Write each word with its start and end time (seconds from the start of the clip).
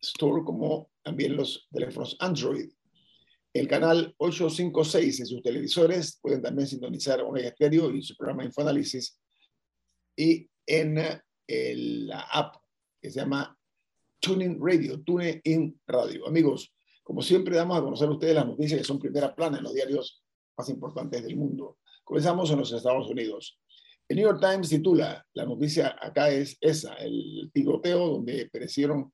Store 0.00 0.44
como 0.44 0.90
también 1.02 1.34
los 1.36 1.66
teléfonos 1.72 2.16
Android 2.20 2.68
el 3.54 3.68
canal 3.68 4.14
856 4.18 5.20
en 5.20 5.26
sus 5.26 5.42
televisores. 5.42 6.18
Pueden 6.20 6.42
también 6.42 6.66
sintonizar 6.66 7.22
Omega 7.22 7.48
Estéreo 7.48 7.90
y 7.94 8.02
su 8.02 8.16
programa 8.16 8.44
Infoanálisis. 8.44 9.18
Y 10.16 10.48
en 10.66 10.96
la 10.96 12.20
app 12.32 12.56
que 13.00 13.10
se 13.10 13.20
llama 13.20 13.56
Tuning 14.18 14.58
Radio, 14.60 15.00
TuneIn 15.02 15.80
Radio. 15.86 16.26
Amigos, 16.26 16.74
como 17.02 17.22
siempre, 17.22 17.54
damos 17.54 17.78
a 17.78 17.82
conocer 17.82 18.08
a 18.08 18.12
ustedes 18.12 18.34
las 18.34 18.46
noticias 18.46 18.80
que 18.80 18.86
son 18.86 18.98
primera 18.98 19.34
plana 19.34 19.58
en 19.58 19.64
los 19.64 19.74
diarios 19.74 20.24
más 20.56 20.68
importantes 20.70 21.22
del 21.22 21.36
mundo. 21.36 21.78
Comenzamos 22.02 22.50
en 22.50 22.58
los 22.58 22.72
Estados 22.72 23.08
Unidos. 23.08 23.60
El 24.08 24.16
New 24.16 24.26
York 24.26 24.40
Times 24.40 24.68
titula, 24.68 25.24
la 25.34 25.44
noticia 25.44 25.96
acá 26.00 26.30
es 26.30 26.56
esa, 26.60 26.94
el 26.94 27.50
tiroteo 27.52 28.08
donde 28.08 28.48
perecieron 28.50 29.12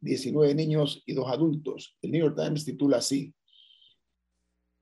19 0.00 0.54
niños 0.54 1.02
y 1.06 1.14
dos 1.14 1.28
adultos. 1.28 1.96
El 2.02 2.10
New 2.10 2.26
York 2.26 2.36
Times 2.36 2.64
titula 2.64 2.98
así, 2.98 3.32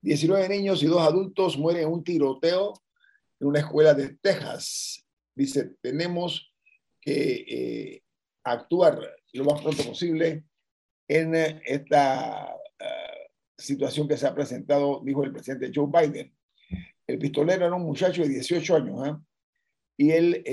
19 0.05 0.47
niños 0.49 0.83
y 0.83 0.85
dos 0.85 1.01
adultos 1.01 1.57
mueren 1.57 1.87
en 1.87 1.89
un 1.91 2.03
tiroteo 2.03 2.73
en 3.39 3.47
una 3.47 3.59
escuela 3.59 3.95
de 3.95 4.15
Texas. 4.21 5.03
Dice, 5.33 5.77
tenemos 5.81 6.53
que 7.01 7.45
eh, 7.49 8.03
actuar 8.43 8.99
lo 9.33 9.45
más 9.45 9.63
pronto 9.63 9.83
posible 9.83 10.43
en 11.07 11.33
esta 11.33 12.55
eh, 12.77 13.29
situación 13.57 14.07
que 14.07 14.15
se 14.15 14.27
ha 14.27 14.35
presentado, 14.35 15.01
dijo 15.03 15.23
el 15.23 15.33
presidente 15.33 15.71
Joe 15.73 15.89
Biden. 15.91 16.31
El 17.07 17.17
pistolero 17.17 17.65
era 17.65 17.75
un 17.75 17.85
muchacho 17.85 18.21
de 18.21 18.29
18 18.29 18.75
años 18.75 19.07
¿eh? 19.07 19.15
y 19.97 20.11
él 20.11 20.43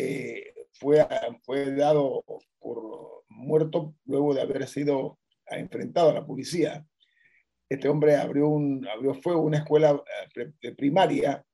fue, 0.72 1.06
fue 1.44 1.74
dado 1.74 2.24
por 2.58 3.24
muerto 3.28 3.96
luego 4.06 4.32
de 4.32 4.40
haber 4.40 4.66
sido 4.66 5.18
enfrentado 5.46 6.08
a 6.08 6.14
la 6.14 6.26
policía 6.26 6.86
este 7.74 7.88
hombre 7.88 8.16
abrió, 8.16 8.48
un, 8.48 8.86
abrió 8.88 9.14
fuego 9.14 9.42
una 9.42 9.58
escuela 9.58 10.02
eh, 10.36 10.52
de 10.60 10.72
primaria 10.72 11.44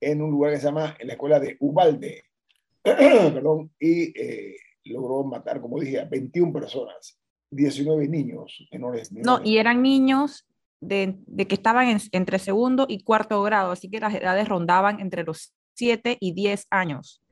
en 0.00 0.22
un 0.22 0.30
lugar 0.30 0.52
que 0.52 0.58
se 0.58 0.66
llama 0.66 0.96
en 0.98 1.06
la 1.08 1.12
escuela 1.14 1.38
de 1.38 1.56
Ubalde, 1.60 2.24
perdón, 2.82 3.70
y 3.78 4.18
eh, 4.18 4.56
logró 4.84 5.22
matar, 5.24 5.60
como 5.60 5.78
dije, 5.78 6.00
a 6.00 6.06
21 6.06 6.52
personas, 6.52 7.18
19 7.50 8.08
niños 8.08 8.66
menores. 8.72 9.12
No, 9.12 9.40
y 9.44 9.58
eran 9.58 9.82
niños 9.82 10.46
de, 10.80 11.16
de 11.26 11.46
que 11.46 11.54
estaban 11.54 12.00
entre 12.12 12.38
segundo 12.38 12.86
y 12.88 13.02
cuarto 13.04 13.42
grado, 13.42 13.72
así 13.72 13.90
que 13.90 14.00
las 14.00 14.14
edades 14.14 14.48
rondaban 14.48 15.00
entre 15.00 15.24
los 15.24 15.54
7 15.74 16.16
y 16.20 16.32
10 16.32 16.66
años. 16.70 17.22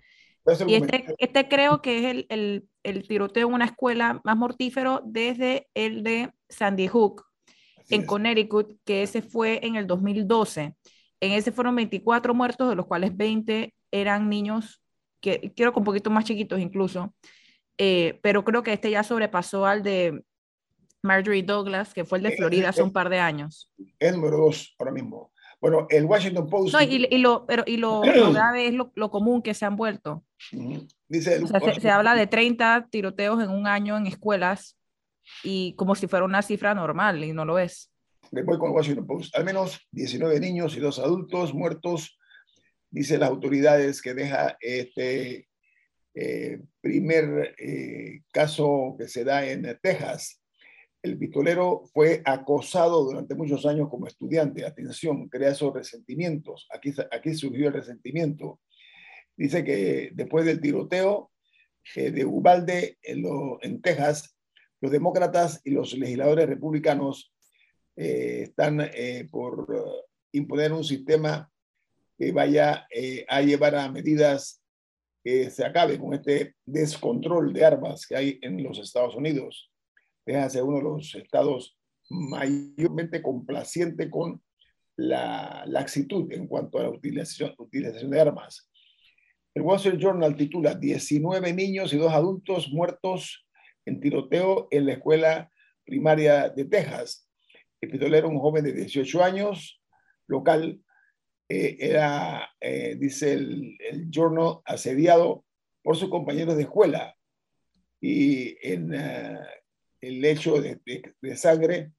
Y 0.66 0.74
este, 0.74 1.04
este, 1.18 1.48
creo 1.48 1.82
que 1.82 1.98
es 1.98 2.04
el, 2.06 2.26
el, 2.30 2.68
el 2.82 3.06
tiroteo 3.06 3.48
en 3.48 3.54
una 3.54 3.66
escuela 3.66 4.20
más 4.24 4.36
mortífero 4.36 5.02
desde 5.04 5.68
el 5.74 6.02
de 6.02 6.32
Sandy 6.48 6.88
Hook, 6.88 7.27
en 7.88 8.04
Connecticut, 8.04 8.76
que 8.84 9.02
ese 9.02 9.22
fue 9.22 9.60
en 9.66 9.76
el 9.76 9.86
2012. 9.86 10.74
En 11.20 11.32
ese 11.32 11.52
fueron 11.52 11.74
24 11.76 12.34
muertos, 12.34 12.68
de 12.68 12.76
los 12.76 12.86
cuales 12.86 13.16
20 13.16 13.74
eran 13.90 14.28
niños, 14.28 14.82
que 15.20 15.52
creo 15.56 15.72
que 15.72 15.78
un 15.78 15.84
poquito 15.84 16.10
más 16.10 16.24
chiquitos 16.24 16.60
incluso, 16.60 17.14
eh, 17.78 18.18
pero 18.22 18.44
creo 18.44 18.62
que 18.62 18.72
este 18.72 18.90
ya 18.90 19.02
sobrepasó 19.02 19.66
al 19.66 19.82
de 19.82 20.22
Marjorie 21.02 21.42
Douglas, 21.42 21.94
que 21.94 22.04
fue 22.04 22.18
el 22.18 22.24
de 22.24 22.36
Florida 22.36 22.70
hace 22.70 22.82
un 22.82 22.92
par 22.92 23.08
de 23.08 23.18
años. 23.18 23.72
Es 23.98 24.14
número 24.14 24.36
dos 24.36 24.74
ahora 24.78 24.92
mismo. 24.92 25.32
Bueno, 25.60 25.86
el 25.90 26.04
Washington 26.04 26.48
Post. 26.48 26.72
No, 26.72 26.82
y, 26.82 27.06
y, 27.10 27.18
lo, 27.18 27.44
pero, 27.46 27.64
y 27.66 27.78
lo, 27.78 28.00
grave 28.32 28.68
es 28.68 28.74
lo, 28.74 28.92
lo, 28.94 29.10
común 29.10 29.42
que 29.42 29.54
se 29.54 29.64
han 29.64 29.76
vuelto. 29.76 30.24
Dice 31.08 31.46
se, 31.46 31.80
se, 31.80 31.90
habla 31.90 32.14
de 32.14 32.26
30 32.26 32.88
tiroteos 32.90 33.42
en 33.42 33.50
un 33.50 33.66
año 33.66 33.96
en 33.96 34.06
escuelas 34.06 34.77
y 35.42 35.74
como 35.74 35.94
si 35.94 36.06
fuera 36.06 36.24
una 36.24 36.42
cifra 36.42 36.74
normal 36.74 37.24
y 37.24 37.32
no 37.32 37.44
lo 37.44 37.58
es. 37.58 37.90
Con 38.30 38.70
Washington 38.72 39.06
Post. 39.06 39.36
Al 39.36 39.44
menos 39.44 39.80
19 39.92 40.38
niños 40.40 40.76
y 40.76 40.80
dos 40.80 40.98
adultos 40.98 41.54
muertos, 41.54 42.18
dice 42.90 43.18
las 43.18 43.30
autoridades 43.30 44.02
que 44.02 44.14
deja 44.14 44.56
este 44.60 45.48
eh, 46.14 46.60
primer 46.80 47.54
eh, 47.58 48.22
caso 48.32 48.96
que 48.98 49.08
se 49.08 49.24
da 49.24 49.46
en 49.46 49.78
Texas. 49.80 50.42
El 51.00 51.16
pistolero 51.16 51.84
fue 51.94 52.22
acosado 52.24 53.04
durante 53.04 53.34
muchos 53.34 53.64
años 53.66 53.88
como 53.88 54.08
estudiante. 54.08 54.66
Atención, 54.66 55.28
crea 55.28 55.50
esos 55.50 55.72
resentimientos. 55.72 56.66
Aquí, 56.70 56.92
aquí 57.12 57.34
surgió 57.34 57.68
el 57.68 57.74
resentimiento. 57.74 58.60
Dice 59.36 59.62
que 59.62 60.10
después 60.12 60.44
del 60.44 60.60
tiroteo 60.60 61.30
eh, 61.94 62.10
de 62.10 62.24
Ubalde 62.24 62.98
en, 63.02 63.22
lo, 63.22 63.62
en 63.62 63.80
Texas, 63.80 64.36
los 64.80 64.92
demócratas 64.92 65.60
y 65.64 65.70
los 65.70 65.96
legisladores 65.96 66.48
republicanos 66.48 67.32
eh, 67.96 68.42
están 68.44 68.80
eh, 68.80 69.26
por 69.30 69.70
uh, 69.70 70.02
imponer 70.32 70.72
un 70.72 70.84
sistema 70.84 71.50
que 72.16 72.32
vaya 72.32 72.86
eh, 72.90 73.24
a 73.28 73.42
llevar 73.42 73.74
a 73.74 73.90
medidas 73.90 74.62
que 75.24 75.50
se 75.50 75.64
acabe 75.64 75.98
con 75.98 76.14
este 76.14 76.54
descontrol 76.64 77.52
de 77.52 77.64
armas 77.64 78.06
que 78.06 78.16
hay 78.16 78.38
en 78.42 78.62
los 78.62 78.78
Estados 78.78 79.16
Unidos. 79.16 79.70
Deja 80.24 80.48
ser 80.48 80.62
uno 80.62 80.76
de 80.76 80.82
los 80.84 81.14
estados 81.14 81.76
mayormente 82.08 83.22
complaciente 83.22 84.10
con 84.10 84.42
la 84.96 85.64
laxitud 85.66 86.30
en 86.32 86.46
cuanto 86.46 86.78
a 86.78 86.84
la 86.84 86.90
utilización, 86.90 87.54
utilización 87.58 88.10
de 88.10 88.20
armas. 88.20 88.70
El 89.54 89.62
Wall 89.62 89.76
Street 89.76 89.98
Journal 89.98 90.36
titula 90.36 90.74
19 90.74 91.52
niños 91.52 91.92
y 91.92 91.98
dos 91.98 92.12
adultos 92.12 92.68
muertos 92.70 93.47
en 93.88 94.00
tiroteo 94.00 94.68
en 94.70 94.86
la 94.86 94.92
escuela 94.92 95.50
primaria 95.84 96.50
de 96.50 96.66
Texas. 96.66 97.26
El 97.80 97.90
pistolero 97.90 98.28
un 98.28 98.38
joven 98.38 98.64
de 98.64 98.72
18 98.72 99.24
años, 99.24 99.82
local, 100.26 100.80
eh, 101.48 101.76
era, 101.80 102.50
eh, 102.60 102.96
dice 102.98 103.32
el, 103.32 103.76
el 103.80 104.10
journal, 104.10 104.60
asediado 104.64 105.44
por 105.82 105.96
sus 105.96 106.10
compañeros 106.10 106.56
de 106.56 106.64
escuela. 106.64 107.16
Y 108.00 108.56
en 108.62 108.94
uh, 108.94 109.38
el 110.00 110.24
hecho 110.24 110.60
de, 110.60 110.80
de, 111.20 111.36
sangre 111.36 111.92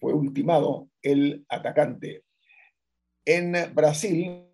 fue 0.00 0.14
ultimado 0.14 0.88
el 1.02 1.44
atacante. 1.48 2.24
En 3.24 3.52
Brasil, 3.74 4.46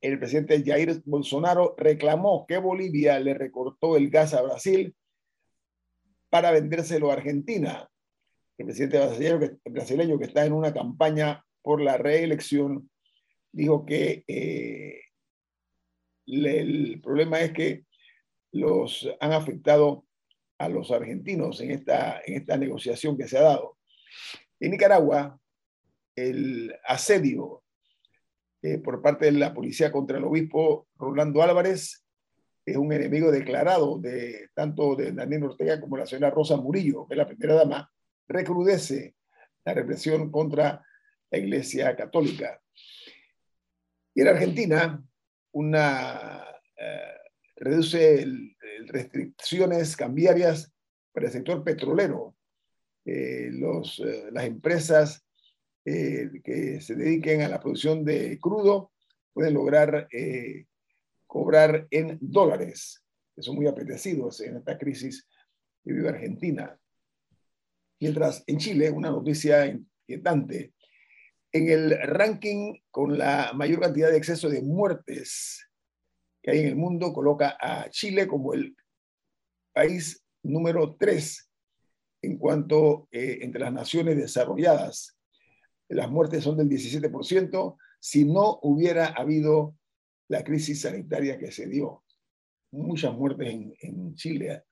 el 0.00 0.18
presidente 0.18 0.62
Jair 0.64 1.00
Bolsonaro 1.04 1.74
reclamó 1.78 2.44
que 2.46 2.58
Bolivia 2.58 3.18
le 3.20 3.34
recortó 3.34 3.96
el 3.96 4.10
gas 4.10 4.34
a 4.34 4.42
Brasil 4.42 4.94
para 6.30 6.50
vendérselo 6.50 7.10
a 7.10 7.14
Argentina. 7.14 7.88
El 8.56 8.66
presidente 8.66 9.58
brasileño, 9.64 10.18
que 10.18 10.24
está 10.24 10.44
en 10.44 10.52
una 10.52 10.72
campaña 10.72 11.44
por 11.62 11.80
la 11.80 11.96
reelección 11.96 12.90
dijo 13.52 13.84
que 13.84 14.24
eh, 14.26 15.00
el 16.26 17.00
problema 17.02 17.40
es 17.40 17.52
que 17.52 17.84
los 18.52 19.08
han 19.20 19.32
afectado 19.32 20.04
a 20.58 20.68
los 20.68 20.90
argentinos 20.90 21.60
en 21.60 21.70
esta, 21.70 22.20
en 22.24 22.34
esta 22.34 22.56
negociación 22.56 23.16
que 23.16 23.28
se 23.28 23.38
ha 23.38 23.42
dado. 23.42 23.78
En 24.60 24.72
Nicaragua, 24.72 25.38
el 26.16 26.74
asedio 26.84 27.62
eh, 28.62 28.78
por 28.78 29.00
parte 29.00 29.26
de 29.26 29.32
la 29.32 29.54
policía 29.54 29.92
contra 29.92 30.18
el 30.18 30.24
obispo 30.24 30.88
Rolando 30.96 31.42
Álvarez 31.42 32.04
es 32.70 32.76
un 32.76 32.92
enemigo 32.92 33.30
declarado 33.30 33.98
de 33.98 34.50
tanto 34.54 34.94
de 34.94 35.12
Daniel 35.12 35.44
Ortega 35.44 35.80
como 35.80 35.96
la 35.96 36.06
señora 36.06 36.30
Rosa 36.30 36.56
Murillo, 36.56 37.06
que 37.06 37.14
es 37.14 37.18
la 37.18 37.26
primera 37.26 37.54
dama, 37.54 37.90
recrudece 38.26 39.16
la 39.64 39.74
represión 39.74 40.30
contra 40.30 40.84
la 41.30 41.38
Iglesia 41.38 41.94
Católica. 41.96 42.60
Y 44.14 44.22
en 44.22 44.28
Argentina, 44.28 45.02
una, 45.52 46.44
eh, 46.76 47.16
reduce 47.56 48.26
restricciones 48.86 49.96
cambiarias 49.96 50.72
para 51.12 51.26
el 51.26 51.32
sector 51.32 51.64
petrolero. 51.64 52.36
Eh, 53.04 53.48
los, 53.52 54.00
eh, 54.00 54.28
las 54.32 54.44
empresas 54.44 55.24
que 55.84 56.80
se 56.82 56.94
dediquen 56.96 57.40
a 57.40 57.48
la 57.48 57.60
producción 57.60 58.04
de 58.04 58.38
crudo 58.38 58.92
pueden 59.32 59.54
lograr 59.54 60.06
cobrar 61.28 61.86
en 61.90 62.18
dólares, 62.20 63.04
que 63.36 63.42
son 63.42 63.54
muy 63.54 63.68
apetecidos 63.68 64.40
en 64.40 64.56
esta 64.56 64.76
crisis 64.76 65.28
que 65.84 65.92
vive 65.92 66.08
Argentina. 66.08 66.76
Mientras 68.00 68.42
en 68.46 68.58
Chile, 68.58 68.90
una 68.90 69.10
noticia 69.10 69.66
inquietante, 69.66 70.72
en 71.52 71.68
el 71.68 71.98
ranking 72.02 72.74
con 72.90 73.16
la 73.16 73.52
mayor 73.54 73.80
cantidad 73.80 74.10
de 74.10 74.16
exceso 74.16 74.48
de 74.48 74.62
muertes 74.62 75.66
que 76.42 76.50
hay 76.50 76.60
en 76.60 76.66
el 76.68 76.76
mundo, 76.76 77.12
coloca 77.12 77.56
a 77.60 77.88
Chile 77.90 78.26
como 78.26 78.54
el 78.54 78.76
país 79.72 80.24
número 80.42 80.96
3 80.96 81.50
en 82.22 82.38
cuanto 82.38 83.08
eh, 83.10 83.38
entre 83.42 83.60
las 83.60 83.72
naciones 83.72 84.16
desarrolladas. 84.16 85.16
Las 85.88 86.10
muertes 86.10 86.44
son 86.44 86.56
del 86.56 86.68
17% 86.68 87.76
si 88.00 88.24
no 88.24 88.58
hubiera 88.62 89.06
habido 89.08 89.74
la 90.28 90.44
crisis 90.44 90.82
sanitaria 90.82 91.38
que 91.38 91.50
se 91.50 91.66
dio. 91.66 92.04
Muchas 92.70 93.14
muertes 93.14 93.48
en, 93.80 94.14
Chile. 94.14 94.64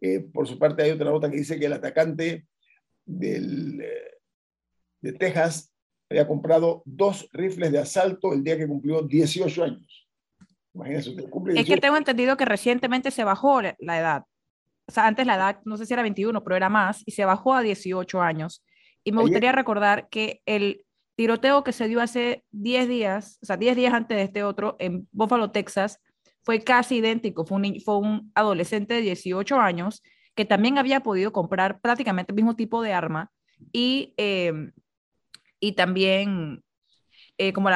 Eh, 0.00 0.20
por 0.20 0.46
su 0.46 0.58
parte, 0.58 0.82
hay 0.82 0.90
otra 0.90 1.10
nota 1.10 1.30
que 1.30 1.36
dice 1.36 1.58
que 1.58 1.66
el 1.66 1.72
atacante 1.72 2.46
del, 3.04 3.80
eh, 3.80 4.18
de 5.00 5.12
Texas 5.12 5.72
había 6.10 6.26
comprado 6.26 6.82
dos 6.84 7.28
rifles 7.32 7.72
de 7.72 7.78
asalto 7.78 8.32
el 8.32 8.42
día 8.42 8.58
que 8.58 8.66
cumplió 8.66 9.02
18 9.02 9.64
años. 9.64 10.08
Imagínense, 10.74 11.10
usted 11.10 11.30
cumple 11.30 11.58
Es 11.58 11.66
que 11.66 11.76
tengo 11.76 11.96
entendido 11.96 12.36
que 12.36 12.44
recientemente 12.44 13.10
se 13.10 13.24
bajó 13.24 13.62
la 13.62 13.98
edad. 13.98 14.24
O 14.86 14.92
sea, 14.92 15.06
antes 15.06 15.26
la 15.26 15.36
edad, 15.36 15.60
no 15.64 15.76
sé 15.76 15.86
si 15.86 15.94
era 15.94 16.02
21, 16.02 16.42
pero 16.42 16.56
era 16.56 16.68
más, 16.68 17.02
y 17.06 17.12
se 17.12 17.24
bajó 17.24 17.54
a 17.54 17.62
18 17.62 18.20
años. 18.20 18.64
Y 19.02 19.12
me 19.12 19.22
gustaría 19.22 19.52
recordar 19.52 20.08
que 20.08 20.42
el 20.46 20.83
tiroteo 21.16 21.64
que 21.64 21.72
se 21.72 21.88
dio 21.88 22.00
hace 22.00 22.44
10 22.52 22.88
días, 22.88 23.38
o 23.42 23.46
sea, 23.46 23.56
10 23.56 23.76
días 23.76 23.94
antes 23.94 24.16
de 24.16 24.24
este 24.24 24.42
otro, 24.42 24.76
en 24.78 25.08
Buffalo, 25.12 25.50
Texas, 25.50 26.00
fue 26.42 26.60
casi 26.60 26.96
idéntico. 26.96 27.44
Fue 27.44 27.56
un, 27.56 27.80
fue 27.80 27.98
un 27.98 28.30
adolescente 28.34 28.94
de 28.94 29.00
18 29.00 29.58
años 29.58 30.02
que 30.34 30.44
también 30.44 30.78
había 30.78 31.00
podido 31.00 31.32
comprar 31.32 31.80
prácticamente 31.80 32.32
el 32.32 32.36
mismo 32.36 32.56
tipo 32.56 32.82
de 32.82 32.92
arma 32.92 33.30
y 33.72 34.14
eh, 34.16 34.52
y 35.64 35.72
también 35.72 36.62
eh, 37.38 37.54
como 37.54 37.70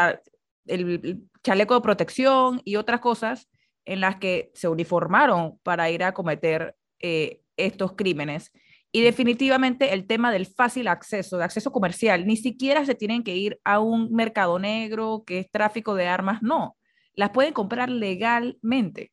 el, 0.67 1.23
chaleco 1.43 1.75
de 1.75 1.81
protección 1.81 2.61
y 2.65 2.77
otras 2.77 3.01
cosas 3.01 3.49
en 3.87 4.01
las 4.01 4.17
que 4.17 4.51
se 4.53 4.69
uniformaron 4.69 5.59
para 5.63 5.91
ir 5.91 6.05
a 6.05 6.13
cometer 6.13 6.77
eh, 6.99 7.41
estos 7.57 7.95
crímenes. 7.95 8.53
Y 8.91 9.03
definitivamente 9.03 9.93
el 9.93 10.07
tema 10.07 10.33
del 10.33 10.47
fácil 10.47 10.89
acceso, 10.89 11.37
de 11.37 11.45
acceso 11.45 11.71
comercial, 11.71 12.27
ni 12.27 12.37
siquiera 12.37 12.85
se 12.87 12.95
tienen 12.95 13.23
que 13.23 13.37
ir 13.37 13.61
a 13.65 13.81
un 13.81 14.13
mercado 14.13 14.59
negro 14.59 15.25
que 15.27 15.41
es 15.41 15.51
tráfico 15.51 15.95
de 15.95 16.07
armas, 16.07 16.43
no, 16.43 16.77
las 17.15 17.31
pueden 17.31 17.53
comprar 17.53 17.91
legalmente. 17.91 19.13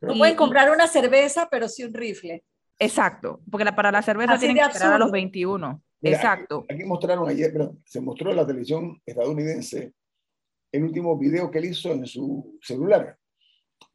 No 0.00 0.14
pueden 0.14 0.36
comprar 0.36 0.70
una 0.70 0.86
cerveza, 0.86 1.48
pero 1.50 1.68
sí 1.68 1.84
un 1.84 1.94
rifle. 1.94 2.44
Exacto, 2.78 3.40
porque 3.50 3.64
para 3.72 3.90
la 3.90 4.02
cerveza 4.02 4.38
tienen 4.38 4.56
que 4.56 4.62
esperar 4.62 4.94
a 4.94 4.98
los 4.98 5.10
21. 5.10 5.82
Exacto. 6.02 6.66
Aquí, 6.68 6.84
mostraron 6.84 7.28
ayer, 7.28 7.50
pero 7.52 7.76
se 7.84 8.00
mostró 8.00 8.30
en 8.30 8.36
la 8.36 8.46
televisión 8.46 9.00
estadounidense 9.04 9.92
el 10.72 10.84
último 10.84 11.16
video 11.16 11.50
que 11.50 11.58
él 11.58 11.66
hizo 11.66 11.92
en 11.92 12.06
su 12.06 12.58
celular, 12.60 13.16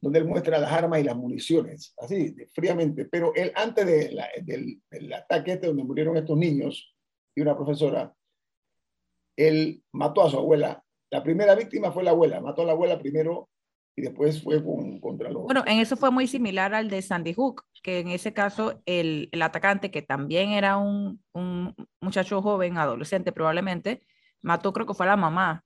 donde 0.02 0.18
él 0.18 0.26
muestra 0.26 0.58
las 0.58 0.72
armas 0.72 1.00
y 1.00 1.04
las 1.04 1.16
municiones, 1.16 1.94
así, 1.96 2.34
fríamente. 2.52 3.04
Pero 3.04 3.32
él, 3.36 3.52
antes 3.54 3.86
del, 3.86 5.12
ataque 5.14 5.52
este 5.52 5.68
donde 5.68 5.84
murieron 5.84 6.16
estos 6.16 6.36
niños 6.36 6.92
y 7.36 7.40
una 7.40 7.56
profesora, 7.56 8.12
él 9.36 9.80
mató 9.92 10.22
a 10.22 10.30
su 10.30 10.36
abuela. 10.36 10.84
La 11.08 11.22
primera 11.22 11.54
víctima 11.54 11.92
fue 11.92 12.02
la 12.02 12.10
abuela, 12.10 12.40
mató 12.40 12.62
a 12.62 12.64
la 12.64 12.72
abuela 12.72 12.98
primero 12.98 13.48
y 13.94 14.02
después 14.02 14.42
fue 14.42 14.60
contra 15.00 15.30
los... 15.30 15.44
Bueno, 15.44 15.62
en 15.66 15.78
eso 15.78 15.96
fue 15.96 16.10
muy 16.10 16.26
similar 16.26 16.74
al 16.74 16.90
de 16.90 17.00
Sandy 17.00 17.32
Hook, 17.34 17.64
que 17.80 18.00
en 18.00 18.08
ese 18.08 18.32
caso 18.32 18.82
el, 18.86 19.28
el 19.30 19.40
atacante, 19.40 19.92
que 19.92 20.02
también 20.02 20.50
era 20.50 20.78
un, 20.78 21.22
un, 21.32 21.76
muchacho 22.00 22.42
joven, 22.42 22.76
adolescente 22.76 23.30
probablemente, 23.30 24.02
mató 24.40 24.72
creo 24.72 24.86
que 24.86 24.94
fue 24.94 25.06
a 25.06 25.10
la 25.10 25.16
mamá 25.16 25.64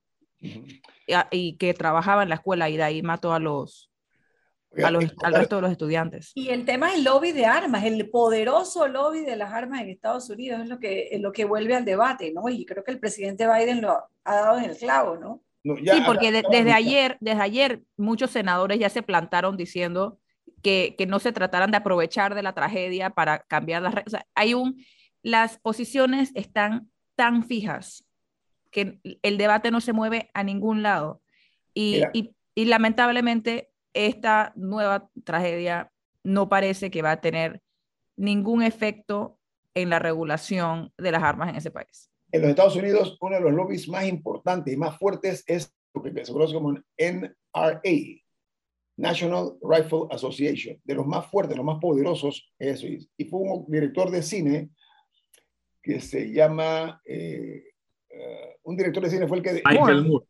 y, 1.31 1.57
que 1.57 1.73
trabajaba 1.73 2.21
en 2.21 2.29
la 2.29 2.35
escuela 2.35 2.69
y 2.69 2.77
de 2.77 2.83
ahí 2.83 3.01
mató 3.01 3.33
a 3.33 3.39
los, 3.39 3.86
a 4.83 4.91
los, 4.91 5.05
al 5.23 5.33
resto 5.33 5.55
de 5.57 5.61
los 5.61 5.71
estudiantes. 5.71 6.31
Y 6.35 6.49
el 6.49 6.65
tema 6.65 6.89
es 6.89 6.95
el 6.95 7.03
lobby 7.03 7.31
de 7.31 7.45
armas, 7.45 7.83
el 7.83 8.09
poderoso 8.09 8.87
lobby 8.87 9.21
de 9.21 9.35
las 9.35 9.51
armas 9.53 9.81
en 9.81 9.89
Estados 9.89 10.29
Unidos 10.29 10.61
es 10.61 10.69
lo 10.69 10.79
que, 10.79 11.09
es 11.11 11.21
lo 11.21 11.31
que 11.31 11.45
vuelve 11.45 11.75
al 11.75 11.85
debate, 11.85 12.31
¿no? 12.33 12.49
Y 12.49 12.65
creo 12.65 12.83
que 12.83 12.91
el 12.91 12.99
presidente 12.99 13.47
Biden 13.47 13.81
lo 13.81 13.91
ha 14.23 14.35
dado 14.35 14.59
en 14.59 14.65
el 14.65 14.77
clavo, 14.77 15.17
¿no? 15.17 15.41
sí, 15.63 16.01
porque 16.05 16.31
desde, 16.31 16.71
ayer, 16.71 17.17
desde 17.19 17.41
ayer 17.41 17.81
muchos 17.97 18.31
senadores 18.31 18.79
ya 18.79 18.89
se 18.89 19.03
plantaron 19.03 19.57
diciendo 19.57 20.17
que, 20.61 20.95
que, 20.97 21.05
no 21.05 21.19
se 21.19 21.33
trataran 21.33 21.71
de 21.71 21.77
aprovechar 21.77 22.35
de 22.35 22.43
la 22.43 22.53
tragedia 22.53 23.09
para 23.09 23.39
cambiar 23.39 23.81
las 23.81 23.93
reglas. 23.93 24.23
hay 24.33 24.53
un, 24.53 24.81
las 25.23 25.59
posiciones 25.59 26.31
están 26.35 26.89
tan 27.15 27.43
fijas 27.43 28.05
que 28.71 28.99
el 29.21 29.37
debate 29.37 29.71
no 29.71 29.81
se 29.81 29.93
mueve 29.93 30.29
a 30.33 30.43
ningún 30.43 30.83
lado. 30.83 31.21
Y, 31.73 32.01
y, 32.13 32.31
y 32.55 32.65
lamentablemente 32.65 33.69
esta 34.05 34.53
nueva 34.55 35.09
tragedia 35.23 35.91
no 36.23 36.49
parece 36.49 36.91
que 36.91 37.01
va 37.01 37.11
a 37.11 37.21
tener 37.21 37.61
ningún 38.15 38.61
efecto 38.61 39.39
en 39.73 39.89
la 39.89 39.99
regulación 39.99 40.91
de 40.97 41.11
las 41.11 41.23
armas 41.23 41.49
en 41.49 41.55
ese 41.55 41.71
país. 41.71 42.11
En 42.31 42.41
los 42.41 42.49
Estados 42.49 42.75
Unidos, 42.75 43.17
uno 43.21 43.35
de 43.35 43.41
los 43.41 43.53
lobbies 43.53 43.87
más 43.87 44.05
importantes 44.05 44.73
y 44.73 44.77
más 44.77 44.97
fuertes 44.97 45.43
es 45.47 45.73
lo 45.93 46.03
que 46.03 46.25
se 46.25 46.31
conoce 46.31 46.53
como 46.53 46.73
NRA, 46.97 47.81
National 48.97 49.57
Rifle 49.61 50.07
Association, 50.11 50.79
de 50.83 50.95
los 50.95 51.05
más 51.05 51.27
fuertes, 51.27 51.55
los 51.55 51.65
más 51.65 51.79
poderosos, 51.79 52.51
eso 52.59 52.87
Y 52.87 53.25
fue 53.25 53.39
un 53.39 53.65
director 53.67 54.11
de 54.11 54.21
cine 54.21 54.69
que 55.81 56.01
se 56.01 56.31
llama, 56.31 57.01
eh, 57.05 57.63
eh, 58.09 58.57
un 58.63 58.75
director 58.75 59.03
de 59.03 59.09
cine 59.09 59.27
fue 59.27 59.37
el 59.37 59.43
que... 59.43 59.61
Michael 59.63 60.05
Moore. 60.05 60.25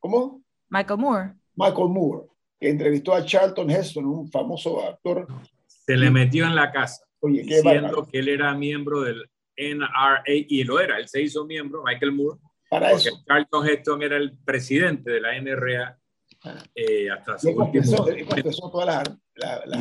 ¿Cómo? 0.00 0.42
Michael 0.68 1.00
Moore. 1.00 1.34
Michael 1.56 1.88
Moore, 1.88 2.26
que 2.64 2.70
entrevistó 2.70 3.12
a 3.12 3.22
Charlton 3.22 3.70
Heston, 3.70 4.06
un 4.06 4.30
famoso 4.30 4.82
actor. 4.82 5.26
Se 5.66 5.98
le 5.98 6.10
metió 6.10 6.46
en 6.46 6.54
la 6.54 6.72
casa, 6.72 7.04
Oye, 7.20 7.42
diciendo 7.42 8.08
que 8.10 8.20
él 8.20 8.28
era 8.28 8.54
miembro 8.54 9.02
del 9.02 9.22
NRA, 9.54 10.22
y 10.26 10.64
lo 10.64 10.80
era, 10.80 10.96
él 10.96 11.06
se 11.06 11.20
hizo 11.20 11.44
miembro, 11.44 11.82
Michael 11.84 12.12
Moore, 12.12 12.40
para 12.70 12.92
eso. 12.92 13.22
Charlton 13.28 13.68
Heston 13.68 14.02
era 14.02 14.16
el 14.16 14.38
presidente 14.46 15.10
de 15.10 15.20
la 15.20 15.38
NRA 15.38 15.98
eh, 16.74 17.10
hasta 17.10 17.38
su 17.38 17.50
último 17.50 18.06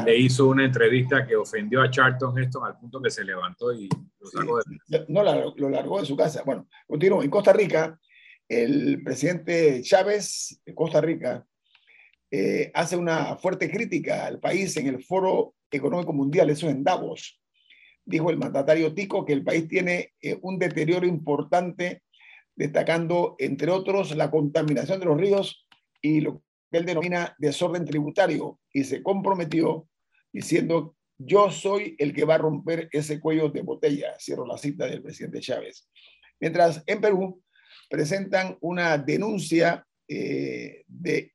le 0.05 0.17
hizo 0.17 0.47
una 0.47 0.65
entrevista 0.65 1.25
que 1.25 1.37
ofendió 1.37 1.81
a 1.81 1.89
Charlton 1.89 2.37
Heston 2.37 2.65
al 2.65 2.77
punto 2.77 3.01
que 3.01 3.09
se 3.09 3.23
levantó 3.23 3.71
y 3.71 3.87
lo 4.19 4.29
sacó 4.29 4.57
de... 4.57 5.05
No, 5.07 5.23
lo 5.23 5.69
largó 5.69 6.01
de 6.01 6.05
su 6.05 6.17
casa. 6.17 6.43
Bueno, 6.45 6.67
continúo. 6.85 7.23
En 7.23 7.29
Costa 7.29 7.53
Rica, 7.53 7.97
el 8.49 9.01
presidente 9.03 9.81
Chávez 9.83 10.59
de 10.65 10.75
Costa 10.75 10.99
Rica 10.99 11.45
eh, 12.35 12.71
hace 12.73 12.97
una 12.97 13.35
fuerte 13.35 13.69
crítica 13.69 14.25
al 14.25 14.39
país 14.39 14.75
en 14.77 14.87
el 14.87 15.03
Foro 15.03 15.53
Económico 15.69 16.13
Mundial, 16.13 16.49
eso 16.49 16.67
en 16.67 16.83
Davos. 16.83 17.39
Dijo 18.03 18.31
el 18.31 18.39
mandatario 18.39 18.95
Tico 18.95 19.23
que 19.23 19.33
el 19.33 19.43
país 19.43 19.67
tiene 19.67 20.13
eh, 20.19 20.39
un 20.41 20.57
deterioro 20.57 21.05
importante 21.05 22.01
destacando, 22.55 23.35
entre 23.37 23.69
otros, 23.69 24.15
la 24.15 24.31
contaminación 24.31 24.99
de 24.99 25.05
los 25.05 25.21
ríos 25.21 25.67
y 26.01 26.21
lo 26.21 26.41
que 26.71 26.79
él 26.79 26.87
denomina 26.87 27.35
desorden 27.37 27.85
tributario, 27.85 28.59
y 28.73 28.83
se 28.83 29.03
comprometió 29.03 29.87
diciendo, 30.31 30.95
yo 31.19 31.51
soy 31.51 31.95
el 31.99 32.15
que 32.15 32.25
va 32.25 32.33
a 32.33 32.39
romper 32.39 32.89
ese 32.93 33.19
cuello 33.19 33.49
de 33.49 33.61
botella, 33.61 34.15
cierro 34.19 34.47
la 34.47 34.57
cita 34.57 34.87
del 34.87 35.03
presidente 35.03 35.39
Chávez. 35.39 35.87
Mientras 36.39 36.81
en 36.87 36.99
Perú 36.99 37.43
presentan 37.91 38.57
una 38.59 38.97
denuncia 38.97 39.85
eh, 40.07 40.83
de 40.87 41.31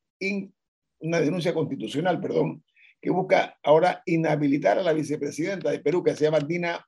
una 1.00 1.20
denuncia 1.20 1.54
constitucional, 1.54 2.20
perdón, 2.20 2.62
que 3.00 3.10
busca 3.10 3.58
ahora 3.62 4.02
inhabilitar 4.06 4.78
a 4.78 4.82
la 4.82 4.92
vicepresidenta 4.92 5.70
de 5.70 5.80
Perú, 5.80 6.02
que 6.02 6.14
se 6.14 6.24
llama 6.24 6.40
Dina, 6.40 6.84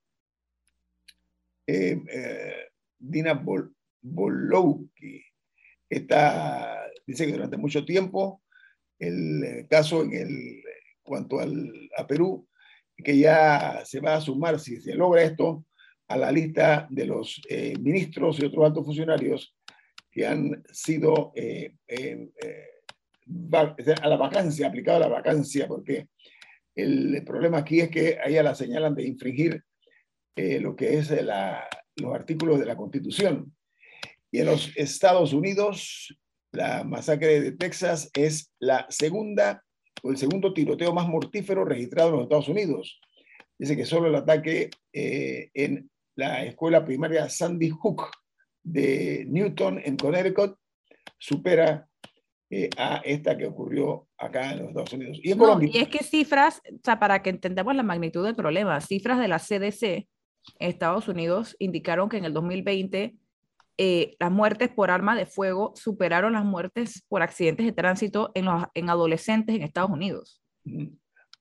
eh, 1.67 2.00
eh, 2.09 2.55
Dina 2.99 3.35
Bol 3.35 3.75
Bolouki. 4.02 5.23
Esta, 5.88 6.85
dice 7.07 7.26
que 7.26 7.33
durante 7.33 7.57
mucho 7.57 7.85
tiempo 7.85 8.43
el 8.99 9.45
eh, 9.45 9.67
caso 9.69 10.02
en 10.02 10.14
el, 10.14 10.62
cuanto 11.02 11.40
al, 11.40 11.90
a 11.97 12.07
Perú, 12.07 12.49
que 12.97 13.17
ya 13.17 13.83
se 13.85 14.00
va 14.00 14.17
a 14.17 14.21
sumar, 14.21 14.59
si 14.61 14.81
se 14.81 14.95
logra 14.95 15.23
esto, 15.23 15.64
a 16.09 16.17
la 16.17 16.33
lista 16.33 16.87
de 16.90 17.07
los 17.07 17.40
eh, 17.49 17.75
ministros 17.81 18.38
y 18.40 18.45
otros 18.45 18.67
altos 18.67 18.85
funcionarios 18.85 19.57
que 20.11 20.26
han 20.26 20.62
sido 20.73 21.33
a 23.52 24.08
la 24.08 24.16
vacancia, 24.16 24.66
aplicado 24.66 24.99
a 24.99 25.00
la 25.00 25.08
vacancia, 25.08 25.66
porque 25.66 26.08
el, 26.75 27.22
problema 27.25 27.58
aquí 27.58 27.80
es 27.80 27.90
que 27.90 28.18
a 28.18 28.28
ella 28.28 28.42
la 28.42 28.54
señalan 28.54 28.94
de 28.94 29.06
infringir 29.06 29.62
eh, 30.37 30.60
lo 30.60 30.76
que 30.76 30.99
es 30.99 31.10
la, 31.22 31.68
los 31.96 32.14
artículos 32.14 32.58
de 32.58 32.66
la 32.66 32.76
Constitución. 32.76 33.54
Y 34.30 34.40
en 34.40 34.46
los 34.46 34.76
Estados 34.76 35.32
Unidos, 35.32 36.16
la 36.52 36.84
masacre 36.84 37.40
de 37.40 37.52
Texas 37.52 38.10
es 38.14 38.52
la 38.58 38.87
segunda 38.88 39.64
o 40.02 40.10
el 40.10 40.16
segundo 40.16 40.52
tiroteo 40.54 40.92
más 40.92 41.08
mortífero 41.08 41.64
registrado 41.64 42.10
en 42.10 42.14
los 42.16 42.22
Estados 42.25 42.49
Unidos. 42.49 43.00
Dice 43.58 43.76
que 43.76 43.84
solo 43.84 44.08
el 44.08 44.14
ataque 44.14 44.70
eh, 44.92 45.50
en 45.52 45.90
la 46.16 46.44
escuela 46.44 46.84
primaria 46.84 47.28
Sandy 47.28 47.70
Hook 47.70 48.10
de 48.62 49.25
Newton 49.28 49.80
en 49.84 49.96
Connecticut 49.96 50.56
supera 51.18 51.89
eh, 52.50 52.69
a 52.76 52.97
esta 53.04 53.38
que 53.38 53.47
ocurrió 53.47 54.09
acá 54.19 54.52
en 54.52 54.59
los 54.59 54.69
Estados 54.69 54.92
Unidos. 54.92 55.21
Y, 55.23 55.35
no, 55.35 55.62
y 55.62 55.78
es 55.78 55.88
que 55.88 56.02
cifras, 56.02 56.61
o 56.69 56.80
sea, 56.83 56.99
para 56.99 57.23
que 57.23 57.30
entendamos 57.30 57.75
la 57.76 57.83
magnitud 57.83 58.25
del 58.25 58.35
problema, 58.35 58.80
cifras 58.80 59.21
de 59.21 59.28
la 59.28 59.38
CDC 59.38 59.83
en 59.83 60.09
Estados 60.59 61.09
Unidos 61.09 61.54
indicaron 61.59 62.09
que 62.09 62.16
en 62.16 62.25
el 62.25 62.33
2020 62.33 63.14
eh, 63.78 64.16
las 64.19 64.30
muertes 64.30 64.69
por 64.69 64.90
arma 64.90 65.16
de 65.16 65.26
fuego 65.26 65.73
superaron 65.75 66.35
las 66.35 66.45
muertes 66.45 67.04
por 67.09 67.23
accidentes 67.23 67.64
de 67.64 67.73
tránsito 67.73 68.30
en, 68.35 68.47
los, 68.47 68.64
en 68.75 68.90
adolescentes 68.90 69.57
en 69.57 69.62
Estados 69.62 69.90
Unidos. 69.90 70.42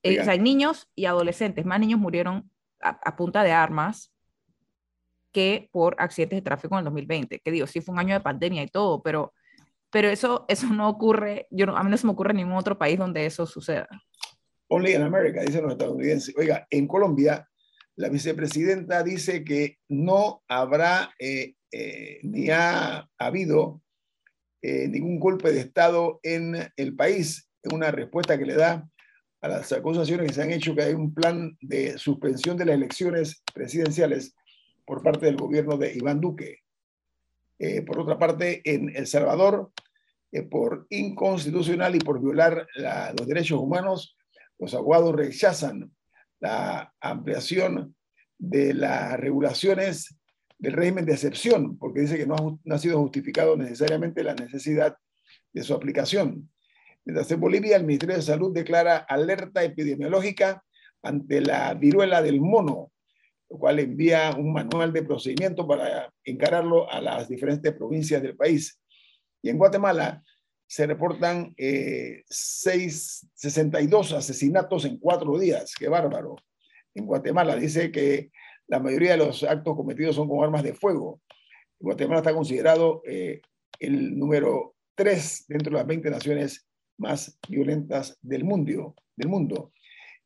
Eh, 0.02 0.20
o 0.20 0.24
sea, 0.24 0.36
niños 0.36 0.88
y 0.94 1.04
adolescentes, 1.04 1.66
más 1.66 1.80
niños 1.80 2.00
murieron 2.00 2.50
a, 2.80 3.16
punta 3.16 3.42
de 3.42 3.52
armas 3.52 4.10
que 5.32 5.68
por 5.70 5.96
accidentes 5.98 6.38
de 6.38 6.42
tráfico 6.42 6.76
en 6.76 6.78
el 6.78 6.84
2020. 6.84 7.40
Que 7.40 7.50
digo, 7.50 7.66
sí 7.66 7.80
fue 7.80 7.92
un 7.92 7.98
año 7.98 8.14
de 8.14 8.20
pandemia 8.20 8.62
y 8.62 8.68
todo, 8.68 9.02
pero 9.02 9.34
pero 9.90 10.08
eso, 10.08 10.44
eso 10.48 10.66
no 10.68 10.88
ocurre, 10.88 11.46
yo 11.50 11.76
a 11.76 11.82
mí 11.82 11.90
no 11.90 11.96
se 11.96 12.06
me 12.06 12.12
ocurre 12.12 12.30
en 12.30 12.38
ningún 12.38 12.56
otro 12.56 12.78
país 12.78 12.98
donde 12.98 13.26
eso 13.26 13.46
suceda. 13.46 13.88
Only 14.68 14.94
in 14.94 15.02
America, 15.02 15.42
dicen 15.42 15.62
los 15.62 15.72
estadounidenses. 15.72 16.34
Oiga, 16.36 16.66
en 16.70 16.86
Colombia, 16.86 17.48
la 17.96 18.08
vicepresidenta 18.08 19.02
dice 19.02 19.44
que 19.44 19.78
no 19.88 20.42
habrá 20.48 21.12
eh, 21.18 21.54
eh, 21.72 22.20
ni 22.22 22.50
ha 22.50 23.08
habido 23.18 23.82
eh, 24.62 24.88
ningún 24.88 25.18
golpe 25.18 25.52
de 25.52 25.60
Estado 25.60 26.20
en 26.22 26.56
el 26.76 26.94
país. 26.94 27.48
Es 27.62 27.72
una 27.72 27.90
respuesta 27.90 28.38
que 28.38 28.46
le 28.46 28.54
da 28.54 28.88
a 29.40 29.48
las 29.48 29.72
acusaciones 29.72 30.28
que 30.28 30.34
se 30.34 30.42
han 30.42 30.50
hecho 30.50 30.74
que 30.74 30.82
hay 30.82 30.94
un 30.94 31.14
plan 31.14 31.56
de 31.60 31.98
suspensión 31.98 32.56
de 32.56 32.66
las 32.66 32.74
elecciones 32.74 33.42
presidenciales 33.54 34.34
por 34.86 35.02
parte 35.02 35.26
del 35.26 35.36
gobierno 35.36 35.76
de 35.76 35.94
Iván 35.94 36.20
Duque. 36.20 36.60
Eh, 37.60 37.82
por 37.82 38.00
otra 38.00 38.18
parte, 38.18 38.62
en 38.64 38.88
El 38.96 39.06
Salvador, 39.06 39.70
eh, 40.32 40.42
por 40.42 40.86
inconstitucional 40.88 41.94
y 41.94 41.98
por 41.98 42.18
violar 42.18 42.66
los 43.18 43.26
derechos 43.28 43.60
humanos, 43.60 44.16
los 44.58 44.72
abogados 44.72 45.14
rechazan 45.14 45.92
la 46.40 46.94
ampliación 47.00 47.94
de 48.38 48.72
las 48.72 49.20
regulaciones 49.20 50.16
del 50.58 50.72
régimen 50.72 51.04
de 51.04 51.12
excepción, 51.12 51.76
porque 51.76 52.00
dice 52.00 52.16
que 52.16 52.26
no 52.26 52.34
ha, 52.34 52.58
no 52.64 52.74
ha 52.74 52.78
sido 52.78 52.98
justificado 52.98 53.58
necesariamente 53.58 54.24
la 54.24 54.34
necesidad 54.34 54.96
de 55.52 55.62
su 55.62 55.74
aplicación. 55.74 56.50
Mientras 57.04 57.30
en 57.30 57.40
Bolivia, 57.40 57.76
el 57.76 57.84
Ministerio 57.84 58.16
de 58.16 58.22
Salud 58.22 58.54
declara 58.54 58.96
alerta 58.96 59.62
epidemiológica 59.62 60.64
ante 61.02 61.42
la 61.42 61.74
viruela 61.74 62.22
del 62.22 62.40
mono, 62.40 62.90
lo 63.50 63.58
cual 63.58 63.80
envía 63.80 64.34
un 64.38 64.52
manual 64.52 64.92
de 64.92 65.02
procedimiento 65.02 65.66
para 65.66 66.12
encararlo 66.24 66.88
a 66.90 67.00
las 67.00 67.28
diferentes 67.28 67.74
provincias 67.74 68.22
del 68.22 68.36
país. 68.36 68.80
Y 69.42 69.50
en 69.50 69.58
Guatemala 69.58 70.22
se 70.68 70.86
reportan 70.86 71.52
62 71.56 74.12
eh, 74.12 74.16
asesinatos 74.16 74.84
en 74.84 74.98
cuatro 74.98 75.36
días. 75.36 75.74
¡Qué 75.76 75.88
bárbaro! 75.88 76.36
En 76.94 77.06
Guatemala 77.06 77.56
dice 77.56 77.90
que 77.90 78.30
la 78.68 78.78
mayoría 78.78 79.12
de 79.12 79.18
los 79.18 79.42
actos 79.42 79.74
cometidos 79.74 80.14
son 80.14 80.28
con 80.28 80.44
armas 80.44 80.62
de 80.62 80.74
fuego. 80.74 81.20
Guatemala 81.80 82.20
está 82.20 82.32
considerado 82.32 83.02
eh, 83.04 83.40
el 83.80 84.16
número 84.16 84.76
tres 84.94 85.44
dentro 85.48 85.72
de 85.72 85.78
las 85.78 85.86
20 85.88 86.10
naciones 86.10 86.68
más 86.98 87.36
violentas 87.48 88.16
del 88.22 88.44
mundo. 88.44 88.94
Del 89.16 89.28
mundo. 89.28 89.72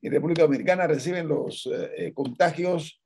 En 0.03 0.13
República 0.13 0.43
Dominicana 0.43 0.87
reciben 0.87 1.27
los 1.27 1.67
eh, 1.97 2.13
contagios 2.13 3.01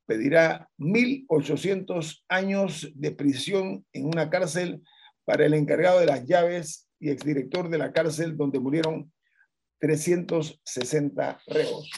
pedirá 0.05 0.69
1.800 0.79 2.23
años 2.29 2.91
de 2.95 3.11
prisión 3.11 3.85
en 3.93 4.05
una 4.05 4.29
cárcel 4.29 4.81
para 5.23 5.45
el 5.45 5.53
encargado 5.53 5.99
de 5.99 6.07
las 6.07 6.25
llaves 6.25 6.89
y 6.99 7.11
exdirector 7.11 7.69
de 7.69 7.77
la 7.77 7.93
cárcel 7.93 8.35
donde 8.35 8.59
murieron 8.59 9.11
360 9.79 11.41
reos. 11.47 11.91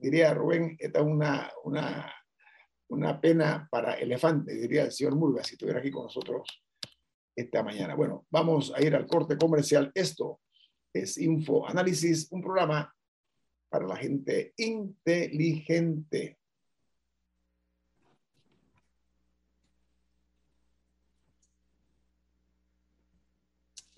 Diría 0.00 0.32
Rubén, 0.34 0.76
esta 0.78 1.00
es 1.00 1.04
una, 1.04 1.50
una, 1.64 2.14
una 2.88 3.20
pena 3.20 3.68
para 3.70 3.94
elefante, 3.94 4.54
diría 4.54 4.84
el 4.84 4.92
señor 4.92 5.16
Murga, 5.16 5.42
si 5.42 5.54
estuviera 5.54 5.80
aquí 5.80 5.90
con 5.90 6.04
nosotros 6.04 6.46
esta 7.34 7.62
mañana. 7.62 7.94
Bueno, 7.94 8.26
vamos 8.30 8.72
a 8.76 8.82
ir 8.82 8.94
al 8.94 9.06
corte 9.06 9.36
comercial. 9.36 9.90
Esto 9.94 10.40
es 10.92 11.18
Info 11.18 11.66
Análisis, 11.66 12.30
un 12.30 12.42
programa 12.42 12.94
para 13.68 13.86
la 13.86 13.96
gente 13.96 14.52
inteligente. 14.58 16.38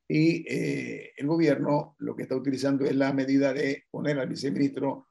Y 0.08 0.46
eh, 0.50 1.12
el 1.18 1.28
gobierno 1.28 1.98
lo 2.00 2.16
que 2.16 2.24
está 2.24 2.38
utilizando 2.38 2.86
es 2.86 2.96
la 2.96 3.12
medida 3.12 3.52
de 3.52 3.84
poner 3.92 4.18
al 4.20 4.30
viceministro 4.30 5.10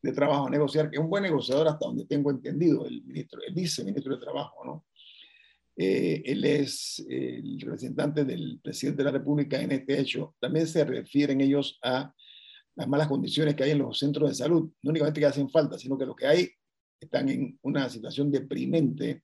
de 0.00 0.12
Trabajo 0.12 0.46
a 0.46 0.50
negociar, 0.50 0.88
que 0.88 0.96
es 0.96 1.02
un 1.02 1.10
buen 1.10 1.24
negociador 1.24 1.68
hasta 1.68 1.84
donde 1.84 2.06
tengo 2.06 2.30
entendido, 2.30 2.86
el, 2.86 3.04
ministro, 3.04 3.42
el 3.46 3.52
viceministro 3.52 4.14
de 4.14 4.22
Trabajo, 4.22 4.64
¿no? 4.64 4.86
Eh, 5.80 6.22
él 6.24 6.44
es 6.44 7.06
el 7.08 7.60
representante 7.60 8.24
del 8.24 8.58
presidente 8.60 8.98
de 8.98 9.04
la 9.04 9.16
República 9.16 9.62
en 9.62 9.70
este 9.70 10.00
hecho. 10.00 10.34
También 10.40 10.66
se 10.66 10.84
refieren 10.84 11.40
ellos 11.40 11.78
a 11.84 12.12
las 12.74 12.88
malas 12.88 13.06
condiciones 13.06 13.54
que 13.54 13.62
hay 13.62 13.70
en 13.70 13.78
los 13.78 13.96
centros 13.96 14.28
de 14.28 14.34
salud. 14.34 14.68
No 14.82 14.90
únicamente 14.90 15.20
que 15.20 15.26
hacen 15.26 15.48
falta, 15.48 15.78
sino 15.78 15.96
que 15.96 16.04
lo 16.04 16.16
que 16.16 16.26
hay 16.26 16.50
están 17.00 17.28
en 17.28 17.56
una 17.62 17.88
situación 17.88 18.32
deprimente. 18.32 19.22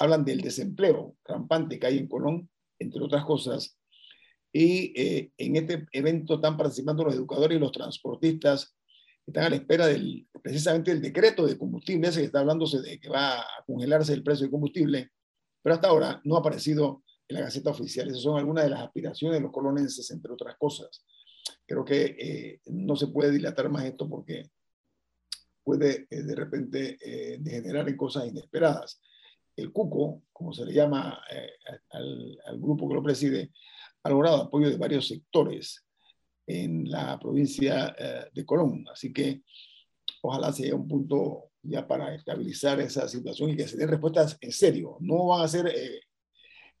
Hablan 0.00 0.24
del 0.24 0.40
desempleo 0.40 1.16
rampante 1.24 1.78
que 1.78 1.86
hay 1.86 1.98
en 1.98 2.08
Colón, 2.08 2.50
entre 2.80 3.00
otras 3.00 3.24
cosas. 3.24 3.78
Y 4.52 4.92
eh, 5.00 5.30
en 5.38 5.54
este 5.54 5.86
evento 5.92 6.34
están 6.34 6.56
participando 6.56 7.04
los 7.04 7.14
educadores 7.14 7.56
y 7.56 7.60
los 7.60 7.70
transportistas 7.70 8.76
están 9.24 9.44
a 9.44 9.50
la 9.50 9.56
espera 9.56 9.86
del, 9.86 10.26
precisamente 10.42 10.90
del 10.90 11.00
decreto 11.00 11.46
de 11.46 11.56
combustible, 11.56 12.08
ese 12.08 12.20
que 12.20 12.26
está 12.26 12.40
hablándose 12.40 12.80
de 12.80 12.98
que 12.98 13.08
va 13.08 13.38
a 13.38 13.46
congelarse 13.66 14.12
el 14.12 14.22
precio 14.22 14.46
de 14.46 14.50
combustible, 14.50 15.10
pero 15.64 15.76
hasta 15.76 15.88
ahora 15.88 16.20
no 16.24 16.36
ha 16.36 16.40
aparecido 16.40 17.04
en 17.26 17.36
la 17.36 17.44
Gaceta 17.44 17.70
Oficial. 17.70 18.06
Esas 18.08 18.20
son 18.20 18.36
algunas 18.38 18.64
de 18.64 18.70
las 18.70 18.82
aspiraciones 18.82 19.38
de 19.38 19.42
los 19.42 19.50
colonenses, 19.50 20.10
entre 20.10 20.30
otras 20.30 20.56
cosas. 20.58 21.02
Creo 21.66 21.82
que 21.82 22.04
eh, 22.18 22.60
no 22.66 22.94
se 22.96 23.06
puede 23.06 23.30
dilatar 23.30 23.70
más 23.70 23.84
esto 23.86 24.06
porque 24.06 24.50
puede 25.62 26.06
eh, 26.10 26.22
de 26.22 26.34
repente 26.34 26.98
eh, 27.00 27.38
degenerar 27.40 27.88
en 27.88 27.96
cosas 27.96 28.26
inesperadas. 28.26 29.00
El 29.56 29.72
CUCO, 29.72 30.24
como 30.34 30.52
se 30.52 30.66
le 30.66 30.74
llama 30.74 31.22
al, 31.92 32.38
al, 32.44 32.60
grupo 32.60 32.86
que 32.86 32.96
lo 32.96 33.02
preside, 33.02 33.50
ha 34.02 34.10
logrado 34.10 34.42
apoyo 34.42 34.68
de 34.68 34.76
varios 34.76 35.08
sectores 35.08 35.82
en 36.46 36.90
la 36.90 37.18
provincia 37.18 37.96
de 38.34 38.44
Colón. 38.44 38.84
Así 38.92 39.14
que 39.14 39.44
ojalá 40.20 40.52
sea 40.52 40.74
un 40.74 40.86
punto 40.86 41.52
ya 41.64 41.86
para 41.86 42.14
estabilizar 42.14 42.80
esa 42.80 43.08
situación 43.08 43.50
y 43.50 43.56
que 43.56 43.66
se 43.66 43.76
den 43.76 43.88
respuestas 43.88 44.36
en 44.40 44.52
serio. 44.52 44.96
No 45.00 45.26
van 45.26 45.42
a 45.42 45.48
ser 45.48 45.72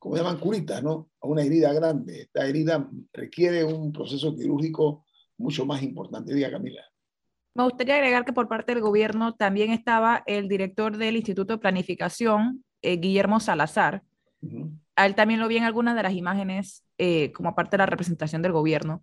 como 0.04 0.18
llaman, 0.18 0.38
curitas, 0.38 0.82
¿no? 0.82 1.08
A 1.22 1.26
una 1.26 1.42
herida 1.42 1.72
grande. 1.72 2.20
Esta 2.20 2.46
herida 2.46 2.86
requiere 3.10 3.64
un 3.64 3.90
proceso 3.90 4.36
quirúrgico 4.36 5.06
mucho 5.38 5.64
más 5.64 5.82
importante. 5.82 6.34
Diga, 6.34 6.50
Camila. 6.50 6.82
Me 7.54 7.64
gustaría 7.64 7.94
agregar 7.94 8.26
que 8.26 8.34
por 8.34 8.46
parte 8.46 8.74
del 8.74 8.82
gobierno 8.82 9.34
también 9.34 9.70
estaba 9.70 10.22
el 10.26 10.46
director 10.46 10.98
del 10.98 11.16
Instituto 11.16 11.54
de 11.54 11.58
Planificación, 11.58 12.66
eh, 12.82 12.98
Guillermo 12.98 13.40
Salazar. 13.40 14.02
A 14.94 15.06
él 15.06 15.14
también 15.14 15.40
lo 15.40 15.48
vi 15.48 15.56
en 15.56 15.64
algunas 15.64 15.96
de 15.96 16.02
las 16.02 16.12
imágenes 16.12 16.84
eh, 16.98 17.32
como 17.32 17.54
parte 17.54 17.70
de 17.70 17.78
la 17.78 17.86
representación 17.86 18.42
del 18.42 18.52
gobierno. 18.52 19.02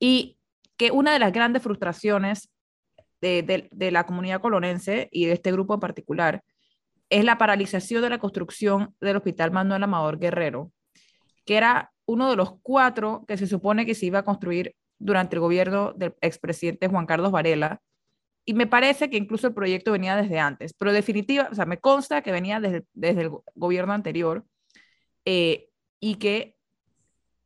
Y 0.00 0.36
que 0.76 0.90
una 0.90 1.12
de 1.12 1.20
las 1.20 1.32
grandes 1.32 1.62
frustraciones 1.62 2.50
de, 3.20 3.68
de 3.70 3.90
la 3.90 4.06
comunidad 4.06 4.40
colonense 4.40 5.08
y 5.12 5.26
de 5.26 5.32
este 5.32 5.52
grupo 5.52 5.74
en 5.74 5.80
particular 5.80 6.42
es 7.10 7.24
la 7.24 7.38
paralización 7.38 8.02
de 8.02 8.10
la 8.10 8.18
construcción 8.18 8.94
del 9.00 9.16
Hospital 9.16 9.50
Manuel 9.50 9.82
Amador 9.82 10.18
Guerrero, 10.18 10.72
que 11.44 11.56
era 11.56 11.92
uno 12.06 12.30
de 12.30 12.36
los 12.36 12.54
cuatro 12.62 13.24
que 13.26 13.36
se 13.36 13.46
supone 13.46 13.84
que 13.84 13.94
se 13.94 14.06
iba 14.06 14.20
a 14.20 14.24
construir 14.24 14.74
durante 14.98 15.36
el 15.36 15.40
gobierno 15.40 15.92
del 15.92 16.14
expresidente 16.20 16.88
Juan 16.88 17.06
Carlos 17.06 17.32
Varela. 17.32 17.80
Y 18.44 18.54
me 18.54 18.66
parece 18.66 19.10
que 19.10 19.16
incluso 19.16 19.48
el 19.48 19.54
proyecto 19.54 19.92
venía 19.92 20.16
desde 20.16 20.38
antes, 20.38 20.72
pero 20.72 20.92
definitiva, 20.92 21.48
o 21.50 21.54
sea, 21.54 21.66
me 21.66 21.78
consta 21.78 22.22
que 22.22 22.32
venía 22.32 22.60
desde, 22.60 22.84
desde 22.94 23.22
el 23.22 23.30
gobierno 23.54 23.92
anterior 23.92 24.44
eh, 25.24 25.68
y 25.98 26.16
que 26.16 26.56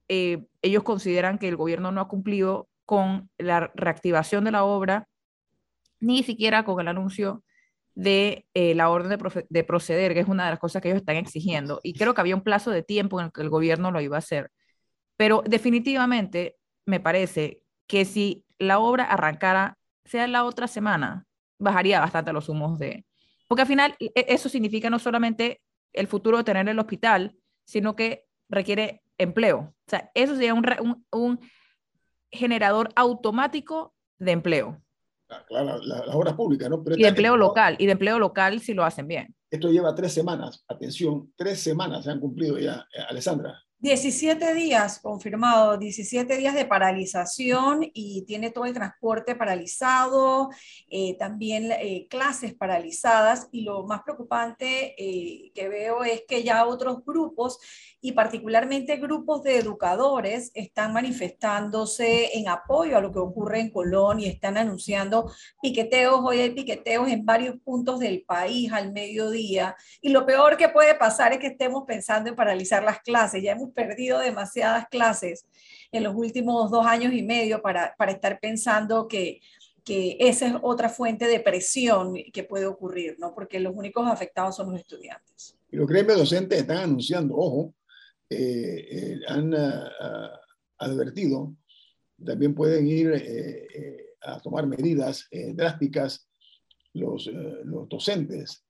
eh, 0.09 0.45
ellos 0.62 0.83
consideran 0.83 1.38
que 1.38 1.49
el 1.49 1.57
gobierno 1.57 1.90
no 1.90 2.00
ha 2.00 2.09
cumplido 2.09 2.69
con 2.85 3.31
la 3.38 3.73
reactivación 3.75 4.45
de 4.45 4.52
la 4.52 4.64
obra, 4.64 5.09
ni 6.04 6.23
siquiera 6.23 6.64
con 6.64 6.80
el 6.80 6.88
anuncio 6.88 7.42
de 7.94 8.46
eh, 8.54 8.75
la 8.75 8.90
orden 8.90 9.18
de, 9.49 9.64
proceder, 9.64 10.14
que 10.14 10.20
es 10.20 10.28
una 10.28 10.44
de 10.46 10.50
las 10.50 10.58
cosas 10.58 10.82
que 10.82 10.88
ellos 10.88 11.00
están 11.00 11.16
exigiendo. 11.16 11.80
Y 11.82 11.94
creo 11.94 12.14
que 12.14 12.20
había 12.20 12.34
un 12.34 12.42
plazo 12.42 12.70
de 12.70 12.82
tiempo 12.82 13.20
en 13.20 13.26
el 13.26 13.32
que 13.32 13.42
el 13.42 13.50
gobierno 13.50 13.90
lo 13.90 14.00
iba 14.00 14.16
a 14.16 14.18
hacer. 14.18 14.50
Pero 15.16 15.42
definitivamente 15.46 16.56
me 16.87 17.00
parece 17.00 17.62
que 17.87 18.04
si 18.04 18.44
la 18.58 18.78
obra 18.78 19.04
arrancara, 19.04 19.78
sea 20.04 20.26
la 20.26 20.44
otra 20.44 20.66
semana, 20.66 21.26
bajaría 21.58 22.00
bastante 22.00 22.32
los 22.32 22.49
humos 22.49 22.78
de... 22.78 23.06
Porque 23.49 23.62
al 23.62 23.68
final 23.68 23.94
e, 24.00 24.12
eso 24.14 24.49
significa 24.49 24.90
no 24.90 24.99
solamente 24.99 25.61
el 25.92 26.08
futuro 26.08 26.38
de 26.38 26.44
tener 26.44 26.68
el 26.68 26.78
hospital, 26.78 27.37
sino 27.64 27.94
que 27.94 28.25
requiere 28.49 29.02
empleo. 29.18 29.58
O 29.58 29.90
sea, 29.90 30.11
eso 30.14 30.34
sería 30.34 30.54
un, 30.54 31.04
un 31.12 31.40
generador 32.30 32.90
automático 32.96 33.94
de 34.18 34.32
empleo. 34.32 34.82
Claro, 35.49 35.78
las 35.83 36.14
obras 36.14 36.35
públicas, 36.35 36.68
¿no? 36.68 36.83
y 36.96 37.03
de 37.03 37.09
empleo 37.09 37.37
local, 37.37 37.77
y 37.79 37.87
de 37.87 37.92
empleo 37.92 38.18
local 38.18 38.61
si 38.61 38.75
lo 38.75 38.85
hacen 38.85 39.09
bien. 39.09 39.35
Esto 39.51 39.70
lleva 39.70 39.94
tres 39.94 40.12
semanas, 40.12 40.64
atención, 40.68 41.33
tres 41.37 41.61
semanas 41.61 42.05
se 42.05 42.11
han 42.11 42.20
cumplido 42.20 42.59
ya, 42.59 42.87
eh, 42.94 43.03
Alessandra. 43.09 43.63
17 43.85 44.55
días 44.55 44.99
confirmado, 44.99 45.77
17 45.77 46.38
días 46.38 46.55
de 46.55 46.64
paralización 46.64 47.83
y 47.92 48.23
tiene 48.23 48.51
todo 48.51 48.64
el 48.64 48.73
transporte 48.73 49.37
paralizado, 49.37 50.49
eh, 50.88 51.18
también 51.18 51.70
eh, 51.70 52.07
clases 52.09 52.55
paralizadas 52.55 53.47
y 53.53 53.61
lo 53.61 53.85
más 53.87 54.01
preocupante 54.03 54.94
que 54.97 55.68
veo 55.68 56.03
es 56.03 56.23
que 56.27 56.42
ya 56.42 56.64
otros 56.64 57.05
grupos 57.05 57.59
y 58.05 58.12
particularmente 58.12 58.99
grupos 58.99 59.42
de 59.42 59.57
educadores 59.57 60.51
están 60.53 60.92
manifestándose 60.92 62.38
en 62.38 62.49
apoyo 62.49 62.99
a 62.99 63.01
lo 63.01 63.11
que 63.11 63.18
ocurre 63.18 63.61
en 63.61 63.70
Colón 63.70 64.20
y 64.20 64.27
están 64.27 64.59
anunciando 64.59 65.33
piqueteos. 65.62 66.20
Hoy 66.23 66.40
hay 66.40 66.51
piqueteos 66.51 67.09
en 67.09 67.25
varios 67.25 67.57
puntos 67.64 68.01
del 68.01 68.23
país 68.23 68.70
al 68.75 68.92
mediodía. 68.92 69.75
Y 70.03 70.11
lo 70.11 70.27
peor 70.27 70.59
que 70.59 70.68
puede 70.68 70.94
pasar 70.94 71.33
es 71.33 71.38
que 71.38 71.47
estemos 71.47 71.85
pensando 71.87 72.29
en 72.29 72.37
paralizar 72.37 72.83
las 72.83 73.01
clases. 73.01 73.42
Ya 73.42 73.53
hemos 73.53 73.73
perdido 73.74 74.18
demasiadas 74.18 74.87
clases 74.88 75.46
en 75.92 76.02
los 76.02 76.14
últimos 76.14 76.70
dos 76.70 76.87
años 76.87 77.12
y 77.12 77.22
medio 77.22 77.60
para, 77.60 77.94
para 77.96 78.12
estar 78.12 78.40
pensando 78.40 79.08
que 79.08 79.40
que 79.84 80.16
esa 80.18 80.48
es 80.48 80.54
otra 80.62 80.88
fuente 80.88 81.26
de 81.26 81.40
presión 81.40 82.14
que 82.32 82.42
puede 82.42 82.66
ocurrir, 82.66 83.16
¿no? 83.18 83.34
Porque 83.34 83.60
los 83.60 83.74
únicos 83.76 84.08
afectados 84.08 84.56
son 84.56 84.72
los 84.72 84.80
estudiantes. 84.80 85.56
Y 85.70 85.76
los 85.76 85.87
gremios 85.87 86.18
docentes 86.18 86.60
están 86.60 86.78
anunciando, 86.78 87.37
ojo, 87.37 87.74
eh, 88.30 88.87
eh, 88.90 89.20
han 89.28 89.54
ah, 89.54 90.40
advertido, 90.78 91.54
también 92.24 92.54
pueden 92.54 92.87
ir 92.87 93.12
eh, 93.14 94.14
a 94.22 94.40
tomar 94.40 94.66
medidas 94.66 95.28
drásticas 95.52 96.26
los, 96.94 97.26
los, 97.64 97.88
docentes, 97.88 98.64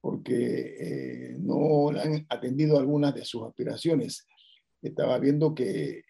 porque 0.00 1.34
no 1.40 1.90
han 1.90 2.24
atendido 2.28 2.78
algunas 2.78 3.14
de 3.14 3.24
sus 3.24 3.42
aspiraciones. 3.42 4.26
Estaba 4.88 5.18
viendo 5.18 5.54
que 5.54 6.02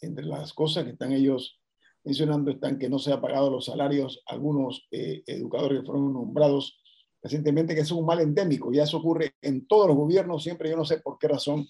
entre 0.00 0.24
las 0.24 0.52
cosas 0.52 0.84
que 0.84 0.90
están 0.90 1.12
ellos 1.12 1.58
mencionando 2.04 2.50
están 2.50 2.78
que 2.78 2.88
no 2.88 2.98
se 2.98 3.12
han 3.12 3.20
pagado 3.20 3.50
los 3.50 3.66
salarios 3.66 4.22
algunos 4.26 4.86
educadores 4.90 5.80
que 5.80 5.86
fueron 5.86 6.12
nombrados 6.12 6.80
recientemente, 7.22 7.74
que 7.74 7.80
es 7.82 7.90
un 7.90 8.06
mal 8.06 8.20
endémico. 8.20 8.72
Ya 8.72 8.84
eso 8.84 8.98
ocurre 8.98 9.34
en 9.42 9.66
todos 9.66 9.88
los 9.88 9.96
gobiernos, 9.96 10.42
siempre 10.42 10.70
yo 10.70 10.76
no 10.76 10.84
sé 10.84 11.00
por 11.00 11.18
qué 11.18 11.28
razón 11.28 11.66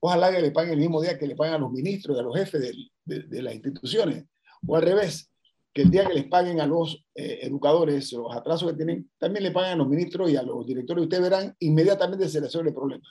Ojalá 0.00 0.30
que 0.30 0.40
le 0.40 0.50
paguen 0.50 0.74
el 0.74 0.78
mismo 0.78 1.00
día 1.00 1.18
que 1.18 1.26
le 1.26 1.34
pagan 1.34 1.54
a 1.54 1.58
los 1.58 1.72
ministros 1.72 2.16
y 2.16 2.20
a 2.20 2.22
los 2.22 2.36
jefes 2.36 2.72
de, 3.04 3.42
las 3.42 3.54
instituciones. 3.54 4.24
O 4.66 4.76
al 4.76 4.82
revés, 4.82 5.30
que 5.72 5.82
el 5.82 5.90
día 5.90 6.06
que 6.06 6.14
les 6.14 6.26
paguen 6.26 6.60
a 6.60 6.66
los 6.66 7.04
eh, 7.14 7.40
educadores 7.42 8.12
los 8.12 8.34
atrasos 8.34 8.70
que 8.70 8.76
tienen, 8.76 9.10
también 9.18 9.44
le 9.44 9.50
paguen 9.50 9.72
a 9.72 9.76
los 9.76 9.88
ministros 9.88 10.30
y 10.30 10.36
a 10.36 10.42
los 10.42 10.66
directores. 10.66 11.02
Ustedes 11.02 11.22
verán, 11.22 11.56
inmediatamente 11.58 12.28
se 12.28 12.40
les 12.40 12.48
resuelve 12.48 12.70
el 12.70 12.76
problema. 12.76 13.04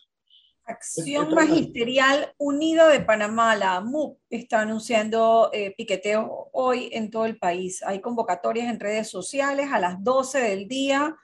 Acción 0.67 1.33
Magisterial 1.33 2.33
Unida 2.37 2.89
de 2.89 2.99
Panamá, 2.99 3.55
la 3.55 3.81
MUP, 3.81 4.19
está 4.29 4.61
anunciando 4.61 5.49
eh, 5.53 5.73
piqueteo 5.77 6.49
hoy 6.51 6.89
en 6.91 7.09
todo 7.09 7.25
el 7.25 7.37
país. 7.37 7.81
Hay 7.83 8.01
convocatorias 8.01 8.69
en 8.69 8.79
redes 8.79 9.09
sociales 9.09 9.69
a 9.71 9.79
las 9.79 10.03
12 10.03 10.39
del 10.39 10.67
día 10.67 11.15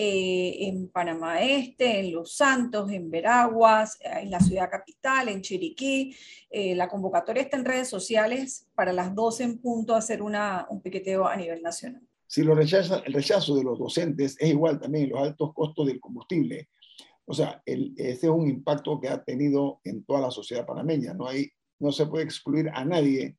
eh, 0.00 0.68
en 0.68 0.88
Panamá 0.90 1.42
Este, 1.42 1.98
en 1.98 2.12
Los 2.12 2.36
Santos, 2.36 2.88
en 2.92 3.10
Veraguas, 3.10 3.98
eh, 4.00 4.20
en 4.22 4.30
la 4.30 4.38
ciudad 4.38 4.70
capital, 4.70 5.28
en 5.28 5.42
Chiriquí. 5.42 6.14
Eh, 6.50 6.76
la 6.76 6.88
convocatoria 6.88 7.42
está 7.42 7.56
en 7.56 7.64
redes 7.64 7.88
sociales 7.88 8.68
para 8.76 8.92
las 8.92 9.12
12 9.12 9.42
en 9.42 9.58
punto 9.58 9.96
hacer 9.96 10.22
una, 10.22 10.68
un 10.70 10.82
piqueteo 10.82 11.26
a 11.26 11.34
nivel 11.34 11.62
nacional. 11.62 12.02
Si 12.28 12.44
lo 12.44 12.54
rechaza, 12.54 13.02
el 13.06 13.12
rechazo 13.12 13.56
de 13.56 13.64
los 13.64 13.76
docentes 13.76 14.36
es 14.38 14.50
igual 14.50 14.78
también 14.78 15.08
los 15.08 15.20
altos 15.20 15.52
costos 15.52 15.88
del 15.88 15.98
combustible. 15.98 16.68
O 17.30 17.34
sea, 17.34 17.62
el, 17.66 17.92
ese 17.98 18.26
es 18.26 18.32
un 18.32 18.48
impacto 18.48 18.98
que 18.98 19.08
ha 19.10 19.22
tenido 19.22 19.80
en 19.84 20.02
toda 20.04 20.22
la 20.22 20.30
sociedad 20.30 20.64
panameña. 20.64 21.12
No, 21.12 21.28
hay, 21.28 21.50
no 21.78 21.92
se 21.92 22.06
puede 22.06 22.24
excluir 22.24 22.70
a 22.72 22.86
nadie 22.86 23.36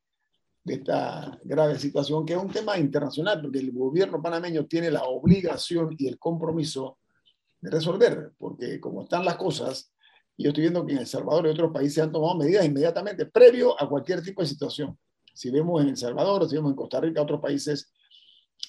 de 0.62 0.74
esta 0.74 1.40
grave 1.42 1.76
situación, 1.76 2.24
que 2.24 2.34
es 2.34 2.38
un 2.38 2.52
tema 2.52 2.78
internacional, 2.78 3.42
porque 3.42 3.58
el 3.58 3.72
gobierno 3.72 4.22
panameño 4.22 4.66
tiene 4.66 4.92
la 4.92 5.02
obligación 5.02 5.96
y 5.98 6.06
el 6.06 6.20
compromiso 6.20 6.98
de 7.60 7.68
resolver, 7.68 8.32
porque 8.38 8.78
como 8.78 9.02
están 9.02 9.24
las 9.24 9.36
cosas, 9.36 9.92
yo 10.38 10.50
estoy 10.50 10.62
viendo 10.62 10.86
que 10.86 10.92
en 10.92 10.98
El 11.00 11.06
Salvador 11.08 11.46
y 11.46 11.50
otros 11.50 11.72
países 11.72 12.02
han 12.02 12.12
tomado 12.12 12.36
medidas 12.36 12.64
inmediatamente, 12.64 13.26
previo 13.26 13.74
a 13.80 13.88
cualquier 13.88 14.22
tipo 14.22 14.40
de 14.40 14.46
situación. 14.46 14.96
Si 15.34 15.50
vemos 15.50 15.82
en 15.82 15.88
El 15.88 15.96
Salvador, 15.96 16.48
si 16.48 16.54
vemos 16.54 16.70
en 16.70 16.76
Costa 16.76 17.00
Rica, 17.00 17.22
otros 17.22 17.40
países 17.40 17.92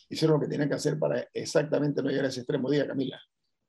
hicieron 0.10 0.38
lo 0.38 0.42
que 0.42 0.50
tenían 0.50 0.68
que 0.68 0.76
hacer 0.76 0.98
para 0.98 1.28
exactamente 1.32 2.02
no 2.02 2.10
llegar 2.10 2.26
a 2.26 2.30
ese 2.30 2.40
extremo. 2.40 2.72
Diga, 2.72 2.88
Camila. 2.88 3.22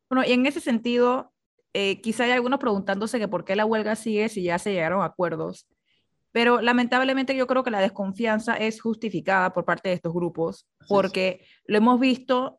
Bueno, 0.09 0.29
y 0.29 0.33
en 0.33 0.47
ese 0.47 0.61
sentido, 0.61 1.32
eh, 1.74 2.00
quizá 2.00 2.24
hay 2.24 2.32
algunos 2.32 2.58
preguntándose 2.58 3.18
que 3.18 3.28
por 3.28 3.44
qué 3.44 3.56
la 3.56 3.64
huelga 3.64 3.96
sigue 3.96 4.28
si 4.28 4.42
ya 4.42 4.58
se 4.58 4.72
llegaron 4.72 5.02
a 5.02 5.06
acuerdos. 5.06 5.66
Pero 6.32 6.61
lamentablemente 6.61 7.37
yo 7.37 7.46
creo 7.46 7.62
que 7.62 7.70
la 7.70 7.80
desconfianza 7.80 8.56
es 8.56 8.80
justificada 8.80 9.52
por 9.52 9.64
parte 9.64 9.90
de 9.90 9.96
estos 9.96 10.14
grupos, 10.14 10.66
porque 10.88 11.44
lo 11.66 11.76
hemos 11.76 12.00
visto 12.00 12.58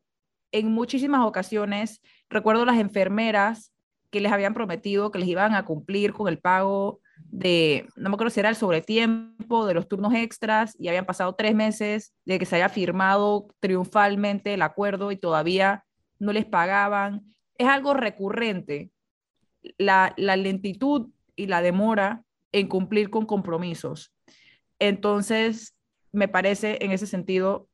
en 0.52 0.72
muchísimas 0.72 1.26
ocasiones. 1.26 2.02
Recuerdo 2.30 2.66
las 2.66 2.78
enfermeras 2.78 3.74
que 4.12 4.22
les 4.22 4.32
habían 4.32 4.54
prometido 4.54 5.12
que 5.12 5.18
les 5.18 5.28
iban 5.28 5.56
a 5.56 5.66
cumplir 5.66 6.14
con 6.14 6.28
el 6.28 6.38
pago 6.38 7.02
de, 7.26 7.88
no 7.96 8.10
me 8.10 8.14
acuerdo 8.14 8.30
si 8.30 8.40
era 8.40 8.50
el 8.50 8.56
sobretiempo, 8.56 9.66
de 9.66 9.74
los 9.74 9.88
turnos 9.88 10.14
extras, 10.14 10.76
y 10.80 10.88
habían 10.88 11.08
pasado 11.08 11.34
tres 11.34 11.56
meses 11.56 12.14
de 12.24 12.38
que 12.38 12.46
se 12.46 12.58
haya 12.58 12.70
firmado 12.70 13.48
triunfalmente 13.60 14.54
el 14.54 14.62
acuerdo 14.62 15.12
y 15.12 15.18
todavía 15.18 15.84
no 16.20 16.32
les 16.32 16.46
pagaban. 16.46 17.24
Es 17.58 17.68
algo 17.68 17.96
recurrente, 17.96 18.92
la, 19.78 20.14
lentitud 20.18 21.10
y 21.36 21.48
la 21.48 21.62
demora 21.62 22.24
en 22.52 22.68
cumplir 22.68 23.10
con 23.10 23.26
compromisos. 23.26 24.14
Entonces, 24.80 25.76
me 26.12 26.28
parece 26.28 26.78
en 26.82 26.92
ese 26.92 27.08
sentido 27.08 27.68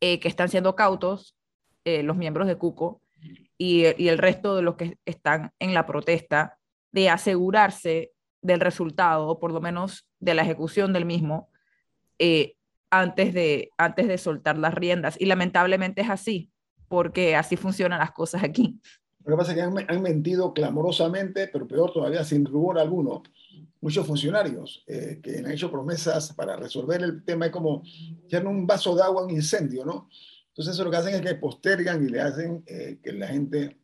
eh, 0.00 0.20
que 0.20 0.28
están 0.28 0.48
siendo 0.48 0.76
cautos 0.76 1.36
eh, 1.84 2.02
los 2.02 2.16
miembros 2.16 2.46
de 2.46 2.56
Cuco 2.56 3.02
y, 3.58 3.84
y, 4.02 4.08
el 4.08 4.18
resto 4.18 4.54
de 4.54 4.62
los 4.62 4.76
que 4.76 4.98
están 5.04 5.52
en 5.58 5.74
la 5.74 5.86
protesta 5.86 6.58
de 6.92 7.08
asegurarse 7.08 8.12
del 8.42 8.60
resultado, 8.60 9.28
o 9.28 9.38
por 9.38 9.52
lo 9.52 9.60
menos 9.60 10.08
de 10.18 10.34
la 10.34 10.42
ejecución 10.42 10.92
del 10.92 11.04
mismo, 11.04 11.50
eh, 12.18 12.54
antes, 12.90 13.32
de, 13.34 13.70
antes 13.78 14.08
de 14.08 14.18
soltar 14.18 14.58
las 14.58 14.74
riendas. 14.74 15.16
Y 15.20 15.26
lamentablemente 15.26 16.02
es 16.02 16.10
así, 16.10 16.50
porque 16.88 17.36
así 17.36 17.56
funcionan 17.56 18.00
las 18.00 18.12
cosas 18.12 18.42
aquí. 18.42 18.80
Lo 19.24 19.32
que 19.32 19.38
pasa 19.38 19.52
es 19.52 19.56
que 19.56 19.62
han, 19.62 19.74
han 19.88 20.02
mentido 20.02 20.52
clamorosamente, 20.52 21.48
pero 21.48 21.68
peor 21.68 21.92
todavía, 21.92 22.24
sin 22.24 22.44
rubor 22.44 22.78
alguno. 22.78 23.22
Muchos 23.82 24.06
funcionarios 24.06 24.84
eh, 24.86 25.20
que 25.22 25.38
han 25.38 25.50
hecho 25.50 25.70
promesas 25.70 26.34
para 26.34 26.56
resolver 26.56 27.02
el 27.02 27.24
tema, 27.24 27.46
es 27.46 27.52
como 27.52 27.82
echar 28.24 28.46
un 28.46 28.66
vaso 28.66 28.94
de 28.94 29.02
agua 29.02 29.22
a 29.22 29.24
un 29.24 29.30
incendio, 29.30 29.84
¿no? 29.84 30.08
Entonces, 30.48 30.74
eso 30.74 30.84
lo 30.84 30.90
que 30.90 30.96
hacen 30.98 31.14
es 31.14 31.22
que 31.22 31.34
postergan 31.36 32.04
y 32.04 32.10
le 32.10 32.20
hacen 32.20 32.62
eh, 32.66 32.98
que 33.02 33.12
la 33.12 33.28
gente 33.28 33.78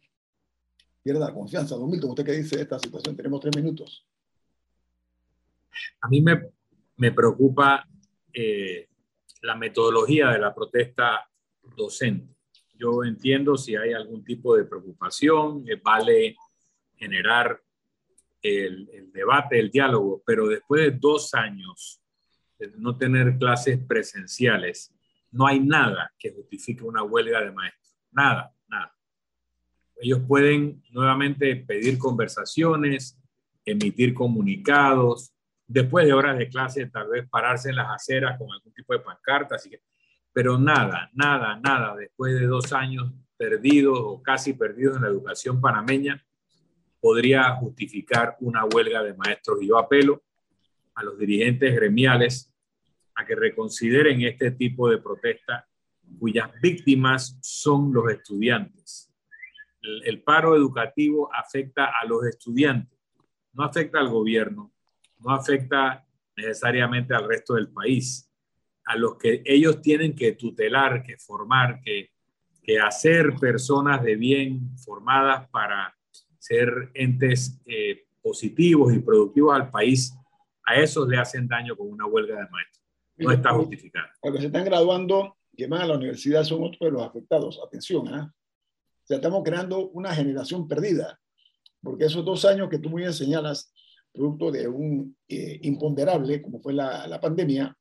pierda 1.02 1.28
la 1.28 1.34
confianza. 1.34 1.76
Don 1.76 1.90
Milton, 1.90 2.10
¿usted 2.10 2.24
qué 2.24 2.32
dice 2.32 2.56
de 2.56 2.62
esta 2.62 2.78
situación? 2.78 3.16
Tenemos 3.16 3.40
tres 3.40 3.56
minutos. 3.56 4.06
A 6.00 6.08
mí 6.08 6.20
me, 6.20 6.50
me 6.96 7.12
preocupa 7.12 7.86
eh, 8.32 8.88
la 9.42 9.54
metodología 9.54 10.30
de 10.30 10.38
la 10.38 10.54
protesta 10.54 11.30
docente. 11.76 12.35
Yo 12.78 13.04
entiendo 13.04 13.56
si 13.56 13.76
hay 13.76 13.92
algún 13.92 14.24
tipo 14.24 14.56
de 14.56 14.64
preocupación, 14.64 15.64
eh, 15.68 15.80
vale 15.82 16.36
generar 16.96 17.60
el, 18.42 18.88
el, 18.92 19.12
debate, 19.12 19.58
el 19.58 19.70
diálogo, 19.70 20.22
pero 20.24 20.46
después 20.48 20.82
de 20.82 20.90
dos 20.92 21.34
años 21.34 22.00
de 22.58 22.72
no 22.76 22.96
tener 22.96 23.36
clases 23.38 23.78
presenciales, 23.78 24.94
no 25.30 25.46
hay 25.46 25.60
nada 25.60 26.12
que 26.18 26.32
justifique 26.32 26.82
una 26.82 27.02
huelga 27.02 27.40
de 27.42 27.52
maestros. 27.52 27.96
Nada, 28.10 28.54
nada. 28.68 28.94
Ellos 30.00 30.20
pueden 30.26 30.82
nuevamente 30.90 31.56
pedir 31.56 31.98
conversaciones, 31.98 33.18
emitir 33.64 34.14
comunicados, 34.14 35.32
después 35.66 36.06
de 36.06 36.12
horas 36.12 36.38
de 36.38 36.48
clase, 36.48 36.86
tal 36.86 37.08
vez 37.08 37.28
pararse 37.28 37.70
en 37.70 37.76
las 37.76 37.90
aceras 37.90 38.38
con 38.38 38.50
algún 38.50 38.72
tipo 38.72 38.92
de 38.92 39.00
pancarta, 39.00 39.56
así 39.56 39.68
que, 39.68 39.80
pero 40.36 40.58
nada, 40.58 41.10
nada, 41.14 41.58
nada, 41.64 41.96
después 41.96 42.38
de 42.38 42.44
dos 42.44 42.70
años 42.74 43.10
perdidos 43.38 43.98
o 43.98 44.22
casi 44.22 44.52
perdidos 44.52 44.96
en 44.96 45.04
la 45.04 45.08
educación 45.08 45.62
panameña, 45.62 46.22
podría 47.00 47.54
justificar 47.54 48.36
una 48.40 48.66
huelga 48.66 49.02
de 49.02 49.14
maestros. 49.14 49.62
Y 49.62 49.68
yo 49.68 49.78
apelo 49.78 50.22
a 50.94 51.02
los 51.02 51.18
dirigentes 51.18 51.74
gremiales 51.74 52.54
a 53.14 53.24
que 53.24 53.34
reconsideren 53.34 54.20
este 54.20 54.50
tipo 54.50 54.90
de 54.90 54.98
protesta 54.98 55.66
cuyas 56.18 56.50
víctimas 56.60 57.38
son 57.40 57.94
los 57.94 58.12
estudiantes. 58.12 59.10
El, 59.80 60.02
el 60.04 60.22
paro 60.22 60.54
educativo 60.54 61.30
afecta 61.32 61.92
a 61.98 62.04
los 62.04 62.26
estudiantes, 62.26 62.98
no 63.54 63.64
afecta 63.64 64.00
al 64.00 64.10
gobierno, 64.10 64.70
no 65.18 65.30
afecta 65.30 66.06
necesariamente 66.36 67.14
al 67.14 67.26
resto 67.26 67.54
del 67.54 67.68
país, 67.68 68.30
a 68.86 68.96
los 68.96 69.16
que 69.16 69.42
ellos 69.44 69.82
tienen 69.82 70.14
que 70.14 70.32
tutelar, 70.32 71.02
que 71.02 71.18
formar, 71.18 71.80
que, 71.82 72.10
que 72.62 72.78
hacer 72.78 73.34
personas 73.40 74.02
de 74.02 74.16
bien 74.16 74.76
formadas 74.78 75.48
para 75.50 75.94
ser 76.38 76.90
entes 76.94 77.60
eh, 77.66 78.06
positivos 78.22 78.94
y 78.94 79.00
productivos 79.00 79.54
al 79.54 79.70
país, 79.70 80.14
a 80.64 80.76
esos 80.76 81.08
le 81.08 81.18
hacen 81.18 81.46
daño 81.46 81.76
con 81.76 81.88
una 81.88 82.06
huelga 82.06 82.36
de 82.36 82.48
maestros. 82.48 82.84
No 83.18 83.30
está 83.30 83.50
justificada. 83.52 84.12
Cuando 84.20 84.40
se 84.40 84.46
están 84.46 84.64
graduando, 84.64 85.36
que 85.56 85.66
van 85.66 85.82
a 85.82 85.86
la 85.86 85.94
universidad, 85.94 86.44
son 86.44 86.62
otros 86.62 86.80
de 86.80 86.90
los 86.90 87.02
afectados. 87.02 87.60
Atención, 87.64 88.06
¿eh? 88.08 88.20
O 88.20 89.06
sea, 89.06 89.16
estamos 89.16 89.42
creando 89.44 89.88
una 89.90 90.14
generación 90.14 90.66
perdida, 90.66 91.20
porque 91.80 92.06
esos 92.06 92.24
dos 92.24 92.44
años 92.44 92.68
que 92.68 92.78
tú 92.78 92.90
muy 92.90 93.02
bien 93.02 93.12
señalas, 93.12 93.72
producto 94.12 94.50
de 94.50 94.66
un 94.66 95.16
eh, 95.28 95.60
imponderable 95.62 96.42
como 96.42 96.60
fue 96.60 96.72
la, 96.72 97.06
la, 97.06 97.20
pandemia, 97.20 97.76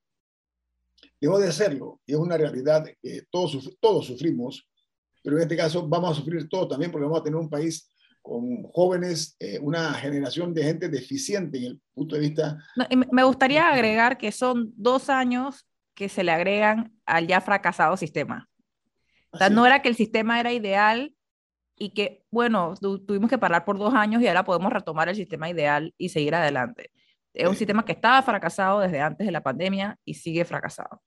dejó 1.19 1.39
de 1.39 1.51
serlo 1.51 2.01
y 2.05 2.13
es 2.13 2.17
una 2.17 2.37
realidad 2.37 2.85
que 3.01 3.23
todos, 3.29 3.77
todos 3.79 4.05
sufrimos, 4.05 4.67
pero 5.23 5.37
en 5.37 5.43
este 5.43 5.57
caso 5.57 5.87
vamos 5.87 6.11
a 6.11 6.21
sufrir 6.21 6.47
todo 6.49 6.67
también 6.67 6.91
porque 6.91 7.05
vamos 7.05 7.21
a 7.21 7.23
tener 7.23 7.39
un 7.39 7.49
país 7.49 7.89
con 8.21 8.63
jóvenes, 8.71 9.35
eh, 9.39 9.59
una 9.59 9.93
generación 9.93 10.53
de 10.53 10.63
gente 10.63 10.89
deficiente 10.89 11.57
en 11.59 11.63
el 11.65 11.81
punto 11.93 12.15
de 12.15 12.21
vista. 12.21 12.57
No, 12.75 12.85
me 13.11 13.23
gustaría 13.23 13.69
agregar 13.71 14.17
que 14.17 14.31
son 14.31 14.73
dos 14.75 15.09
años 15.09 15.67
que 15.93 16.09
se 16.09 16.23
le 16.23 16.31
agregan 16.31 16.93
al 17.05 17.27
ya 17.27 17.39
fracasado 17.39 17.95
sistema. 17.97 18.49
O 19.29 19.37
sea, 19.37 19.49
no 19.49 19.65
era 19.65 19.81
que 19.81 19.89
el 19.89 19.95
sistema 19.95 20.39
era 20.39 20.53
ideal, 20.53 21.15
y 21.77 21.89
que, 21.89 22.23
bueno, 22.31 22.73
tu, 22.79 22.99
tuvimos 22.99 23.29
que 23.29 23.37
parar 23.37 23.65
por 23.65 23.77
dos 23.77 23.93
años 23.93 24.21
y 24.21 24.27
ahora 24.27 24.45
podemos 24.45 24.71
retomar 24.71 25.09
el 25.09 25.15
sistema 25.15 25.49
ideal 25.49 25.93
y 25.97 26.09
seguir 26.09 26.35
adelante. 26.35 26.91
Es 27.35 27.49
un 27.49 27.55
sistema 27.55 27.83
que 27.83 27.91
estaba 27.91 28.21
fracasado 28.21 28.79
desde 28.79 29.01
antes 29.01 29.25
de 29.25 29.31
la 29.31 29.43
pandemia 29.43 29.99
y 30.05 30.13
sigue 30.13 30.45
fracasado. 30.45 31.01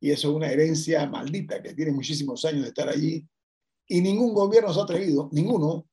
Y 0.00 0.10
eso 0.10 0.30
es 0.30 0.34
una 0.34 0.48
herencia 0.48 1.06
maldita 1.06 1.62
que 1.62 1.74
tiene 1.74 1.92
muchísimos 1.92 2.44
años 2.44 2.62
de 2.62 2.68
estar 2.68 2.88
allí 2.88 3.26
y 3.88 4.00
ningún 4.00 4.32
gobierno 4.34 4.72
se 4.72 4.80
ha 4.80 4.84
atrevido, 4.84 5.28
ninguno, 5.32 5.86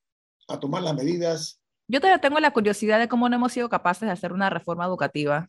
a 0.47 0.59
tomar 0.59 0.83
las 0.83 0.95
medidas. 0.95 1.61
Yo 1.87 1.99
todavía 1.99 2.21
tengo 2.21 2.39
la 2.39 2.51
curiosidad 2.51 2.99
de 2.99 3.07
cómo 3.07 3.27
no 3.27 3.35
hemos 3.35 3.51
sido 3.53 3.69
capaces 3.69 4.05
de 4.07 4.11
hacer 4.11 4.33
una 4.33 4.49
reforma 4.49 4.85
educativa 4.85 5.47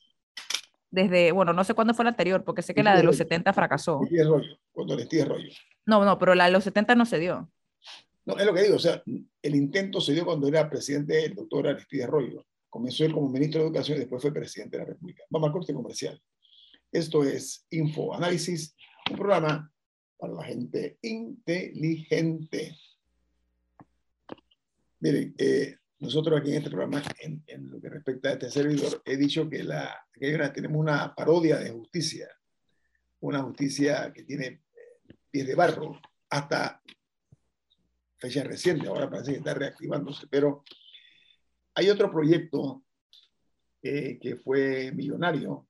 desde, 0.91 1.33
bueno, 1.33 1.53
no 1.53 1.65
sé 1.65 1.75
cuándo 1.75 1.95
fue 1.95 2.05
la 2.05 2.11
anterior, 2.11 2.45
porque 2.45 2.63
sé 2.63 2.75
que 2.75 2.83
la 2.83 2.97
de 2.97 3.03
los 3.03 3.17
70 3.17 3.53
fracasó. 3.53 4.01
Rollo, 4.01 4.59
cuando 4.73 4.95
les 4.97 5.27
rollo. 5.27 5.51
No, 5.87 6.05
no, 6.05 6.19
pero 6.19 6.35
la 6.35 6.47
de 6.47 6.53
los 6.53 6.65
70 6.65 6.95
no 6.95 7.07
se 7.07 7.19
dio. 7.19 7.51
No, 8.27 8.37
es 8.39 8.47
lo 8.47 8.55
que 8.55 8.63
digo, 8.63 8.77
o 8.77 8.79
sea, 8.79 9.03
el 9.43 9.55
intento 9.55 10.01
se 10.01 10.13
dio 10.13 10.25
cuando 10.25 10.47
era 10.47 10.69
presidente 10.69 11.25
el 11.25 11.35
doctor 11.35 11.67
Aristide 11.67 12.05
Arroyo. 12.05 12.45
Comenzó 12.73 13.05
él 13.05 13.13
como 13.13 13.29
ministro 13.29 13.61
de 13.61 13.67
Educación 13.67 13.99
y 13.99 14.01
después 14.01 14.23
fue 14.23 14.33
presidente 14.33 14.79
de 14.79 14.83
la 14.83 14.89
República. 14.89 15.25
Vamos 15.29 15.49
al 15.49 15.53
corte 15.53 15.75
comercial. 15.75 16.19
Esto 16.91 17.23
es 17.23 17.67
Info 17.69 18.15
Análisis, 18.15 18.75
un 19.11 19.17
programa 19.19 19.71
para 20.17 20.33
la 20.33 20.43
gente 20.45 20.99
inteligente. 21.03 22.79
Miren, 25.01 25.35
eh, 25.37 25.77
nosotros 25.99 26.41
aquí 26.41 26.53
en 26.53 26.57
este 26.57 26.71
programa, 26.71 27.03
en, 27.21 27.45
en, 27.47 27.71
lo 27.71 27.79
que 27.79 27.91
respecta 27.91 28.31
a 28.31 28.33
este 28.33 28.51
servidor, 28.51 29.03
he 29.05 29.19
dicho 29.19 29.51
que, 29.51 29.65
la, 29.65 30.07
que 30.11 30.35
una, 30.35 30.51
tenemos 30.51 30.79
una 30.79 31.15
parodia 31.15 31.59
de 31.59 31.73
justicia, 31.73 32.31
una 33.21 33.43
justicia 33.43 34.11
que 34.15 34.23
tiene 34.23 34.47
eh, 34.47 35.15
pies 35.31 35.47
de 35.47 35.55
barro, 35.55 36.01
hasta 36.31 36.81
fecha 38.17 38.43
reciente, 38.45 38.87
ahora 38.87 39.11
parece 39.11 39.33
que 39.33 39.39
está 39.39 39.53
reactivándose, 39.53 40.27
pero 40.27 40.65
hay 41.75 41.91
otro 41.91 42.11
proyecto 42.11 42.85
eh, 43.83 44.19
que 44.21 44.37
fue 44.37 44.93
millonario 44.93 45.67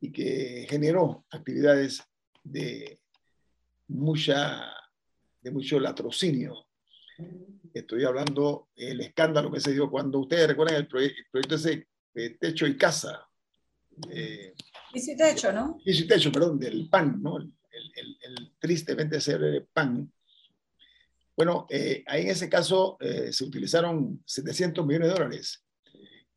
y 0.00 0.12
que 0.12 0.66
generó 0.68 1.24
actividades 1.30 2.02
de 2.42 3.00
mucha 3.88 4.72
de 5.40 5.50
mucho 5.52 5.78
latrocinio. 5.78 6.66
Estoy 7.72 8.04
hablando 8.04 8.68
del 8.76 9.00
escándalo 9.00 9.50
que 9.52 9.60
se 9.60 9.72
dio 9.72 9.88
cuando 9.88 10.18
ustedes 10.18 10.48
recuerdan 10.48 10.76
el, 10.76 10.88
proyecto, 10.88 11.18
el 11.18 11.30
proyecto 11.30 11.54
ese 11.54 11.88
de 12.12 12.30
techo 12.30 12.66
y 12.66 12.76
casa. 12.76 13.28
Eh, 14.10 14.54
y 14.92 15.00
si 15.00 15.16
techo, 15.16 15.52
¿no? 15.52 15.78
Y 15.84 15.94
si 15.94 16.08
techo, 16.08 16.32
perdón, 16.32 16.58
del 16.58 16.88
PAN, 16.88 17.22
¿no? 17.22 17.38
El, 17.38 17.52
el, 17.70 18.18
el 18.22 18.52
tristemente 18.58 19.20
célebre 19.20 19.66
PAN, 19.72 20.10
bueno, 21.36 21.66
eh, 21.68 22.02
ahí 22.06 22.22
en 22.22 22.30
ese 22.30 22.48
caso 22.48 22.96
eh, 22.98 23.32
se 23.32 23.44
utilizaron 23.44 24.22
700 24.24 24.86
millones 24.86 25.08
de 25.08 25.14
dólares. 25.14 25.64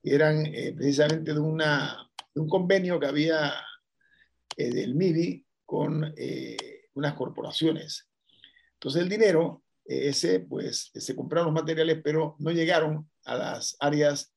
Y 0.04 0.14
eran 0.14 0.46
eh, 0.46 0.74
precisamente 0.76 1.34
de, 1.34 1.40
una, 1.40 2.10
de, 2.34 2.42
un 2.42 2.50
convenio 2.50 3.00
que 3.00 3.06
había 3.06 3.54
eh, 4.58 4.70
del 4.70 4.96
MIBI 4.96 5.46
con 5.66 6.14
eh, 6.18 6.58
unas 6.94 7.14
corporaciones. 7.14 8.08
Entonces 8.74 9.02
el 9.02 9.10
dinero, 9.10 9.64
ese, 9.86 10.42
pues 10.42 10.92
se 10.94 11.16
compraron 11.16 11.54
los 11.54 11.62
materiales, 11.62 12.02
pero 12.04 12.36
no 12.40 12.52
llegaron 12.52 13.10
a 13.24 13.36
las 13.36 13.76
áreas 13.80 14.34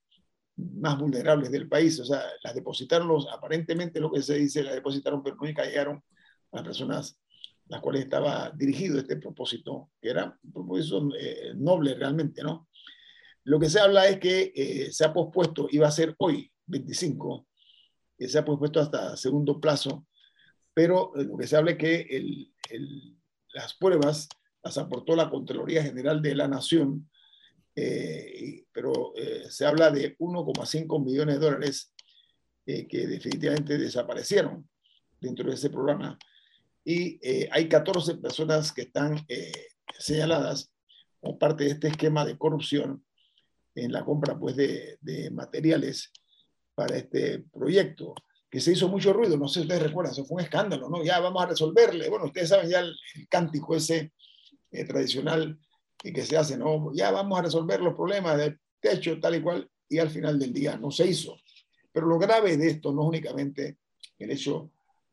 más 0.57 0.99
vulnerables 0.99 1.51
del 1.51 1.69
país. 1.69 1.99
O 2.01 2.05
sea, 2.05 2.23
las 2.43 2.55
depositaron 2.55 3.09
los, 3.09 3.29
aparentemente 3.29 4.01
lo 4.01 4.11
que 4.11 4.23
se 4.23 4.35
dice, 4.35 4.63
las 4.63 4.75
depositaron, 4.75 5.23
pero 5.23 5.37
nunca 5.41 5.65
llegaron 5.65 6.03
a 6.53 6.57
las 6.57 6.65
personas 6.65 7.19
las 7.73 7.81
cuales 7.81 8.03
estaba 8.03 8.51
dirigido 8.55 8.99
este 8.99 9.17
propósito, 9.17 9.91
que 9.99 10.11
era 10.11 10.39
un 10.43 10.53
propósito 10.53 11.09
eh, 11.19 11.53
noble 11.57 11.95
realmente, 11.95 12.43
¿no? 12.43 12.69
Lo 13.45 13.59
que 13.59 13.71
se 13.71 13.81
habla 13.81 14.07
es 14.07 14.19
que 14.19 14.53
eh, 14.55 14.93
se 14.93 15.07
ha 15.07 15.13
pospuesto, 15.13 15.69
iba 15.71 15.89
a 15.89 15.91
ser 15.91 16.15
hoy, 16.19 16.53
2025, 16.67 17.47
que 18.19 18.29
se 18.29 18.39
ha 18.39 18.45
puesto 18.45 18.79
hasta 18.79 19.17
segundo 19.17 19.59
plazo, 19.59 20.07
pero 20.75 21.13
lo 21.15 21.39
que 21.39 21.47
se 21.47 21.57
habla 21.57 21.71
es 21.71 21.79
que 21.79 22.01
el, 22.11 22.53
las 23.55 23.73
pruebas 23.75 24.29
las 24.63 24.77
aportó 24.77 25.17
la 25.17 25.31
Contraloría 25.31 25.83
General 25.83 26.21
de 26.21 26.35
la 26.35 26.49
Nación, 26.49 27.11
eh, 27.75 28.67
pero 28.71 29.15
eh, 29.17 29.45
se 29.49 29.65
habla 29.65 29.91
de 29.91 30.17
1,5 30.19 31.03
millones 31.03 31.37
de 31.37 31.41
dólares 31.41 31.95
eh, 32.67 32.87
que 32.87 33.07
definitivamente 33.07 33.79
desaparecieron 33.79 34.69
dentro 35.19 35.49
de 35.49 35.55
ese 35.55 35.71
programa. 35.71 36.19
Y 36.85 37.21
hay 37.51 37.69
14 37.69 38.17
personas 38.17 38.73
que 38.73 38.83
están 38.83 39.25
señaladas 39.99 40.73
como 41.21 41.39
parte 41.39 41.65
de 41.65 41.71
este 41.71 41.89
esquema 41.89 42.25
de 42.25 42.37
corrupción 42.37 43.05
en 43.75 43.93
la 43.93 44.05
compra 44.05 44.39
pues, 44.39 44.57
de, 44.57 44.99
de 45.01 45.31
materiales 45.31 46.13
para 46.75 46.97
este 46.97 47.41
proyecto 47.53 48.15
que 48.53 48.61
se 48.61 48.73
hizo 48.73 48.87
mucho 48.87 49.15
ruido, 49.15 49.39
no 49.39 49.49
sé 49.49 49.61
si 49.61 49.63
ustedes 49.63 49.83
recuerdan, 49.83 50.13
eso 50.13 50.27
fue 50.27 50.35
un 50.35 50.43
escándalo, 50.43 50.91
¿no? 50.91 51.03
Ya 51.03 51.19
vamos 51.21 51.43
a 51.43 51.47
resolverle. 51.47 52.11
Bueno, 52.11 52.27
ustedes 52.27 52.51
saben 52.51 52.69
ya 52.69 52.81
el, 52.81 52.95
cántico 53.31 53.75
ese 53.75 54.13
eh, 54.71 54.85
tradicional 54.85 55.59
que, 55.97 56.23
se 56.23 56.37
hace, 56.37 56.59
¿no? 56.59 56.93
Ya 56.93 57.11
vamos 57.11 57.39
a 57.39 57.43
resolver 57.43 57.81
los 57.81 57.95
problemas 57.95 58.37
del 58.37 58.61
techo, 58.79 59.19
tal 59.19 59.37
y 59.37 59.41
cual, 59.41 59.71
y 59.89 59.99
al 59.99 60.11
final 60.11 60.39
del 60.39 60.53
día 60.53 60.77
no 60.77 60.91
se 60.91 61.07
hizo. 61.07 61.39
Pero 61.93 62.07
lo 62.07 62.19
grave 62.19 62.59
de 62.59 62.69
esto 62.69 62.93
no 62.93 63.05
es 63.05 63.09
únicamente 63.09 63.79
el 64.19 64.31
hecho 64.31 64.71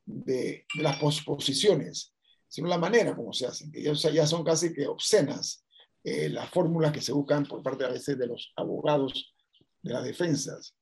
de, 0.09 0.65
las 0.75 0.97
posposiciones, 0.97 2.13
sino 2.47 2.67
la 2.67 2.77
manera 2.77 3.15
como 3.15 3.33
se 3.33 3.47
hacen, 3.47 3.71
que 3.71 3.81
ya, 3.81 3.93
ya 3.93 4.25
son 4.25 4.43
casi 4.43 4.73
que 4.73 4.87
obscenas 4.87 5.65
eh, 6.03 6.29
las 6.29 6.49
fórmulas 6.49 6.91
que 6.91 7.01
se 7.01 7.11
buscan 7.11 7.45
por 7.45 7.61
parte 7.61 7.85
a 7.85 7.89
veces 7.89 8.17
de 8.17 8.27
los 8.27 8.51
abogados 8.55 9.35
de 9.81 9.93
las 9.93 10.03
defensas 10.03 10.75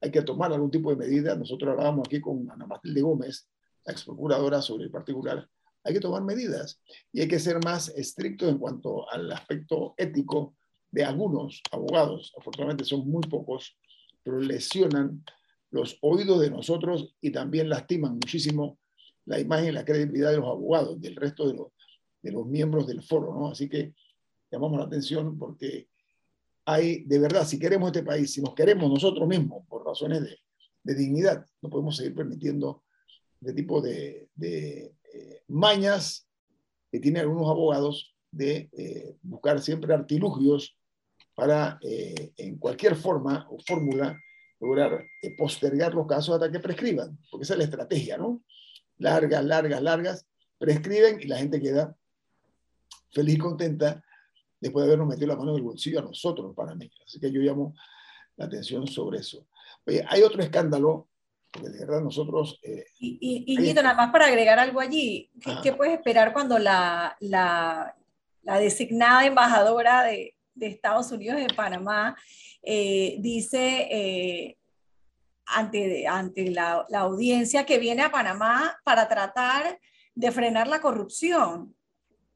hay 0.00 0.10
que 0.10 0.22
tomar 0.22 0.52
algún 0.52 0.70
tipo 0.70 0.90
de 0.90 0.96
medida. 0.96 1.36
Nosotros 1.36 1.70
hablábamos 1.72 2.08
aquí 2.08 2.20
con 2.20 2.50
Ana 2.50 2.66
Matilde 2.66 3.02
Gómez, 3.02 3.48
la 3.84 3.92
ex 3.92 4.04
procuradora, 4.04 4.62
sobre 4.62 4.84
el 4.84 4.90
particular. 4.90 5.46
Hay 5.84 5.94
que 5.94 6.00
tomar 6.00 6.22
medidas 6.22 6.80
y 7.12 7.20
hay 7.20 7.28
que 7.28 7.38
ser 7.38 7.62
más 7.64 7.88
estrictos 7.90 8.48
en 8.48 8.58
cuanto 8.58 9.10
al 9.10 9.30
aspecto 9.32 9.94
ético 9.96 10.56
de 10.90 11.04
algunos 11.04 11.62
abogados. 11.70 12.32
Afortunadamente 12.38 12.84
son 12.84 13.08
muy 13.08 13.22
pocos, 13.22 13.76
pero 14.22 14.38
lesionan 14.38 15.24
los 15.70 15.98
oídos 16.00 16.40
de 16.40 16.50
nosotros 16.50 17.14
y 17.20 17.30
también 17.30 17.68
lastiman 17.68 18.14
muchísimo 18.14 18.78
la 19.26 19.38
imagen 19.38 19.68
y 19.68 19.72
la 19.72 19.84
credibilidad 19.84 20.30
de 20.30 20.38
los 20.38 20.48
abogados, 20.48 21.00
del 21.00 21.16
resto 21.16 21.46
de 21.46 21.54
los, 21.54 21.68
de 22.22 22.32
los 22.32 22.46
miembros 22.46 22.86
del 22.86 23.02
foro. 23.02 23.32
¿no? 23.34 23.48
Así 23.48 23.68
que 23.68 23.94
llamamos 24.50 24.78
la 24.78 24.86
atención 24.86 25.38
porque 25.38 25.88
hay, 26.64 27.04
de 27.04 27.18
verdad, 27.18 27.46
si 27.46 27.58
queremos 27.58 27.88
este 27.88 28.02
país, 28.02 28.32
si 28.32 28.42
nos 28.42 28.54
queremos 28.54 28.90
nosotros 28.90 29.26
mismos 29.28 29.64
por 29.68 29.84
razones 29.84 30.22
de, 30.22 30.38
de 30.82 30.94
dignidad, 30.94 31.46
no 31.62 31.70
podemos 31.70 31.96
seguir 31.96 32.14
permitiendo 32.14 32.82
este 33.40 33.54
tipo 33.54 33.80
de, 33.80 34.28
de 34.34 34.94
eh, 35.14 35.42
mañas 35.48 36.28
que 36.90 37.00
tienen 37.00 37.22
algunos 37.22 37.48
abogados 37.48 38.14
de 38.30 38.68
eh, 38.72 39.16
buscar 39.22 39.60
siempre 39.60 39.94
artilugios 39.94 40.76
para, 41.34 41.78
eh, 41.82 42.32
en 42.36 42.58
cualquier 42.58 42.96
forma 42.96 43.46
o 43.50 43.58
fórmula, 43.66 44.18
lograr 44.60 45.06
postergar 45.36 45.94
los 45.94 46.06
casos 46.06 46.34
hasta 46.34 46.50
que 46.50 46.60
prescriban, 46.60 47.18
porque 47.30 47.44
esa 47.44 47.54
es 47.54 47.58
la 47.58 47.64
estrategia, 47.64 48.18
¿no? 48.18 48.42
Largas, 48.98 49.44
largas, 49.44 49.82
largas, 49.82 50.26
prescriben 50.58 51.20
y 51.20 51.26
la 51.26 51.38
gente 51.38 51.60
queda 51.60 51.96
feliz 53.10 53.36
y 53.36 53.38
contenta 53.38 54.04
después 54.60 54.84
de 54.84 54.90
habernos 54.90 55.08
metido 55.08 55.28
la 55.28 55.36
mano 55.36 55.52
en 55.52 55.56
el 55.56 55.62
bolsillo 55.62 56.00
a 56.00 56.02
nosotros, 56.02 56.48
los 56.48 56.56
panameños. 56.56 57.00
Así 57.04 57.18
que 57.18 57.32
yo 57.32 57.40
llamo 57.40 57.74
la 58.36 58.44
atención 58.44 58.86
sobre 58.86 59.20
eso. 59.20 59.46
Oye, 59.86 60.04
hay 60.06 60.22
otro 60.22 60.42
escándalo, 60.42 61.08
porque 61.50 61.70
de 61.70 61.80
verdad 61.80 62.02
nosotros... 62.02 62.60
Eh, 62.62 62.84
y, 62.98 63.44
y, 63.46 63.72
nada 63.72 63.94
más 63.94 64.12
para 64.12 64.26
agregar 64.26 64.58
algo 64.58 64.80
allí, 64.80 65.30
¿qué, 65.62 65.72
puedes 65.72 65.94
esperar 65.94 66.34
cuando 66.34 66.58
la, 66.58 67.16
la, 67.20 67.96
la 68.42 68.58
designada 68.58 69.24
embajadora 69.24 70.02
de, 70.04 70.34
de, 70.54 70.66
Estados 70.66 71.10
Unidos 71.12 71.40
en 71.40 71.54
Panamá 71.56 72.16
eh, 72.62 73.16
dice... 73.20 73.88
Eh, 73.90 74.56
ante, 75.52 76.06
ante 76.06 76.50
la, 76.50 76.86
la 76.88 77.00
audiencia 77.00 77.66
que 77.66 77.78
viene 77.78 78.02
a 78.02 78.12
Panamá 78.12 78.78
para 78.84 79.08
tratar 79.08 79.80
de 80.14 80.32
frenar 80.32 80.68
la 80.68 80.80
corrupción. 80.80 81.74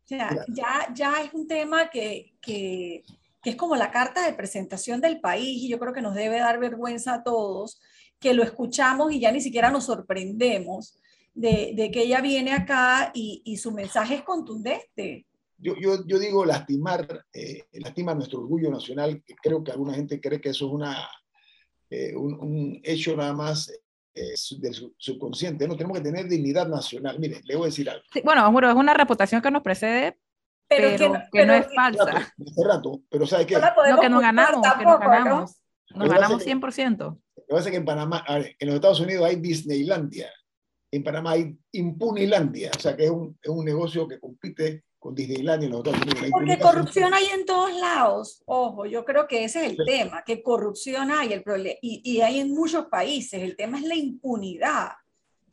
O 0.05 0.07
sea, 0.07 0.31
ya, 0.49 0.93
ya 0.93 1.23
es 1.23 1.33
un 1.33 1.47
tema 1.47 1.89
que, 1.89 2.35
que, 2.41 3.03
que, 3.43 3.51
es 3.51 3.57
como 3.57 3.77
la 3.77 3.91
carta 3.91 4.27
de 4.27 4.35
presentación 4.35 5.01
del 5.01 5.21
país 5.21 5.63
y 5.63 5.69
yo 5.69 5.79
creo 5.79 5.93
que 5.93 6.03
nos 6.03 6.15
debe 6.15 6.39
dar 6.39 6.59
vergüenza 6.59 7.15
a 7.15 7.23
todos 7.23 7.81
que 8.21 8.35
lo 8.35 8.43
escuchamos 8.43 9.13
y 9.13 9.21
ya 9.21 9.33
ni 9.33 9.41
siquiera 9.41 9.71
nos 9.71 9.85
sorprendemos 9.85 10.99
de, 11.35 11.73
de 11.75 11.91
que 11.91 12.03
ella 12.03 12.21
viene 12.21 12.53
acá 12.53 13.11
y, 13.15 13.43
y, 13.45 13.57
su 13.57 13.73
mensaje 13.73 14.17
es 14.17 14.23
contundente. 14.23 15.27
Yo, 15.57 15.75
yo, 15.77 16.05
yo 16.07 16.19
digo 16.19 16.45
lastimar, 16.45 17.25
eh, 17.33 17.65
lastimar 17.73 18.17
nuestro 18.17 18.41
orgullo 18.41 18.71
nacional, 18.71 19.23
que 19.25 19.35
creo 19.37 19.63
que 19.63 19.73
alguna 19.73 19.95
gente 19.95 20.21
cree 20.21 20.41
que 20.41 20.51
eso 20.51 20.67
es 20.67 20.73
una, 20.73 21.09
eh, 21.91 22.15
un, 22.17 22.35
un, 22.35 22.81
hecho 22.83 23.17
nada 23.17 23.33
más 23.33 23.71
eh, 24.15 24.35
del 24.59 24.93
subconsciente, 24.97 25.67
no 25.67 25.77
tenemos 25.77 25.99
que 25.99 26.05
tener 26.05 26.29
dignidad 26.29 26.69
nacional. 26.69 27.19
Mire, 27.19 27.41
le 27.45 27.57
voy 27.57 27.65
a 27.65 27.67
decir 27.67 27.91
algo. 27.91 28.05
bueno, 28.25 28.51
bueno, 28.53 28.71
es 28.71 28.77
una 28.77 28.95
reputación 28.95 29.43
que 29.43 29.51
nos 29.51 29.63
precede, 29.63 30.19
pero, 30.69 30.89
que, 31.33 31.47
no, 31.47 31.55
es 31.55 31.67
falsa. 31.75 32.05
Hace 32.05 32.65
rato, 32.65 33.03
pero 33.11 33.27
¿sabe 33.27 33.47
qué? 33.47 33.57
No, 33.57 34.01
que 34.01 34.09
nos 34.09 34.23
ganamos, 34.23 34.67
que 34.79 34.85
nos 34.85 35.01
ganamos. 35.01 35.57
Nos 35.95 36.09
ganamos 36.09 36.47
100%. 36.47 36.97
Lo 36.99 37.19
que 37.35 37.43
pasa 37.49 37.69
es 37.69 37.71
que 37.73 37.77
en 37.77 37.85
Panamá, 37.85 38.25
en 38.29 38.69
los 38.69 38.77
Estados 38.77 39.01
Unidos 39.01 39.27
hay 39.27 39.37
Disneylandia, 39.37 40.31
en 40.91 41.03
Panamá 41.03 41.33
hay 41.33 41.57
Impunilandia, 41.73 42.71
o 42.77 42.81
sea 42.81 42.97
que 42.97 43.05
es 43.05 43.11
un, 43.11 43.37
es 43.43 43.51
un 43.51 43.65
negocio 43.65 44.07
que 44.09 44.19
compite 44.19 44.85
con 45.05 45.15
Disneylandia 45.15 45.67
en 45.67 45.73
los 45.73 45.81
Estados 45.85 46.01
Unidos. 46.01 46.31
Porque 46.33 46.59
corrupción 46.59 47.13
hay 47.13 47.27
en 47.27 47.45
todos 47.45 47.79
lados. 47.79 48.43
Ojo, 48.47 48.87
yo 48.87 49.05
creo 49.05 49.29
que 49.29 49.45
ese 49.45 49.67
es 49.67 49.73
el 49.73 49.85
tema, 49.85 50.25
que 50.25 50.43
corrupción 50.43 51.11
hay 51.11 51.35
el 51.35 51.45
y, 51.83 52.01
y, 52.03 52.23
hay 52.23 52.41
en 52.41 52.55
muchos 52.55 52.87
países. 52.87 53.43
El 53.43 53.55
tema 53.55 53.77
es 53.77 53.85
la 53.85 53.97
impunidad. 53.97 54.93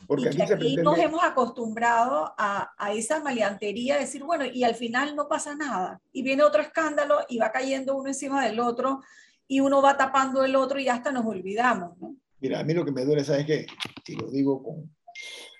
Porque 0.07 0.29
y 0.31 0.41
aquí, 0.41 0.77
nos 0.77 0.97
hemos 0.97 1.21
acostumbrado 1.21 2.33
a, 2.37 2.71
a, 2.77 2.93
esa 2.93 3.21
maleantería, 3.21 3.97
decir, 3.97 4.23
bueno, 4.23 4.45
y 4.45 4.63
al 4.63 4.75
final 4.75 5.17
no 5.17 5.27
pasa 5.27 5.53
nada. 5.53 5.99
Y 6.13 6.23
viene 6.23 6.43
otro 6.43 6.61
escándalo 6.61 7.19
y 7.27 7.37
va 7.37 7.51
cayendo 7.51 7.97
uno 7.97 8.07
encima 8.07 8.45
del 8.45 8.57
otro 8.61 9.01
y 9.49 9.59
uno 9.59 9.81
va 9.81 9.97
tapando 9.97 10.45
el 10.45 10.55
otro 10.55 10.79
y 10.79 10.87
hasta 10.87 11.11
nos 11.11 11.25
olvidamos. 11.25 11.97
¿no? 11.97 12.15
Mira, 12.39 12.61
a 12.61 12.63
mí 12.63 12.73
lo 12.73 12.85
que 12.85 12.93
me 12.93 13.03
duele, 13.03 13.25
¿sabes 13.25 13.45
qué? 13.45 13.65
Y 14.07 14.15
lo 14.15 14.31
digo 14.31 14.63
con, 14.63 14.95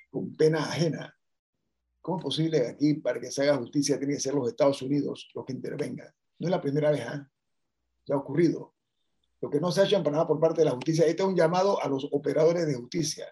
con 0.10 0.34
pena 0.38 0.64
ajena 0.64 1.14
¿Cómo 2.02 2.18
es 2.18 2.24
posible 2.24 2.62
que 2.62 2.68
aquí, 2.68 2.94
para 2.96 3.20
que 3.20 3.32
se 3.32 3.44
haga 3.44 3.58
justicia, 3.58 3.98
tienen 3.98 4.18
que 4.18 4.22
ser 4.22 4.34
los 4.34 4.48
Estados 4.48 4.82
Unidos 4.82 5.30
los 5.36 5.46
que 5.46 5.54
intervengan? 5.54 6.08
No 6.40 6.48
es 6.48 6.52
la 6.52 6.62
primera 6.62 6.90
vez, 6.92 7.02
¿eh? 7.02 7.22
Ya 8.06 8.16
ha 8.16 8.18
ocurrido. 8.18 8.74
Lo 9.40 9.50
que 9.50 9.60
no 9.60 9.72
se 9.72 9.82
ha 9.82 9.86
hecho 9.86 9.98
en 9.98 10.04
Panamá 10.04 10.28
por 10.28 10.40
parte 10.40 10.62
de 10.62 10.66
la 10.66 10.72
justicia, 10.72 11.06
este 11.06 11.22
es 11.22 11.28
un 11.28 11.36
llamado 11.36 11.82
a 11.82 11.88
los 11.88 12.08
operadores 12.12 12.66
de 12.66 12.74
justicia. 12.76 13.28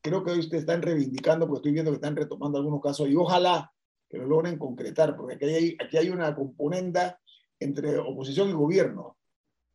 Creo 0.00 0.24
que 0.24 0.32
hoy 0.32 0.40
ustedes 0.40 0.62
están 0.62 0.82
reivindicando, 0.82 1.46
porque 1.46 1.58
estoy 1.58 1.72
viendo 1.72 1.92
que 1.92 1.96
están 1.96 2.16
retomando 2.16 2.58
algunos 2.58 2.80
casos, 2.80 3.08
y 3.08 3.14
ojalá 3.14 3.72
que 4.08 4.18
lo 4.18 4.26
logren 4.26 4.58
concretar, 4.58 5.16
porque 5.16 5.34
aquí 5.34 5.44
hay, 5.44 5.76
aquí 5.80 5.96
hay 5.96 6.10
una 6.10 6.34
componente 6.34 7.14
entre 7.60 7.98
oposición 7.98 8.50
y 8.50 8.52
gobierno. 8.52 9.16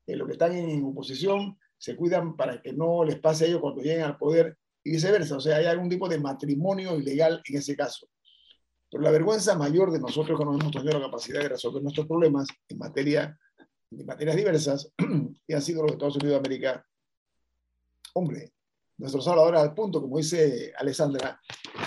En 0.06 0.20
lo 0.20 0.26
que 0.26 0.34
están 0.34 0.54
en 0.54 0.84
oposición 0.84 1.58
se 1.78 1.96
cuidan 1.96 2.36
para 2.36 2.62
que 2.62 2.74
no 2.74 3.04
les 3.06 3.20
pase 3.20 3.46
a 3.46 3.48
ellos 3.48 3.62
cuando 3.62 3.82
lleguen 3.82 4.04
al 4.04 4.18
poder 4.18 4.58
y 4.84 4.92
viceversa. 4.92 5.38
O 5.38 5.40
sea, 5.40 5.58
hay 5.58 5.66
algún 5.66 5.90
tipo 5.90 6.10
de 6.10 6.20
matrimonio 6.20 6.98
ilegal 6.98 7.42
en 7.46 7.58
ese 7.58 7.76
caso. 7.76 8.08
Pero 8.94 9.06
la 9.06 9.10
vergüenza 9.10 9.58
mayor 9.58 9.92
de 9.92 10.00
nosotros 10.00 10.38
que 10.38 10.46
no 10.46 10.54
hemos 10.54 10.72
tenido 10.72 11.00
la 11.00 11.08
capacidad 11.08 11.42
de 11.42 11.50
resolver 11.50 11.82
nuestros 11.82 12.06
problemas 12.06 12.48
en, 12.68 12.78
materia, 12.78 13.36
en 13.90 14.06
materias 14.06 14.36
diversas 14.36 14.94
y 15.48 15.54
han 15.54 15.64
sido 15.64 15.82
los 15.82 15.94
Estados 15.94 16.18
Unidos 16.18 16.34
de 16.34 16.38
América. 16.38 16.86
Hombre, 18.14 18.54
nuestro 18.98 19.20
salvador 19.20 19.56
al 19.56 19.74
punto, 19.74 20.00
como 20.00 20.20
dice 20.20 20.74
Alessandra, 20.78 21.42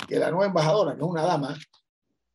que 0.09 0.19
la 0.19 0.33
nueva 0.33 0.47
embajadora, 0.47 0.97
que 0.97 1.03
es 1.03 1.07
una 1.07 1.23
dama, 1.23 1.57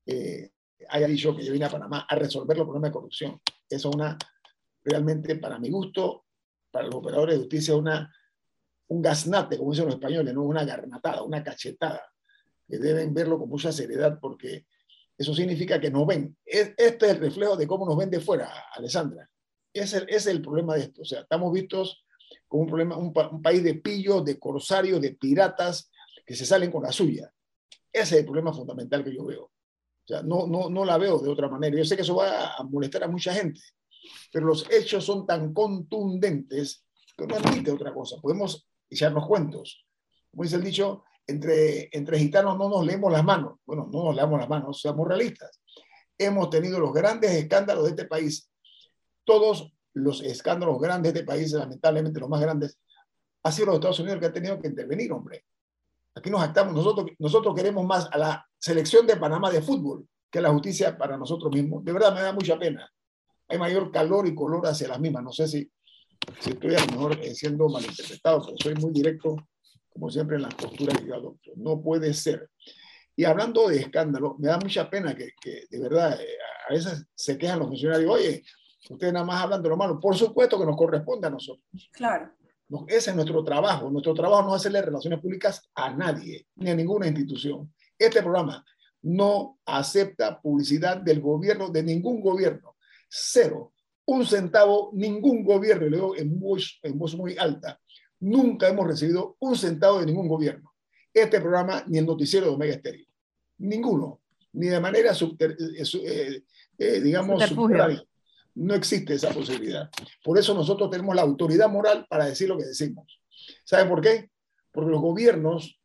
eh, 0.05 0.51
haya 0.87 1.07
dicho 1.07 1.35
que 1.35 1.43
yo 1.43 1.51
vine 1.51 1.65
a 1.65 1.69
Panamá 1.69 2.05
a 2.07 2.15
resolver 2.15 2.55
los 2.55 2.65
problemas 2.65 2.91
de 2.91 2.93
corrupción. 2.93 3.41
Eso 3.69 3.89
es 3.89 3.95
una, 3.95 4.17
realmente, 4.85 5.35
para 5.35 5.59
mi 5.59 5.69
gusto, 5.69 6.27
para 6.71 6.85
los 6.85 6.95
operadores 6.95 7.35
de 7.35 7.39
justicia, 7.41 7.75
una, 7.75 8.09
un 8.87 9.01
gasnate, 9.01 9.57
como 9.57 9.71
dicen 9.71 9.87
los 9.87 9.95
españoles, 9.95 10.33
no 10.33 10.43
una 10.43 10.63
garnatada, 10.63 11.23
una 11.23 11.43
cachetada 11.43 12.01
deben 12.77 13.13
verlo 13.13 13.39
con 13.39 13.49
mucha 13.49 13.71
seriedad 13.71 14.19
porque 14.19 14.65
eso 15.17 15.35
significa 15.35 15.79
que 15.79 15.91
nos 15.91 16.07
ven. 16.07 16.35
Este 16.45 16.85
es 16.87 17.03
el 17.03 17.19
reflejo 17.19 17.55
de 17.55 17.67
cómo 17.67 17.85
nos 17.85 17.97
ven 17.97 18.09
de 18.09 18.19
fuera, 18.19 18.51
Alessandra. 18.73 19.29
Ese 19.73 20.05
es 20.07 20.25
el 20.27 20.41
problema 20.41 20.75
de 20.75 20.81
esto. 20.81 21.03
O 21.03 21.05
sea, 21.05 21.21
estamos 21.21 21.53
vistos 21.53 22.05
como 22.47 22.63
un, 22.63 22.69
problema, 22.69 22.97
un, 22.97 23.13
país 23.13 23.63
de 23.63 23.75
pillos, 23.75 24.25
de 24.25 24.39
corsarios, 24.39 24.99
de 24.99 25.11
piratas 25.11 25.91
que 26.25 26.35
se 26.35 26.45
salen 26.45 26.71
con 26.71 26.83
la 26.83 26.91
suya. 26.91 27.31
Ese 27.93 28.15
es 28.15 28.19
el 28.21 28.25
problema 28.25 28.53
fundamental 28.53 29.03
que 29.03 29.15
yo 29.15 29.25
veo. 29.25 29.43
O 29.43 30.07
sea, 30.07 30.23
no, 30.23 30.47
no, 30.47 30.69
no 30.69 30.85
la 30.85 30.97
veo 30.97 31.19
de 31.19 31.29
otra 31.29 31.47
manera. 31.47 31.77
Yo 31.77 31.85
sé 31.85 31.95
que 31.95 32.01
eso 32.01 32.15
va 32.15 32.55
a 32.55 32.63
molestar 32.63 33.03
a 33.03 33.07
mucha 33.07 33.33
gente, 33.33 33.61
pero 34.31 34.47
los 34.47 34.69
hechos 34.71 35.05
son 35.05 35.25
tan 35.25 35.53
contundentes 35.53 36.83
que 37.15 37.27
no 37.27 37.35
admite 37.35 37.71
otra 37.71 37.93
cosa. 37.93 38.19
Podemos 38.19 38.67
echarnos 38.89 39.27
cuentos. 39.27 39.85
Como 40.31 40.43
dice 40.43 40.55
el 40.55 40.63
dicho, 40.63 41.03
entre, 41.27 41.89
entre 41.91 42.19
gitanos 42.19 42.57
no 42.57 42.69
nos 42.69 42.85
leemos 42.85 43.11
las 43.11 43.23
manos. 43.23 43.59
Bueno, 43.65 43.89
no 43.91 44.05
nos 44.05 44.15
leemos 44.15 44.39
las 44.39 44.49
manos, 44.49 44.81
seamos 44.81 45.07
realistas. 45.07 45.61
Hemos 46.17 46.49
tenido 46.49 46.79
los 46.79 46.93
grandes 46.93 47.31
escándalos 47.31 47.85
de 47.85 47.89
este 47.91 48.05
país. 48.05 48.49
Todos 49.23 49.73
los 49.93 50.21
escándalos 50.21 50.79
grandes 50.79 51.13
de 51.13 51.19
este 51.19 51.27
país, 51.27 51.51
lamentablemente 51.51 52.19
los 52.19 52.29
más 52.29 52.41
grandes, 52.41 52.77
ha 53.43 53.51
sido 53.51 53.67
los 53.67 53.75
Estados 53.75 53.99
Unidos 53.99 54.19
que 54.19 54.25
han 54.27 54.33
tenido 54.33 54.59
que 54.59 54.67
intervenir, 54.67 55.11
hombre. 55.11 55.45
Aquí 56.15 56.29
nos 56.29 56.41
actamos, 56.41 56.73
nosotros, 56.73 57.07
nosotros 57.19 57.55
queremos 57.55 57.85
más 57.85 58.07
a 58.11 58.17
la 58.17 58.45
selección 58.59 59.07
de 59.07 59.17
Panamá 59.17 59.49
de 59.49 59.61
fútbol 59.61 60.07
que 60.29 60.39
a 60.39 60.41
la 60.41 60.51
justicia 60.51 60.97
para 60.97 61.17
nosotros 61.17 61.51
mismos. 61.53 61.83
De 61.83 61.91
verdad 61.91 62.13
me 62.13 62.21
da 62.21 62.33
mucha 62.33 62.57
pena. 62.57 62.89
Hay 63.47 63.57
mayor 63.57 63.91
calor 63.91 64.27
y 64.27 64.35
color 64.35 64.65
hacia 64.67 64.87
las 64.87 64.99
mismas. 64.99 65.23
No 65.23 65.31
sé 65.31 65.47
si, 65.47 65.69
si 66.39 66.51
estoy 66.51 66.75
a 66.75 66.85
lo 66.85 66.91
mejor 66.91 67.19
eh, 67.21 67.35
siendo 67.35 67.67
malinterpretado, 67.67 68.45
pero 68.45 68.57
soy 68.61 68.75
muy 68.75 68.91
directo, 68.91 69.35
como 69.91 70.09
siempre, 70.09 70.37
en 70.37 70.43
las 70.43 70.55
posturas 70.55 70.97
que 70.97 71.07
yo 71.07 71.15
adopto. 71.15 71.51
No 71.55 71.81
puede 71.81 72.13
ser. 72.13 72.49
Y 73.15 73.25
hablando 73.25 73.67
de 73.67 73.77
escándalo, 73.77 74.35
me 74.39 74.47
da 74.47 74.57
mucha 74.57 74.89
pena 74.89 75.15
que, 75.15 75.31
que 75.39 75.65
de 75.69 75.79
verdad 75.79 76.19
eh, 76.19 76.27
a 76.69 76.73
veces 76.73 77.05
se 77.13 77.37
quejan 77.37 77.59
los 77.59 77.67
funcionarios, 77.67 78.09
oye, 78.11 78.43
ustedes 78.89 79.13
nada 79.13 79.25
más 79.25 79.43
hablan 79.43 79.61
de 79.61 79.69
lo 79.69 79.77
malo. 79.77 79.99
Por 79.99 80.15
supuesto 80.15 80.57
que 80.57 80.65
nos 80.65 80.77
corresponde 80.77 81.27
a 81.27 81.31
nosotros. 81.31 81.89
Claro. 81.91 82.31
Ese 82.87 83.09
es 83.09 83.15
nuestro 83.15 83.43
trabajo. 83.43 83.89
Nuestro 83.89 84.13
trabajo 84.13 84.43
no 84.43 84.55
es 84.55 84.61
hacerle 84.61 84.81
relaciones 84.81 85.19
públicas 85.19 85.69
a 85.75 85.91
nadie, 85.93 86.47
ni 86.55 86.69
a 86.69 86.75
ninguna 86.75 87.07
institución. 87.07 87.73
Este 87.97 88.21
programa 88.21 88.65
no 89.03 89.59
acepta 89.65 90.39
publicidad 90.39 90.97
del 90.97 91.19
gobierno, 91.19 91.69
de 91.69 91.83
ningún 91.83 92.21
gobierno. 92.21 92.77
Cero. 93.09 93.73
Un 94.05 94.25
centavo, 94.25 94.91
ningún 94.93 95.43
gobierno, 95.43 95.87
le 95.87 95.97
digo 95.97 96.15
en 96.15 96.39
voz, 96.39 96.79
en 96.81 96.97
voz 96.97 97.15
muy 97.15 97.37
alta. 97.37 97.79
Nunca 98.21 98.69
hemos 98.69 98.87
recibido 98.87 99.35
un 99.39 99.55
centavo 99.55 99.99
de 99.99 100.05
ningún 100.05 100.27
gobierno. 100.27 100.73
Este 101.13 101.41
programa 101.41 101.83
ni 101.87 101.97
el 101.97 102.05
noticiero 102.05 102.45
de 102.45 102.53
Omega 102.53 102.75
Estéreo. 102.75 103.05
Ninguno. 103.57 104.21
Ni 104.53 104.67
de 104.67 104.79
manera, 104.79 105.13
subter, 105.13 105.51
eh, 105.51 105.83
eh, 106.05 106.43
eh, 106.77 107.01
digamos. 107.01 107.41
No 108.53 108.75
existe 108.75 109.13
esa 109.13 109.29
posibilidad. 109.29 109.89
Por 110.23 110.37
eso 110.37 110.53
nosotros 110.53 110.89
tenemos 110.89 111.15
la 111.15 111.21
autoridad 111.21 111.69
moral 111.69 112.05
para 112.09 112.25
decir 112.25 112.49
lo 112.49 112.57
que 112.57 112.65
decimos. 112.65 113.19
¿Saben 113.63 113.87
por 113.87 114.01
qué? 114.01 114.29
Porque 114.71 114.91
los 114.91 115.01
gobiernos, 115.01 115.79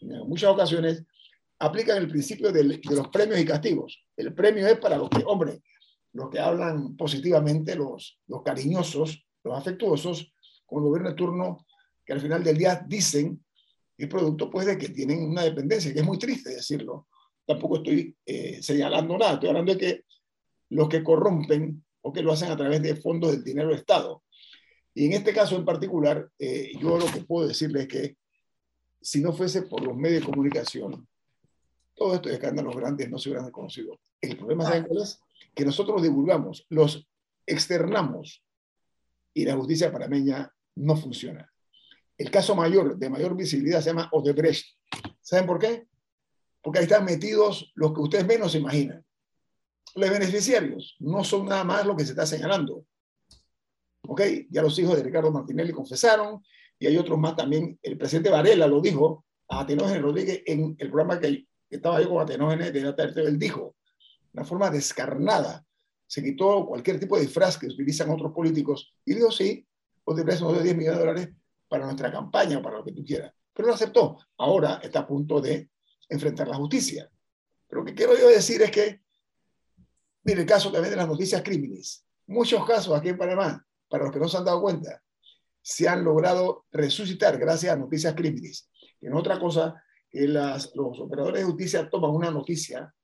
en 0.00 0.28
muchas 0.28 0.50
ocasiones, 0.50 1.04
aplican 1.58 1.96
el 1.96 2.08
principio 2.08 2.52
de, 2.52 2.64
los 2.64 3.08
premios 3.08 3.40
y 3.40 3.46
castigos. 3.46 4.04
El 4.16 4.34
premio 4.34 4.66
es 4.66 4.78
para 4.78 4.98
los 4.98 5.08
que, 5.08 5.22
hombre, 5.24 5.62
los 6.12 6.28
que 6.28 6.38
hablan 6.38 6.96
positivamente, 6.96 7.74
los, 7.74 8.20
los 8.26 8.42
cariñosos, 8.42 9.24
los 9.42 9.58
afectuosos, 9.58 10.32
con 10.66 10.82
el 10.82 10.88
gobierno 10.88 11.10
de 11.10 11.16
turno, 11.16 11.66
que 12.04 12.12
al 12.12 12.20
final 12.20 12.42
del 12.42 12.58
día 12.58 12.84
dicen 12.86 13.42
el 13.98 14.08
producto 14.08 14.50
pues 14.50 14.66
de 14.66 14.78
que 14.78 14.88
tienen 14.88 15.22
una 15.22 15.42
dependencia, 15.42 15.92
que 15.92 16.00
es 16.00 16.04
muy 16.04 16.18
triste 16.18 16.50
decirlo. 16.50 17.08
Tampoco 17.46 17.76
estoy 17.76 18.16
eh, 18.26 18.62
señalando 18.62 19.16
nada, 19.18 19.34
estoy 19.34 19.48
hablando 19.48 19.72
de 19.72 19.78
que 19.78 20.04
los 20.70 20.88
que 20.88 21.02
corrompen 21.02 21.84
o 22.00 22.12
que 22.12 22.22
lo 22.22 22.32
hacen 22.32 22.50
a 22.50 22.56
través 22.56 22.82
de 22.82 22.96
fondos 22.96 23.32
del 23.32 23.44
dinero 23.44 23.68
del 23.68 23.78
Estado. 23.78 24.22
Y 24.94 25.06
en 25.06 25.12
este 25.12 25.32
caso 25.32 25.56
en 25.56 25.64
particular, 25.64 26.28
eh, 26.38 26.72
yo 26.80 26.98
lo 26.98 27.06
que 27.06 27.22
puedo 27.22 27.48
decirles 27.48 27.82
es 27.82 27.88
que 27.88 28.16
si 29.00 29.20
no 29.20 29.32
fuese 29.32 29.62
por 29.62 29.82
los 29.84 29.96
medios 29.96 30.20
de 30.20 30.26
comunicación, 30.26 31.06
todos 31.94 32.14
estos 32.14 32.32
escándalos 32.32 32.74
grandes 32.76 33.10
no 33.10 33.18
se 33.18 33.28
hubieran 33.28 33.50
conocido. 33.50 34.00
El 34.20 34.36
problema, 34.36 34.64
¿saben 34.64 34.84
cuál 34.84 35.02
es? 35.02 35.20
Que 35.54 35.64
nosotros 35.64 36.02
divulgamos, 36.02 36.66
los 36.70 37.06
externamos 37.46 38.42
y 39.34 39.44
la 39.44 39.56
justicia 39.56 39.92
panameña 39.92 40.52
no 40.76 40.96
funciona. 40.96 41.51
El 42.22 42.30
caso 42.30 42.54
mayor, 42.54 42.96
de 42.96 43.10
mayor 43.10 43.36
visibilidad, 43.36 43.80
se 43.80 43.90
llama 43.90 44.08
Odebrecht. 44.12 44.76
¿Saben 45.20 45.46
por 45.46 45.58
qué? 45.58 45.86
Porque 46.62 46.78
ahí 46.78 46.84
están 46.84 47.04
metidos 47.04 47.72
los 47.74 47.92
que 47.92 48.00
ustedes 48.00 48.26
menos 48.26 48.54
imaginan 48.54 49.04
los 49.94 50.10
beneficiarios 50.10 50.96
no 51.00 51.24
son 51.24 51.46
nada 51.46 51.64
más 51.64 51.86
lo 51.86 51.96
que 51.96 52.04
se 52.04 52.10
está 52.10 52.26
señalando. 52.26 52.86
¿Ok? 54.06 54.22
Ya 54.50 54.62
los 54.62 54.78
hijos 54.78 54.96
de 54.96 55.02
Ricardo 55.02 55.30
Martinelli 55.30 55.72
confesaron 55.72 56.42
y 56.78 56.86
hay 56.86 56.96
otros 56.96 57.18
más 57.18 57.36
también. 57.36 57.78
El 57.82 57.98
presidente 57.98 58.30
Varela 58.30 58.66
lo 58.66 58.80
dijo 58.80 59.24
a 59.48 59.60
Atenógenes 59.60 60.02
Rodríguez 60.02 60.42
en 60.46 60.74
el 60.78 60.88
programa 60.88 61.20
que 61.20 61.46
estaba 61.70 62.00
yo 62.00 62.08
con 62.08 62.22
Atenógenes 62.22 62.72
de 62.72 62.80
la 62.80 62.96
tarde. 62.96 63.22
Él 63.22 63.38
dijo, 63.38 63.76
una 64.32 64.44
forma 64.44 64.70
descarnada, 64.70 65.64
se 66.06 66.22
quitó 66.22 66.66
cualquier 66.66 66.98
tipo 66.98 67.16
de 67.16 67.22
disfraz 67.22 67.58
que 67.58 67.66
utilizan 67.66 68.10
otros 68.10 68.32
políticos 68.32 68.94
y 69.04 69.14
dijo, 69.14 69.30
sí, 69.30 69.66
Odebrecht 70.04 70.40
nos 70.40 70.54
dio 70.54 70.62
10 70.62 70.76
millones 70.76 70.98
de 70.98 71.04
dólares 71.04 71.28
para 71.72 71.86
nuestra 71.86 72.12
campaña, 72.12 72.60
para 72.60 72.76
lo 72.76 72.84
que 72.84 72.92
tú 72.92 73.02
quieras. 73.02 73.32
Pero 73.54 73.68
lo 73.68 73.74
aceptó. 73.74 74.18
Ahora 74.36 74.80
está 74.82 75.00
a 75.00 75.06
punto 75.06 75.40
de 75.40 75.70
enfrentar 76.08 76.46
la 76.46 76.56
justicia. 76.56 77.10
Pero 77.66 77.80
lo 77.80 77.86
que 77.86 77.94
quiero 77.94 78.16
yo 78.16 78.28
decir 78.28 78.60
es 78.60 78.70
que 78.70 79.02
Mire, 80.24 80.42
el 80.42 80.46
caso 80.46 80.70
también 80.70 80.90
de 80.92 80.96
las 80.96 81.08
noticias 81.08 81.42
crímenes. 81.42 82.06
Muchos 82.26 82.64
casos 82.64 82.96
aquí 82.96 83.08
en 83.08 83.18
Panamá, 83.18 83.66
para 83.88 84.04
los 84.04 84.12
que 84.12 84.20
no 84.20 84.28
se 84.28 84.36
han 84.36 84.44
dado 84.44 84.62
cuenta, 84.62 85.02
se 85.60 85.88
han 85.88 86.04
logrado 86.04 86.66
resucitar 86.70 87.38
gracias 87.38 87.72
a 87.72 87.76
noticias 87.76 88.14
crímenes. 88.14 88.70
No 89.00 89.18
otra 89.18 89.40
cosa 89.40 89.82
que 90.08 90.28
las, 90.28 90.74
los 90.76 91.00
operadores 91.00 91.40
de 91.40 91.46
justicia 91.46 91.90
toman 91.90 92.12
una 92.12 92.30
noticia 92.30 92.94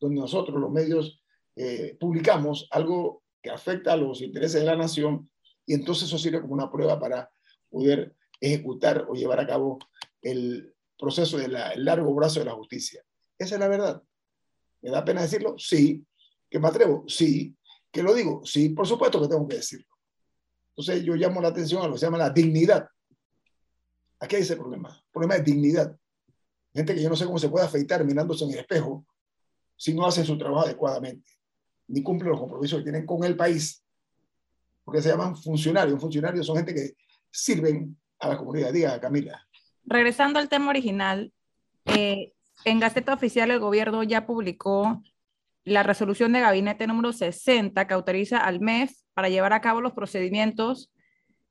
donde 0.00 0.20
nosotros, 0.20 0.60
los 0.60 0.72
medios, 0.72 1.22
eh, 1.54 1.96
publicamos 2.00 2.66
algo 2.72 3.22
que 3.40 3.50
afecta 3.50 3.92
a 3.92 3.96
los 3.96 4.20
intereses 4.20 4.60
de 4.60 4.66
la 4.66 4.76
nación 4.76 5.30
y 5.64 5.74
entonces 5.74 6.08
eso 6.08 6.18
sirve 6.18 6.40
como 6.40 6.54
una 6.54 6.70
prueba 6.70 6.98
para 6.98 7.30
poder 7.76 8.14
ejecutar 8.40 9.06
o 9.08 9.14
llevar 9.14 9.40
a 9.40 9.46
cabo 9.46 9.78
el 10.22 10.74
proceso 10.98 11.36
del 11.36 11.52
largo 11.76 12.14
brazo 12.14 12.40
de 12.40 12.46
la 12.46 12.54
justicia. 12.54 13.04
Esa 13.38 13.56
es 13.56 13.60
la 13.60 13.68
verdad. 13.68 14.02
¿Me 14.80 14.90
da 14.90 15.04
pena 15.04 15.22
decirlo? 15.22 15.56
Sí, 15.58 16.06
¿Que 16.50 16.58
me 16.58 16.68
atrevo? 16.68 17.04
Sí. 17.06 17.54
¿Que 17.90 18.02
lo 18.02 18.14
digo? 18.14 18.42
Sí, 18.44 18.70
por 18.70 18.86
supuesto 18.86 19.20
que 19.20 19.28
tengo 19.28 19.46
que 19.46 19.56
decirlo. 19.56 19.86
Entonces 20.70 21.04
yo 21.04 21.14
llamo 21.14 21.40
la 21.40 21.48
atención 21.48 21.82
a 21.82 21.86
lo 21.86 21.94
que 21.94 21.98
se 21.98 22.06
llama 22.06 22.18
la 22.18 22.30
dignidad. 22.30 22.88
Aquí 24.20 24.36
hay 24.36 24.42
ese 24.42 24.56
problema. 24.56 24.90
El 24.90 25.12
problema 25.12 25.34
de 25.34 25.42
dignidad. 25.42 25.96
Gente 26.72 26.94
que 26.94 27.02
yo 27.02 27.08
no 27.08 27.16
sé 27.16 27.24
cómo 27.24 27.38
se 27.38 27.48
puede 27.48 27.64
afeitar 27.64 28.04
mirándose 28.04 28.44
en 28.44 28.52
el 28.52 28.58
espejo 28.58 29.04
si 29.76 29.92
no 29.92 30.06
hacen 30.06 30.24
su 30.24 30.38
trabajo 30.38 30.64
adecuadamente, 30.64 31.30
ni 31.88 32.02
cumplen 32.02 32.30
los 32.30 32.40
compromisos 32.40 32.78
que 32.78 32.84
tienen 32.84 33.04
con 33.04 33.24
el 33.24 33.36
país. 33.36 33.82
Porque 34.84 35.02
se 35.02 35.08
llaman 35.08 35.36
funcionarios. 35.36 36.00
Funcionarios 36.00 36.46
son 36.46 36.56
gente 36.56 36.74
que 36.74 36.96
sirven 37.36 37.96
a 38.18 38.28
la 38.28 38.38
comunidad. 38.38 38.72
Diga, 38.72 39.00
Camila. 39.00 39.46
Regresando 39.84 40.38
al 40.38 40.48
tema 40.48 40.70
original, 40.70 41.32
eh, 41.84 42.32
en 42.64 42.80
Gaceta 42.80 43.12
Oficial 43.12 43.50
el 43.50 43.60
gobierno 43.60 44.02
ya 44.02 44.26
publicó 44.26 45.02
la 45.64 45.82
resolución 45.82 46.32
de 46.32 46.40
gabinete 46.40 46.86
número 46.86 47.12
60 47.12 47.86
que 47.86 47.94
autoriza 47.94 48.38
al 48.38 48.60
MEF 48.60 48.92
para 49.14 49.28
llevar 49.28 49.52
a 49.52 49.60
cabo 49.60 49.80
los 49.80 49.92
procedimientos 49.92 50.90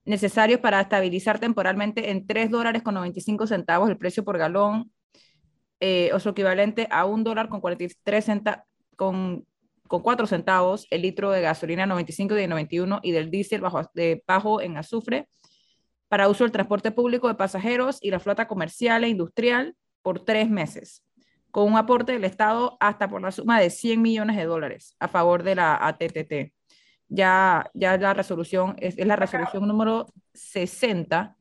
necesarios 0.06 0.60
para 0.60 0.82
estabilizar 0.82 1.40
temporalmente 1.40 2.12
en 2.12 2.26
3 2.26 2.50
dólares 2.50 2.82
con 2.82 2.94
95 2.96 3.48
centavos 3.48 3.90
el 3.90 3.98
precio 3.98 4.24
por 4.24 4.38
galón, 4.38 4.92
eh, 5.80 6.12
o 6.14 6.20
su 6.20 6.30
equivalente 6.30 6.88
a 6.92 7.06
1 7.06 7.24
dólar 7.24 7.50
con 7.50 7.62
43 7.62 8.26
centavos, 8.26 8.64
con, 8.96 9.46
con 9.88 10.02
4 10.02 10.28
centavos 10.28 10.88
el 10.90 11.02
litro 11.02 11.32
de 11.32 11.42
gasolina 11.42 11.86
95 11.86 12.38
y 12.38 12.48
91 12.48 13.00
y 13.04 13.12
del 13.12 13.30
diésel 13.30 13.62
bajo, 13.62 13.82
de 13.94 14.24
bajo 14.26 14.62
en 14.62 14.78
azufre 14.78 15.28
para 16.08 16.30
uso 16.30 16.44
del 16.44 16.52
transporte 16.52 16.92
público 16.92 17.28
de 17.28 17.36
pasajeros 17.36 17.98
y 18.02 18.12
la 18.12 18.20
flota 18.20 18.48
comercial 18.48 19.04
e 19.04 19.10
industrial 19.10 19.76
por 20.02 20.24
tres 20.24 20.50
meses 20.50 21.06
con 21.56 21.72
un 21.72 21.78
aporte 21.78 22.12
del 22.12 22.26
Estado 22.26 22.76
hasta 22.82 23.08
por 23.08 23.22
la 23.22 23.32
suma 23.32 23.62
de 23.62 23.70
100 23.70 24.02
millones 24.02 24.36
de 24.36 24.44
dólares 24.44 24.94
a 25.00 25.08
favor 25.08 25.42
de 25.42 25.56
la 25.56 25.78
ATTT. 25.88 26.52
Ya, 27.08 27.72
ya 27.74 27.96
la 27.96 28.14
resolución 28.14 28.76
es, 28.78 28.98
la 28.98 29.16
resolución 29.16 29.66
número 29.66 30.06
60 30.34 31.38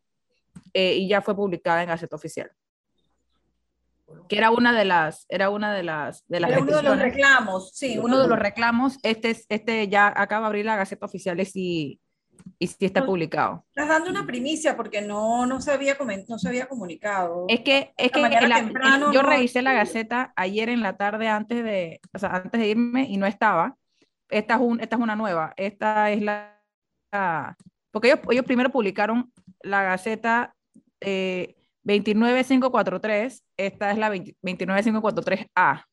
eh, 0.72 0.94
y 0.94 1.08
ya 1.08 1.20
fue 1.20 1.34
publicada 1.34 1.82
en 1.82 1.88
Gaceta 1.88 2.14
Oficial. 2.14 2.48
Que 4.28 4.38
era 4.38 4.52
una 4.52 4.72
de 4.72 4.84
las, 4.84 5.26
era 5.28 5.50
una 5.50 5.74
de 5.74 5.82
las, 5.82 6.24
de 6.28 6.38
las 6.38 6.52
era 6.52 6.60
uno 6.60 6.76
de 6.76 6.82
los 6.84 6.98
reclamos, 7.00 7.72
sí. 7.74 7.98
Uno 7.98 8.22
de 8.22 8.28
los 8.28 8.38
reclamos, 8.38 8.98
este, 9.02 9.36
este 9.48 9.88
ya 9.88 10.12
acaba 10.14 10.42
de 10.42 10.46
abrir 10.46 10.64
la 10.64 10.76
Gaceta 10.76 11.06
Oficial 11.06 11.40
y, 11.40 12.00
y 12.58 12.66
sí 12.66 12.84
está 12.86 13.04
publicado. 13.04 13.64
Estás 13.68 13.88
dando 13.88 14.10
una 14.10 14.26
primicia 14.26 14.76
porque 14.76 15.02
no, 15.02 15.46
no, 15.46 15.60
se, 15.60 15.72
había 15.72 15.96
no 16.28 16.38
se 16.38 16.48
había 16.48 16.66
comunicado. 16.68 17.46
Es 17.48 17.60
que, 17.60 17.92
es 17.96 18.12
que 18.12 18.22
yo 19.12 19.22
revisé 19.22 19.62
la 19.62 19.72
Gaceta 19.72 20.32
ayer 20.36 20.68
en 20.68 20.82
la 20.82 20.96
tarde 20.96 21.28
antes 21.28 21.64
de, 21.64 22.00
o 22.12 22.18
sea, 22.18 22.30
antes 22.36 22.60
de 22.60 22.68
irme 22.68 23.04
y 23.08 23.16
no 23.16 23.26
estaba. 23.26 23.76
Esta 24.30 24.54
es, 24.54 24.60
un, 24.60 24.80
esta 24.80 24.96
es 24.96 25.02
una 25.02 25.16
nueva. 25.16 25.52
Esta 25.56 26.10
es 26.10 26.22
la... 26.22 26.58
porque 27.90 28.08
ellos, 28.08 28.20
ellos 28.30 28.44
primero 28.44 28.70
publicaron 28.70 29.32
la 29.60 29.82
Gaceta 29.82 30.54
eh, 31.00 31.56
29543. 31.84 33.44
Esta 33.56 33.90
es 33.90 33.98
la 33.98 34.12
29543A. 34.12 35.84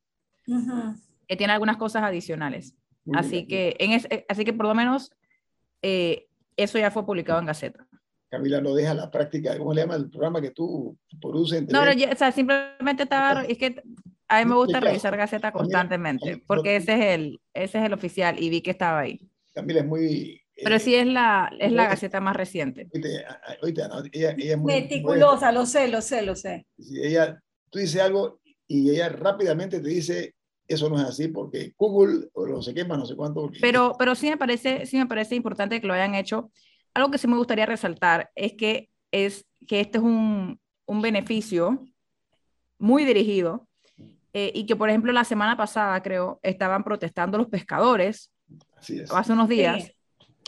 Que 1.27 1.35
tiene 1.37 1.53
algunas 1.53 1.77
cosas 1.77 2.03
adicionales. 2.03 2.75
así 3.13 3.47
que, 3.47 3.75
en 3.79 3.99
así 4.27 4.45
que 4.45 4.53
por 4.53 4.67
lo 4.67 4.75
menos 4.75 5.11
eh, 5.81 6.27
eso 6.63 6.77
ya 6.77 6.91
fue 6.91 7.05
publicado 7.05 7.39
en 7.39 7.45
Gaceta. 7.45 7.87
Camila 8.29 8.61
no 8.61 8.73
deja 8.73 8.93
la 8.93 9.11
práctica, 9.11 9.57
¿cómo 9.57 9.73
le 9.73 9.81
llama 9.81 9.95
el 9.95 10.09
programa 10.09 10.41
que 10.41 10.51
tú 10.51 10.97
produces? 11.19 11.67
No, 11.67 11.83
no, 11.85 11.91
o 11.91 12.15
sea, 12.15 12.31
simplemente 12.31 13.03
estaba, 13.03 13.43
es 13.43 13.57
que 13.57 13.83
a 14.29 14.39
mí 14.39 14.49
me 14.49 14.55
gusta 14.55 14.79
revisar 14.79 15.17
Gaceta 15.17 15.51
constantemente, 15.51 16.41
porque 16.47 16.77
ese 16.77 16.93
es, 16.93 17.05
el, 17.15 17.41
ese 17.53 17.79
es 17.79 17.83
el 17.83 17.93
oficial 17.93 18.41
y 18.41 18.49
vi 18.49 18.61
que 18.61 18.71
estaba 18.71 18.99
ahí. 18.99 19.19
Camila 19.53 19.81
es 19.81 19.85
muy... 19.85 20.41
Pero 20.63 20.79
sí 20.79 20.95
es 20.95 21.07
la, 21.07 21.51
es 21.59 21.73
la 21.73 21.87
Gaceta 21.87 22.21
más 22.21 22.37
reciente. 22.37 22.87
Oíste, 23.61 23.81
ella, 24.13 24.33
ella, 24.37 24.53
es 24.53 24.57
muy... 24.57 24.73
Meticulosa, 24.73 25.51
lo 25.51 25.65
sé, 25.65 25.89
lo 25.89 26.01
sé, 26.01 26.21
lo 26.21 26.35
sé. 26.35 26.65
ella, 27.03 27.41
tú 27.69 27.79
dices 27.79 28.01
algo 28.01 28.39
y 28.65 28.91
ella 28.91 29.09
rápidamente 29.09 29.81
te 29.81 29.89
dice, 29.89 30.35
eso 30.73 30.89
no 30.89 30.97
es 30.97 31.05
así 31.05 31.27
porque 31.27 31.73
Google 31.77 32.29
o 32.33 32.47
no 32.47 32.61
sé 32.61 32.73
qué 32.73 32.85
más, 32.85 32.97
no 32.97 33.05
sé 33.05 33.15
cuánto. 33.15 33.49
Pero, 33.59 33.95
pero 33.97 34.15
sí, 34.15 34.29
me 34.29 34.37
parece, 34.37 34.85
sí 34.85 34.97
me 34.97 35.05
parece 35.05 35.35
importante 35.35 35.79
que 35.79 35.87
lo 35.87 35.93
hayan 35.93 36.15
hecho. 36.15 36.51
Algo 36.93 37.11
que 37.11 37.17
sí 37.17 37.27
me 37.27 37.37
gustaría 37.37 37.65
resaltar 37.65 38.31
es 38.35 38.53
que, 38.53 38.89
es 39.11 39.45
que 39.67 39.79
este 39.79 39.97
es 39.97 40.03
un, 40.03 40.59
un 40.85 41.01
beneficio 41.01 41.85
muy 42.77 43.05
dirigido 43.05 43.67
eh, 44.33 44.51
y 44.53 44.65
que, 44.65 44.75
por 44.75 44.89
ejemplo, 44.89 45.11
la 45.11 45.23
semana 45.23 45.57
pasada, 45.57 46.01
creo, 46.01 46.39
estaban 46.41 46.83
protestando 46.83 47.37
los 47.37 47.47
pescadores, 47.47 48.31
hace 49.11 49.33
unos 49.33 49.49
días, 49.49 49.91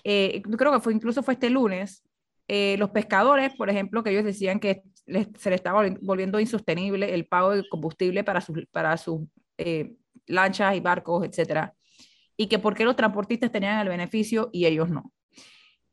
eh, 0.03 0.41
creo 0.41 0.71
que 0.71 0.79
fue 0.79 0.93
incluso 0.93 1.23
fue 1.23 1.35
este 1.35 1.49
lunes, 1.49 2.03
eh, 2.47 2.75
los 2.77 2.89
pescadores, 2.91 3.53
por 3.55 3.69
ejemplo, 3.69 4.03
que 4.03 4.11
ellos 4.11 4.25
decían 4.25 4.59
que 4.59 4.83
se 5.05 5.49
les 5.49 5.59
estaba 5.59 5.85
volviendo 6.01 6.39
insostenible 6.39 7.13
el 7.13 7.25
pago 7.25 7.51
de 7.51 7.67
combustible 7.67 8.23
para 8.23 8.41
sus, 8.41 8.65
para 8.71 8.97
sus 8.97 9.21
lanchas 10.27 10.75
y 10.75 10.79
barcos, 10.79 11.25
etcétera, 11.25 11.73
y 12.37 12.47
que 12.47 12.59
por 12.59 12.75
qué 12.75 12.85
los 12.85 12.95
transportistas 12.95 13.51
tenían 13.51 13.79
el 13.79 13.89
beneficio 13.89 14.49
y 14.51 14.65
ellos 14.65 14.89
no. 14.89 15.11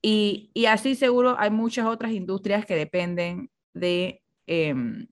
Y, 0.03 0.51
y 0.55 0.67
así 0.67 0.95
seguro 0.95 1.37
hay 1.39 1.51
muchas 1.51 1.87
otras 1.87 2.13
industrias 2.13 2.65
que 2.65 2.77
dependen 2.77 3.51
de... 3.75 4.23
Em, 4.47 5.07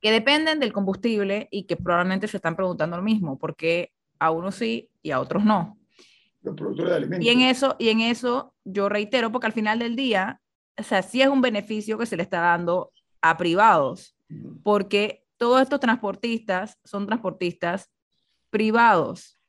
que 0.00 0.10
dependen 0.10 0.58
del 0.58 0.72
combustible 0.72 1.48
y 1.52 1.62
que 1.62 1.76
probablemente 1.76 2.26
se 2.26 2.36
están 2.36 2.56
preguntando 2.56 2.96
lo 2.96 3.04
mismo, 3.04 3.38
porque 3.38 3.92
a 4.18 4.32
unos 4.32 4.56
sí 4.56 4.90
y 5.00 5.12
a 5.12 5.20
otros 5.20 5.44
no. 5.44 5.78
Los 6.42 6.56
productores 6.56 6.90
de 6.90 6.96
alimentos. 6.96 7.24
Y 7.24 7.30
en 7.30 7.40
eso, 7.42 7.76
y 7.78 7.88
en 7.88 8.00
eso 8.00 8.52
yo 8.64 8.88
reitero, 8.88 9.30
porque 9.30 9.46
al 9.46 9.52
final 9.52 9.78
del 9.78 9.94
día, 9.94 10.40
o 10.76 10.82
sea, 10.82 11.02
sí 11.02 11.22
es 11.22 11.28
un 11.28 11.40
beneficio 11.40 11.98
que 11.98 12.06
se 12.06 12.16
le 12.16 12.24
está 12.24 12.40
dando 12.40 12.92
a 13.20 13.36
privados, 13.36 14.16
porque 14.64 15.21
todos 15.42 15.60
estos 15.60 15.80
transportistas 15.80 16.78
son 16.84 17.04
transportistas 17.04 17.90
privados 18.48 19.40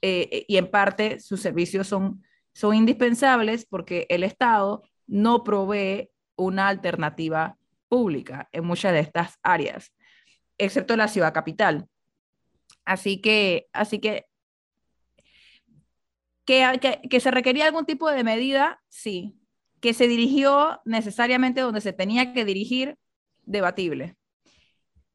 eh, 0.00 0.44
y 0.46 0.58
en 0.58 0.70
parte 0.70 1.18
sus 1.18 1.40
servicios 1.40 1.88
son 1.88 2.22
son 2.58 2.76
indispensables 2.76 3.66
porque 3.66 4.06
el 4.10 4.22
Estado 4.22 4.84
no 5.08 5.42
provee 5.42 6.10
una 6.36 6.68
alternativa 6.68 7.56
pública 7.88 8.48
en 8.52 8.64
muchas 8.64 8.92
de 8.92 9.00
estas 9.00 9.38
áreas, 9.42 9.92
excepto 10.56 10.96
la 10.96 11.08
ciudad 11.08 11.34
capital. 11.34 11.88
Así 12.84 13.20
que, 13.20 13.68
así 13.72 13.98
que, 13.98 14.26
que, 16.44 17.00
que, 17.10 17.20
se 17.20 17.32
requería 17.32 17.66
algún 17.66 17.86
tipo 17.86 18.08
de 18.08 18.22
medida, 18.22 18.80
sí. 18.88 19.36
Que 19.80 19.94
se 19.94 20.06
dirigió 20.06 20.80
necesariamente 20.84 21.60
donde 21.60 21.80
se 21.80 21.92
tenía 21.92 22.32
que 22.32 22.44
dirigir, 22.44 22.96
debatible. 23.42 24.17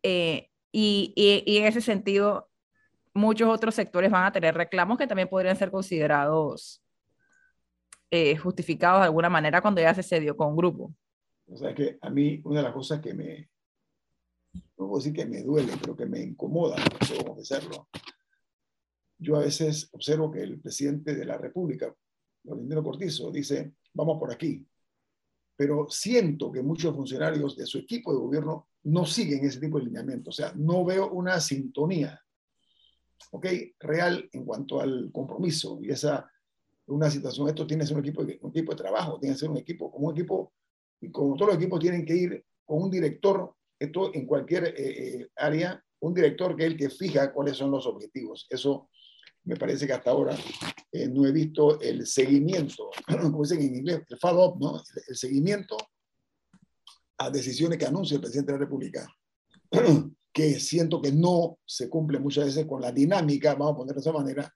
Eh, 0.04 0.50
y, 0.72 1.14
en 1.16 1.66
ese 1.66 1.82
sentido, 1.82 2.50
muchos 3.14 3.50
otros 3.50 3.76
sectores 3.76 4.12
van 4.12 4.26
a 4.26 4.32
tener 4.32 4.56
reclamos 4.56 4.98
que 4.98 5.08
también 5.08 5.30
podrían 5.30 5.56
ser 5.56 5.72
considerados 5.72 6.84
eh, 8.12 8.36
justificados 8.38 9.02
de 9.02 9.06
alguna 9.06 9.30
manera 9.30 9.62
cuando 9.62 9.82
ya 9.82 9.94
se 9.94 10.04
cedió 10.04 10.36
con 10.36 10.50
un 10.50 10.58
grupo. 10.58 10.94
O 11.48 11.58
sea 11.58 11.74
que 11.74 11.98
a 12.02 12.10
mí 12.10 12.42
una 12.44 12.60
de 12.60 12.64
las 12.64 12.74
cosas 12.74 13.00
que 13.00 13.14
me, 13.14 13.50
no 14.54 14.88
puedo 14.88 14.98
decir 14.98 15.14
que 15.14 15.26
me 15.26 15.42
duele, 15.42 15.74
pero 15.80 15.96
que 15.96 16.06
me 16.06 16.22
incomoda, 16.22 16.78
no 16.78 17.08
puedo 17.08 17.26
confesarlo, 17.26 17.88
yo 19.18 19.36
a 19.38 19.40
veces 19.40 19.90
observo 19.94 20.32
que 20.32 20.42
el 20.42 20.60
presidente 20.60 21.16
de 21.16 21.26
la 21.26 21.38
República, 21.38 21.94
Valentino 22.44 22.84
Cortizo, 22.84 23.32
dice, 23.32 23.74
vamos 23.94 24.20
por 24.20 24.32
aquí, 24.32 24.66
pero 25.56 25.88
siento 25.90 26.52
que 26.52 26.62
muchos 26.62 26.96
funcionarios 26.96 27.56
de 27.56 27.66
su 27.66 27.78
equipo 27.78 28.12
de 28.12 28.20
gobierno 28.20 28.68
no 28.84 29.06
siguen 29.06 29.46
ese 29.46 29.60
tipo 29.60 29.80
de 29.80 29.86
lineamiento, 29.86 30.30
o 30.30 30.34
sea, 30.34 30.54
no 30.56 30.84
veo 30.84 31.12
una 31.12 31.40
sintonía, 31.40 32.20
¿ok? 33.32 33.48
Real 33.80 34.30
en 34.32 34.46
cuanto 34.46 34.82
al 34.82 35.12
compromiso 35.12 35.80
y 35.82 35.90
esa 35.90 36.30
una 36.88 37.10
situación, 37.10 37.48
esto 37.48 37.66
tiene 37.66 37.84
que 37.84 37.88
ser 37.88 37.98
un 37.98 38.04
equipo, 38.04 38.22
un 38.22 38.52
equipo 38.52 38.72
de 38.74 38.78
trabajo, 38.78 39.20
tiene 39.20 39.36
que 39.36 39.40
ser 39.40 39.50
un 39.50 39.58
equipo, 39.58 39.92
como 39.92 40.08
un 40.08 40.14
equipo, 40.14 40.54
y 41.00 41.12
como 41.12 41.36
todos 41.36 41.54
los 41.54 41.58
equipos 41.58 41.80
tienen 41.80 42.06
que 42.06 42.16
ir 42.16 42.46
con 42.66 42.84
un 42.84 42.92
director, 42.92 43.56
esto 43.80 44.14
en 44.14 44.26
cualquier 44.26 44.66
eh, 44.66 44.74
eh, 44.78 45.28
área, 45.36 45.84
un 46.00 46.14
director 46.14 46.56
que 46.56 46.64
es 46.64 46.72
el 46.72 46.78
que 46.78 46.90
fija 46.90 47.32
cuáles 47.32 47.58
son 47.58 47.72
los 47.72 47.86
objetivos. 47.88 48.46
Eso 48.50 48.90
me 49.46 49.56
parece 49.56 49.86
que 49.86 49.94
hasta 49.94 50.12
ahora 50.12 50.38
eh, 50.92 51.08
no 51.08 51.26
he 51.26 51.32
visto 51.32 51.80
el 51.82 52.06
seguimiento, 52.08 52.90
como 53.22 53.44
dicen 53.44 53.62
en 53.62 53.76
inglés, 53.76 54.02
el 54.08 54.18
follow-up, 54.18 54.60
¿no? 54.60 54.82
El, 55.08 55.16
seguimiento 55.16 55.78
a 57.18 57.30
decisiones 57.30 57.78
que 57.78 57.86
anuncia 57.86 58.16
el 58.16 58.22
presidente 58.22 58.52
de 58.52 58.58
la 58.58 58.66
República, 58.66 59.08
que 60.34 60.60
siento 60.60 61.02
que 61.02 61.12
no 61.12 61.60
se 61.66 61.90
cumple 61.90 62.20
muchas 62.20 62.46
veces 62.46 62.66
con 62.66 62.82
la 62.82 62.92
dinámica, 62.92 63.54
vamos 63.54 63.74
a 63.74 63.78
ponerlo 63.78 64.02
de 64.02 64.10
esa 64.10 64.18
manera, 64.18 64.54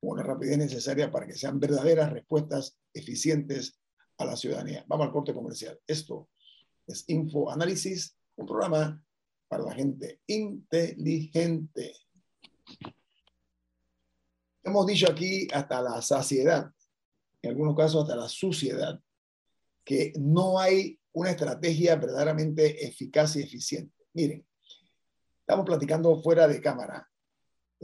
con 0.00 0.16
la 0.16 0.22
rapidez 0.22 0.58
necesaria 0.58 1.10
para 1.10 1.26
que 1.26 1.34
sean 1.34 1.60
verdaderas 1.60 2.10
respuestas 2.12 2.78
eficientes 2.94 3.78
a 4.16 4.24
la 4.24 4.36
ciudadanía. 4.36 4.84
Vamos 4.86 5.06
al 5.06 5.12
corte 5.12 5.34
comercial. 5.34 5.78
Esto 5.86 6.30
es 6.86 7.04
Info 7.08 7.50
Análisis, 7.50 8.16
un 8.36 8.46
programa 8.46 9.04
para 9.48 9.64
la 9.64 9.74
gente 9.74 10.20
inteligente. 10.26 11.92
Hemos 14.62 14.86
dicho 14.86 15.10
aquí 15.10 15.48
hasta 15.52 15.82
la 15.82 16.02
saciedad, 16.02 16.70
en 17.42 17.50
algunos 17.50 17.76
casos 17.76 18.02
hasta 18.02 18.16
la 18.16 18.28
suciedad, 18.28 19.00
que 19.84 20.12
no 20.18 20.58
hay 20.58 20.98
una 21.12 21.30
estrategia 21.30 21.96
verdaderamente 21.96 22.86
eficaz 22.86 23.36
y 23.36 23.42
eficiente. 23.42 23.94
Miren, 24.12 24.46
estamos 25.40 25.66
platicando 25.66 26.20
fuera 26.22 26.46
de 26.46 26.60
cámara 26.60 27.10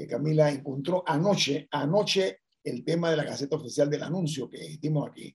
Camila 0.06 0.50
encontró 0.50 1.02
anoche, 1.06 1.68
anoche 1.70 2.40
el 2.62 2.84
tema 2.84 3.10
de 3.10 3.16
la 3.16 3.24
Gaceta 3.24 3.56
Oficial 3.56 3.88
del 3.88 4.02
anuncio 4.02 4.50
que 4.50 4.62
hicimos 4.62 5.08
aquí. 5.08 5.34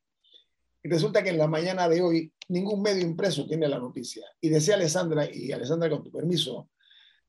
Y 0.84 0.90
resulta 0.90 1.24
que 1.24 1.30
en 1.30 1.38
la 1.38 1.48
mañana 1.48 1.88
de 1.90 2.02
hoy 2.02 2.32
ningún 2.50 2.82
medio 2.82 3.02
impreso 3.02 3.48
tiene 3.48 3.68
la 3.68 3.80
noticia. 3.80 4.26
Y 4.40 4.50
decía 4.50 4.76
Alessandra, 4.76 5.28
y 5.32 5.52
Alessandra 5.52 5.90
con 5.90 6.04
tu 6.04 6.12
permiso, 6.12 6.70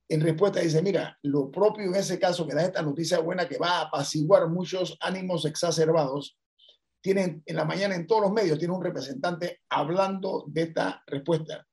en 0.09 0.20
respuesta 0.20 0.61
dice, 0.61 0.82
mira, 0.82 1.18
lo 1.22 1.50
propio 1.50 1.84
en 1.86 1.94
ese 1.94 2.18
caso 2.18 2.46
que 2.46 2.55
da 2.55 2.62
esta 2.62 2.82
noticia 2.82 3.18
buena 3.20 3.48
que 3.48 3.59
va 3.59 3.78
a 3.78 3.80
apaciguar 3.82 4.48
muchos 4.48 4.96
ánimos 5.00 5.44
exacerbados, 5.44 6.38
tienen 7.00 7.42
en 7.46 7.57
la 7.57 7.64
mañana 7.64 7.94
en 7.94 8.07
todos 8.07 8.22
los 8.22 8.32
medios, 8.32 8.59
tiene 8.59 8.74
un 8.74 8.82
representante 8.82 9.61
hablando 9.68 10.44
de 10.46 10.62
esta 10.62 11.03
respuesta. 11.07 11.66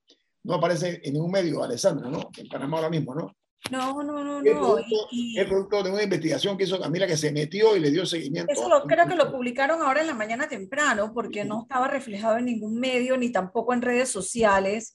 No 0.44 0.56
aparece 0.56 1.02
en 1.04 1.14
ningún 1.14 1.32
medio, 1.32 1.64
Alessandra, 1.64 2.10
¿no? 2.10 2.30
En 2.38 2.48
Panamá 2.48 2.78
ahora 2.78 2.90
mismo, 2.90 3.14
¿no? 3.14 3.36
No, 3.72 4.02
no, 4.02 4.24
no, 4.24 4.42
no. 4.42 4.78
Es 4.78 5.46
producto 5.48 5.84
de 5.84 5.92
una 5.92 6.04
investigación 6.04 6.58
que 6.58 6.64
hizo 6.64 6.80
Camila 6.80 7.06
que 7.06 7.18
se 7.18 7.32
metió 7.32 7.76
y 7.76 7.80
le 7.80 7.92
dio 7.92 8.06
seguimiento. 8.06 8.52
Eso 8.52 8.70
lo, 8.70 8.84
creo 8.84 9.06
que 9.06 9.16
lo 9.16 9.32
publicaron 9.32 9.82
ahora 9.82 10.02
en 10.02 10.08
la 10.08 10.16
mañana 10.16 10.48
temprano 10.48 11.12
porque 11.14 11.44
no 11.44 11.64
estaba 11.64 11.88
reflejado 11.88 12.38
en 12.38 12.46
ningún 12.46 12.80
medio 12.80 13.18
ni 13.18 13.32
tampoco 13.32 13.74
en 13.74 13.82
redes 13.82 14.10
sociales. 14.10 14.94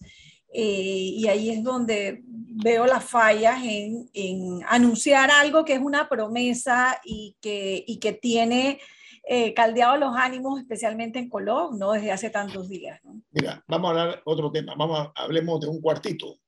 Eh, 0.52 1.12
y 1.16 1.28
ahí 1.28 1.50
es 1.50 1.62
donde 1.62 2.22
veo 2.56 2.86
las 2.86 3.04
fallas 3.04 3.62
en, 3.64 4.08
en, 4.12 4.60
anunciar 4.68 5.30
algo 5.30 5.64
que 5.64 5.74
es 5.74 5.80
una 5.80 6.08
promesa 6.08 7.00
y 7.04 7.36
que, 7.40 7.84
y 7.86 7.98
que 7.98 8.12
tiene 8.12 8.80
eh, 9.26 9.54
caldeado 9.54 9.96
los 9.96 10.14
ánimos, 10.14 10.60
especialmente 10.60 11.18
en 11.18 11.28
Colón, 11.28 11.78
¿no? 11.78 11.92
Desde 11.92 12.12
hace 12.12 12.30
tantos 12.30 12.68
días. 12.68 13.00
Mira, 13.30 13.64
vamos 13.66 13.88
a 13.88 13.90
hablar 13.90 14.22
otro 14.24 14.52
tema. 14.52 14.74
Vamos 14.76 15.10
hablemos 15.16 15.60
de 15.60 15.68
un 15.68 15.80
cuartito. 15.80 16.38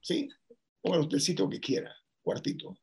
¿Sí? 0.00 0.28
póngale 0.80 1.02
usted 1.02 1.16
el 1.16 1.22
sitio 1.22 1.48
que 1.48 1.60
quiera, 1.60 1.94
cuartito. 2.22 2.76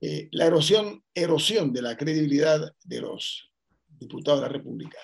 Eh, 0.00 0.28
la 0.32 0.46
erosión, 0.46 1.04
erosión 1.14 1.72
de 1.72 1.82
la 1.82 1.96
credibilidad 1.96 2.74
de 2.82 3.00
los 3.00 3.52
diputados 3.86 4.40
de 4.40 4.46
la 4.46 4.52
República 4.52 4.98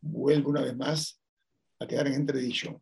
vuelve 0.00 0.46
una 0.46 0.62
vez 0.62 0.76
más 0.76 1.20
a 1.80 1.86
quedar 1.86 2.06
en 2.06 2.14
entredicho, 2.14 2.80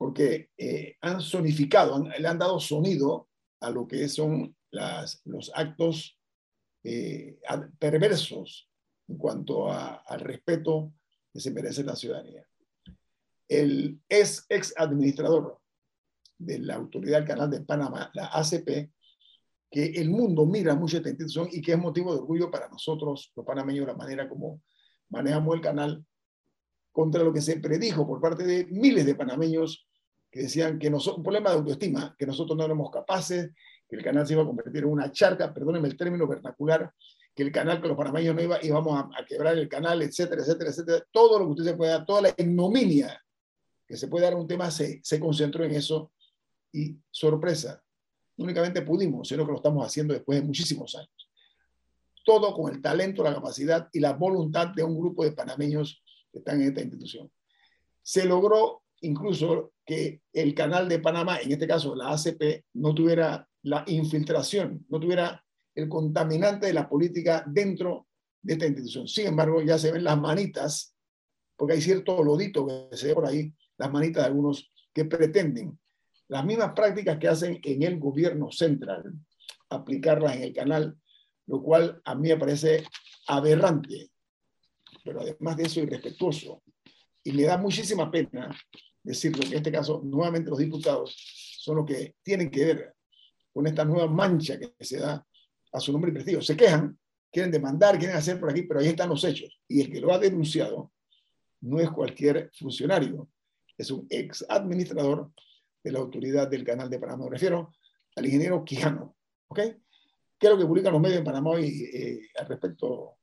porque 0.00 0.48
eh, 0.56 0.96
han 1.02 1.20
sonificado, 1.20 2.02
le 2.02 2.26
han 2.26 2.38
dado 2.38 2.58
sonido 2.58 3.28
a 3.60 3.68
lo 3.68 3.86
que 3.86 4.08
son 4.08 4.56
las, 4.70 5.20
los 5.26 5.52
actos 5.54 6.18
eh, 6.82 7.38
perversos 7.78 8.70
en 9.08 9.18
cuanto 9.18 9.70
al 9.70 10.20
respeto 10.20 10.94
que 11.30 11.38
se 11.38 11.50
merece 11.50 11.84
la 11.84 11.96
ciudadanía. 11.96 12.48
El 13.46 14.00
ex, 14.08 14.46
ex 14.48 14.72
administrador 14.78 15.60
de 16.38 16.60
la 16.60 16.76
Autoridad 16.76 17.18
del 17.18 17.28
Canal 17.28 17.50
de 17.50 17.60
Panamá, 17.60 18.10
la 18.14 18.30
ACP, 18.32 18.90
que 19.70 19.84
el 19.84 20.08
mundo 20.08 20.46
mira 20.46 20.74
mucho 20.74 20.96
esta 20.96 21.10
institución 21.10 21.50
y 21.52 21.60
que 21.60 21.72
es 21.72 21.78
motivo 21.78 22.14
de 22.14 22.20
orgullo 22.20 22.50
para 22.50 22.70
nosotros, 22.70 23.30
los 23.36 23.44
panameños, 23.44 23.86
la 23.86 23.96
manera 23.96 24.30
como 24.30 24.62
manejamos 25.10 25.56
el 25.56 25.60
canal, 25.60 26.06
contra 26.90 27.22
lo 27.22 27.34
que 27.34 27.42
se 27.42 27.60
predijo 27.60 28.06
por 28.06 28.18
parte 28.18 28.44
de 28.44 28.64
miles 28.64 29.04
de 29.04 29.14
panameños 29.14 29.86
que 30.30 30.42
decían 30.42 30.78
que 30.78 30.90
nosotros, 30.90 31.18
un 31.18 31.24
problema 31.24 31.50
de 31.50 31.56
autoestima, 31.56 32.14
que 32.18 32.26
nosotros 32.26 32.56
no 32.56 32.64
éramos 32.64 32.90
capaces, 32.90 33.50
que 33.88 33.96
el 33.96 34.04
canal 34.04 34.26
se 34.26 34.34
iba 34.34 34.42
a 34.42 34.46
convertir 34.46 34.84
en 34.84 34.90
una 34.90 35.10
charca, 35.10 35.52
perdónenme 35.52 35.88
el 35.88 35.96
término 35.96 36.26
vernacular, 36.26 36.92
que 37.34 37.42
el 37.42 37.50
canal, 37.50 37.80
que 37.80 37.88
los 37.88 37.96
panameños 37.96 38.34
no 38.34 38.42
iba, 38.42 38.58
íbamos 38.62 38.96
a, 38.96 39.10
a, 39.20 39.24
quebrar 39.26 39.56
el 39.56 39.68
canal, 39.68 40.02
etcétera, 40.02 40.42
etcétera, 40.42 40.70
etcétera. 40.70 41.04
Todo 41.10 41.38
lo 41.38 41.46
que 41.46 41.50
usted 41.52 41.64
se 41.64 41.74
puede 41.74 41.90
dar, 41.90 42.06
toda 42.06 42.22
la 42.22 42.34
ignominia 42.36 43.20
que 43.90 43.96
se 43.96 44.06
puede 44.06 44.24
dar 44.24 44.34
a 44.34 44.36
un 44.36 44.46
tema 44.46 44.70
se, 44.70 45.00
se 45.02 45.18
concentró 45.18 45.64
en 45.64 45.72
eso 45.72 46.12
y 46.72 46.96
sorpresa, 47.10 47.82
no 48.36 48.44
únicamente 48.44 48.82
pudimos, 48.82 49.26
sino 49.26 49.44
que 49.44 49.50
lo 49.50 49.56
estamos 49.56 49.84
haciendo 49.84 50.14
después 50.14 50.40
de 50.40 50.46
muchísimos 50.46 50.94
años. 50.94 51.28
Todo 52.24 52.54
con 52.54 52.72
el 52.72 52.80
talento, 52.80 53.24
la 53.24 53.34
capacidad 53.34 53.88
y 53.92 53.98
la 53.98 54.12
voluntad 54.12 54.68
de 54.68 54.84
un 54.84 54.96
grupo 54.96 55.24
de 55.24 55.32
panameños 55.32 56.04
que 56.30 56.38
están 56.38 56.60
en 56.60 56.68
esta 56.68 56.82
institución. 56.82 57.32
Se 58.00 58.24
logró 58.24 58.84
incluso 59.00 59.72
que 59.90 60.22
el 60.32 60.54
canal 60.54 60.88
de 60.88 61.00
Panamá, 61.00 61.40
en 61.40 61.50
este 61.50 61.66
caso 61.66 61.96
la 61.96 62.12
ACP, 62.12 62.64
no 62.74 62.94
tuviera 62.94 63.48
la 63.62 63.82
infiltración, 63.88 64.86
no 64.88 65.00
tuviera 65.00 65.44
el 65.74 65.88
contaminante 65.88 66.68
de 66.68 66.74
la 66.74 66.88
política 66.88 67.42
dentro 67.44 68.06
de 68.40 68.52
esta 68.52 68.66
institución. 68.66 69.08
Sin 69.08 69.26
embargo, 69.26 69.60
ya 69.62 69.80
se 69.80 69.90
ven 69.90 70.04
las 70.04 70.16
manitas, 70.16 70.94
porque 71.56 71.74
hay 71.74 71.80
cierto 71.80 72.22
lodito 72.22 72.64
que 72.64 72.96
se 72.96 73.08
ve 73.08 73.14
por 73.14 73.26
ahí, 73.26 73.52
las 73.78 73.90
manitas 73.90 74.22
de 74.22 74.28
algunos 74.28 74.70
que 74.94 75.06
pretenden 75.06 75.76
las 76.28 76.44
mismas 76.44 76.70
prácticas 76.72 77.18
que 77.18 77.26
hacen 77.26 77.58
en 77.60 77.82
el 77.82 77.98
gobierno 77.98 78.52
central, 78.52 79.12
aplicarlas 79.70 80.36
en 80.36 80.42
el 80.44 80.52
canal, 80.52 80.96
lo 81.48 81.60
cual 81.60 82.00
a 82.04 82.14
mí 82.14 82.28
me 82.28 82.36
parece 82.36 82.84
aberrante, 83.26 84.12
pero 85.02 85.22
además 85.22 85.56
de 85.56 85.64
eso 85.64 85.80
irrespetuoso. 85.80 86.62
Y 87.24 87.32
me 87.32 87.42
da 87.42 87.58
muchísima 87.58 88.08
pena 88.08 88.56
decirlo, 89.02 89.44
en 89.46 89.54
este 89.54 89.72
caso 89.72 90.00
nuevamente 90.04 90.50
los 90.50 90.58
diputados 90.58 91.14
son 91.58 91.76
los 91.76 91.86
que 91.86 92.16
tienen 92.22 92.50
que 92.50 92.64
ver 92.64 92.94
con 93.52 93.66
esta 93.66 93.84
nueva 93.84 94.06
mancha 94.06 94.58
que 94.58 94.72
se 94.80 94.98
da 94.98 95.26
a 95.72 95.80
su 95.80 95.92
nombre 95.92 96.10
y 96.10 96.14
prestigio. 96.14 96.42
Se 96.42 96.56
quejan, 96.56 96.98
quieren 97.30 97.50
demandar, 97.50 97.98
quieren 97.98 98.16
hacer 98.16 98.38
por 98.38 98.50
aquí, 98.50 98.62
pero 98.62 98.80
ahí 98.80 98.88
están 98.88 99.08
los 99.08 99.24
hechos. 99.24 99.60
Y 99.68 99.80
el 99.80 99.90
que 99.90 100.00
lo 100.00 100.12
ha 100.12 100.18
denunciado 100.18 100.92
no 101.60 101.78
es 101.80 101.90
cualquier 101.90 102.50
funcionario, 102.54 103.28
es 103.76 103.90
un 103.90 104.06
ex 104.08 104.44
administrador 104.48 105.30
de 105.82 105.92
la 105.92 105.98
autoridad 105.98 106.48
del 106.48 106.64
canal 106.64 106.88
de 106.88 106.98
Panamá. 106.98 107.24
Me 107.24 107.30
refiero 107.30 107.72
al 108.16 108.26
ingeniero 108.26 108.64
Quijano. 108.64 109.16
¿Ok? 109.48 109.58
¿Qué 109.58 110.46
es 110.46 110.50
lo 110.50 110.58
que 110.58 110.66
publican 110.66 110.92
los 110.92 111.02
medios 111.02 111.18
en 111.18 111.24
Panamá 111.24 111.50
hoy 111.50 111.90
eh, 111.92 112.20
al 112.38 112.46
respecto, 112.46 113.18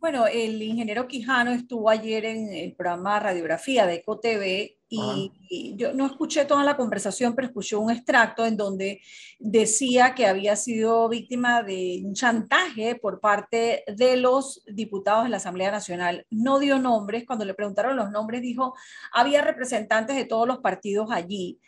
bueno, 0.00 0.26
el 0.26 0.62
ingeniero 0.62 1.06
Quijano 1.06 1.50
estuvo 1.52 1.90
ayer 1.90 2.24
en 2.24 2.52
el 2.52 2.74
programa 2.74 3.20
Radiografía 3.20 3.86
de 3.86 3.96
EcoTV 3.96 4.76
y, 4.88 5.32
y, 5.48 5.76
yo 5.76 5.92
no 5.92 6.06
escuché 6.06 6.46
toda 6.46 6.64
la 6.64 6.76
conversación, 6.76 7.34
pero 7.34 7.48
escuché 7.48 7.76
un 7.76 7.90
extracto 7.90 8.44
en 8.46 8.56
donde 8.56 9.00
decía 9.38 10.14
que 10.14 10.26
había 10.26 10.56
sido 10.56 11.08
víctima 11.08 11.62
de 11.62 12.02
un 12.04 12.14
chantaje 12.14 12.96
por 12.96 13.20
parte 13.20 13.84
de 13.86 14.16
los 14.16 14.64
diputados 14.66 15.24
de 15.24 15.30
la 15.30 15.36
Asamblea 15.36 15.70
Nacional. 15.70 16.26
No 16.30 16.58
dio 16.58 16.78
nombres, 16.78 17.24
cuando 17.26 17.44
le 17.44 17.54
preguntaron 17.54 17.96
los 17.96 18.10
nombres 18.10 18.42
dijo, 18.42 18.74
había 19.12 19.42
representantes 19.42 20.16
de 20.16 20.24
todos 20.24 20.48
los 20.48 20.58
partidos 20.58 21.10
allí. 21.12 21.60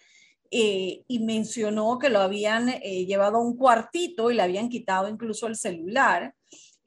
Eh, 0.55 1.05
y 1.09 1.21
mencionó 1.21 1.99
que 1.99 2.11
lo 2.11 2.21
habían 2.21 2.69
eh, 2.69 3.07
llevado 3.07 3.39
a 3.39 3.43
un 3.43 3.57
cuartito 3.57 4.31
y 4.31 4.35
le 4.35 4.43
habían 4.43 4.69
quitado 4.69 5.09
incluso 5.09 5.47
el 5.47 5.57
celular 5.57 6.35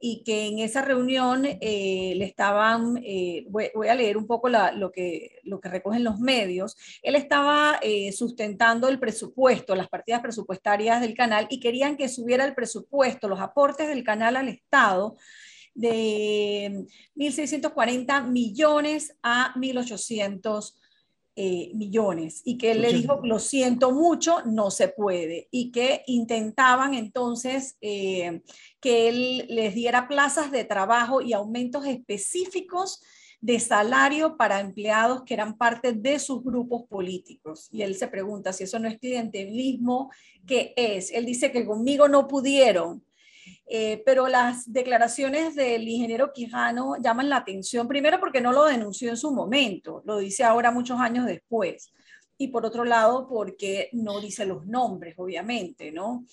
y 0.07 0.21
que 0.21 0.45
en 0.45 0.59
esa 0.59 0.83
reunión 0.83 1.45
eh, 1.45 2.13
le 2.15 2.25
estaban, 2.25 3.01
eh, 3.03 3.47
voy, 3.49 3.87
a 3.89 3.95
leer 3.95 4.17
un 4.17 4.27
poco 4.27 4.49
lo, 4.49 4.91
que, 4.91 5.39
lo 5.41 5.59
que 5.59 5.67
recogen 5.67 6.03
los 6.03 6.19
medios, 6.19 6.77
él 7.01 7.15
estaba 7.15 7.79
eh, 7.81 8.11
sustentando 8.11 8.87
el 8.87 8.99
presupuesto, 8.99 9.73
las 9.73 9.89
partidas 9.89 10.21
presupuestarias 10.21 11.01
del 11.01 11.15
canal 11.15 11.47
y 11.49 11.59
querían 11.59 11.97
que 11.97 12.07
subiera 12.07 12.45
el 12.45 12.53
presupuesto, 12.53 13.27
los 13.27 13.39
aportes 13.39 13.87
del 13.87 14.03
canal 14.03 14.35
al 14.35 14.47
Estado 14.47 15.17
de 15.73 16.85
1.640 17.15 18.29
millones 18.29 19.17
a 19.23 19.55
1.800 19.55 20.75
eh, 21.37 21.71
millones 21.73 22.41
y 22.45 22.57
que 22.57 22.71
él 22.71 22.81
le 22.81 22.93
dijo, 22.93 23.19
lo 23.23 23.39
siento 23.39 23.91
mucho, 23.91 24.41
no 24.45 24.71
se 24.71 24.87
puede, 24.87 25.49
y 25.51 25.71
que 25.71 26.03
intentaban 26.07 26.93
entonces 26.93 27.77
eh, 27.81 28.41
que 28.79 29.09
él 29.09 29.45
les 29.49 29.75
diera 29.75 30.07
plazas 30.07 30.49
de 30.51 30.63
trabajo 30.63 31.21
y 31.21 31.33
aumentos 31.33 31.85
específicos 31.85 33.01
de 33.41 33.59
salario 33.59 34.37
para 34.37 34.59
empleados 34.59 35.23
que 35.23 35.33
eran 35.33 35.57
parte 35.57 35.93
de 35.93 36.19
sus 36.19 36.43
grupos 36.43 36.87
políticos. 36.87 37.67
Y 37.71 37.81
él 37.81 37.95
se 37.95 38.07
pregunta 38.07 38.53
si 38.53 38.63
eso 38.63 38.79
no 38.79 38.87
es 38.87 38.97
clientelismo, 38.97 40.09
¿qué 40.47 40.73
es? 40.77 41.11
Él 41.11 41.25
dice 41.25 41.51
que 41.51 41.65
conmigo 41.65 42.07
no 42.07 42.27
pudieron, 42.27 43.03
eh, 43.67 44.03
pero 44.05 44.27
las 44.27 44.71
declaraciones 44.71 45.55
del 45.55 45.87
ingeniero 45.87 46.31
Quijano 46.31 46.97
llaman 47.01 47.29
la 47.29 47.37
atención, 47.37 47.87
primero 47.87 48.19
porque 48.19 48.41
no 48.41 48.51
lo 48.51 48.65
denunció 48.65 49.09
en 49.09 49.17
su 49.17 49.33
momento, 49.33 50.03
lo 50.05 50.17
dice 50.17 50.43
ahora 50.43 50.69
muchos 50.69 50.99
años 50.99 51.25
después, 51.25 51.91
y 52.37 52.49
por 52.49 52.65
otro 52.65 52.85
lado 52.85 53.27
porque 53.27 53.89
no 53.93 54.21
dice 54.21 54.45
los 54.45 54.67
nombres, 54.67 55.15
obviamente, 55.17 55.91
¿no? 55.91 56.25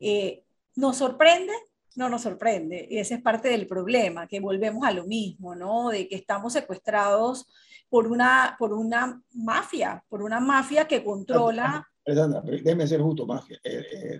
Eh, 0.00 0.44
¿Nos 0.76 0.96
sorprende? 0.96 1.52
No 1.96 2.08
nos 2.08 2.22
sorprende, 2.22 2.86
y 2.88 2.98
ese 2.98 3.16
es 3.16 3.22
parte 3.22 3.48
del 3.48 3.66
problema, 3.66 4.26
que 4.26 4.40
volvemos 4.40 4.84
a 4.84 4.92
lo 4.92 5.04
mismo, 5.04 5.54
¿no? 5.54 5.90
De 5.90 6.08
que 6.08 6.16
estamos 6.16 6.54
secuestrados 6.54 7.46
por 7.90 8.06
una, 8.06 8.56
por 8.58 8.72
una 8.72 9.20
mafia, 9.34 10.02
por 10.08 10.22
una 10.22 10.40
mafia 10.40 10.86
que 10.86 11.04
controla... 11.04 11.86
déjeme 12.04 12.86
ser 12.86 13.00
justo, 13.02 13.26
mafia. 13.26 13.60
Eh, 13.62 14.18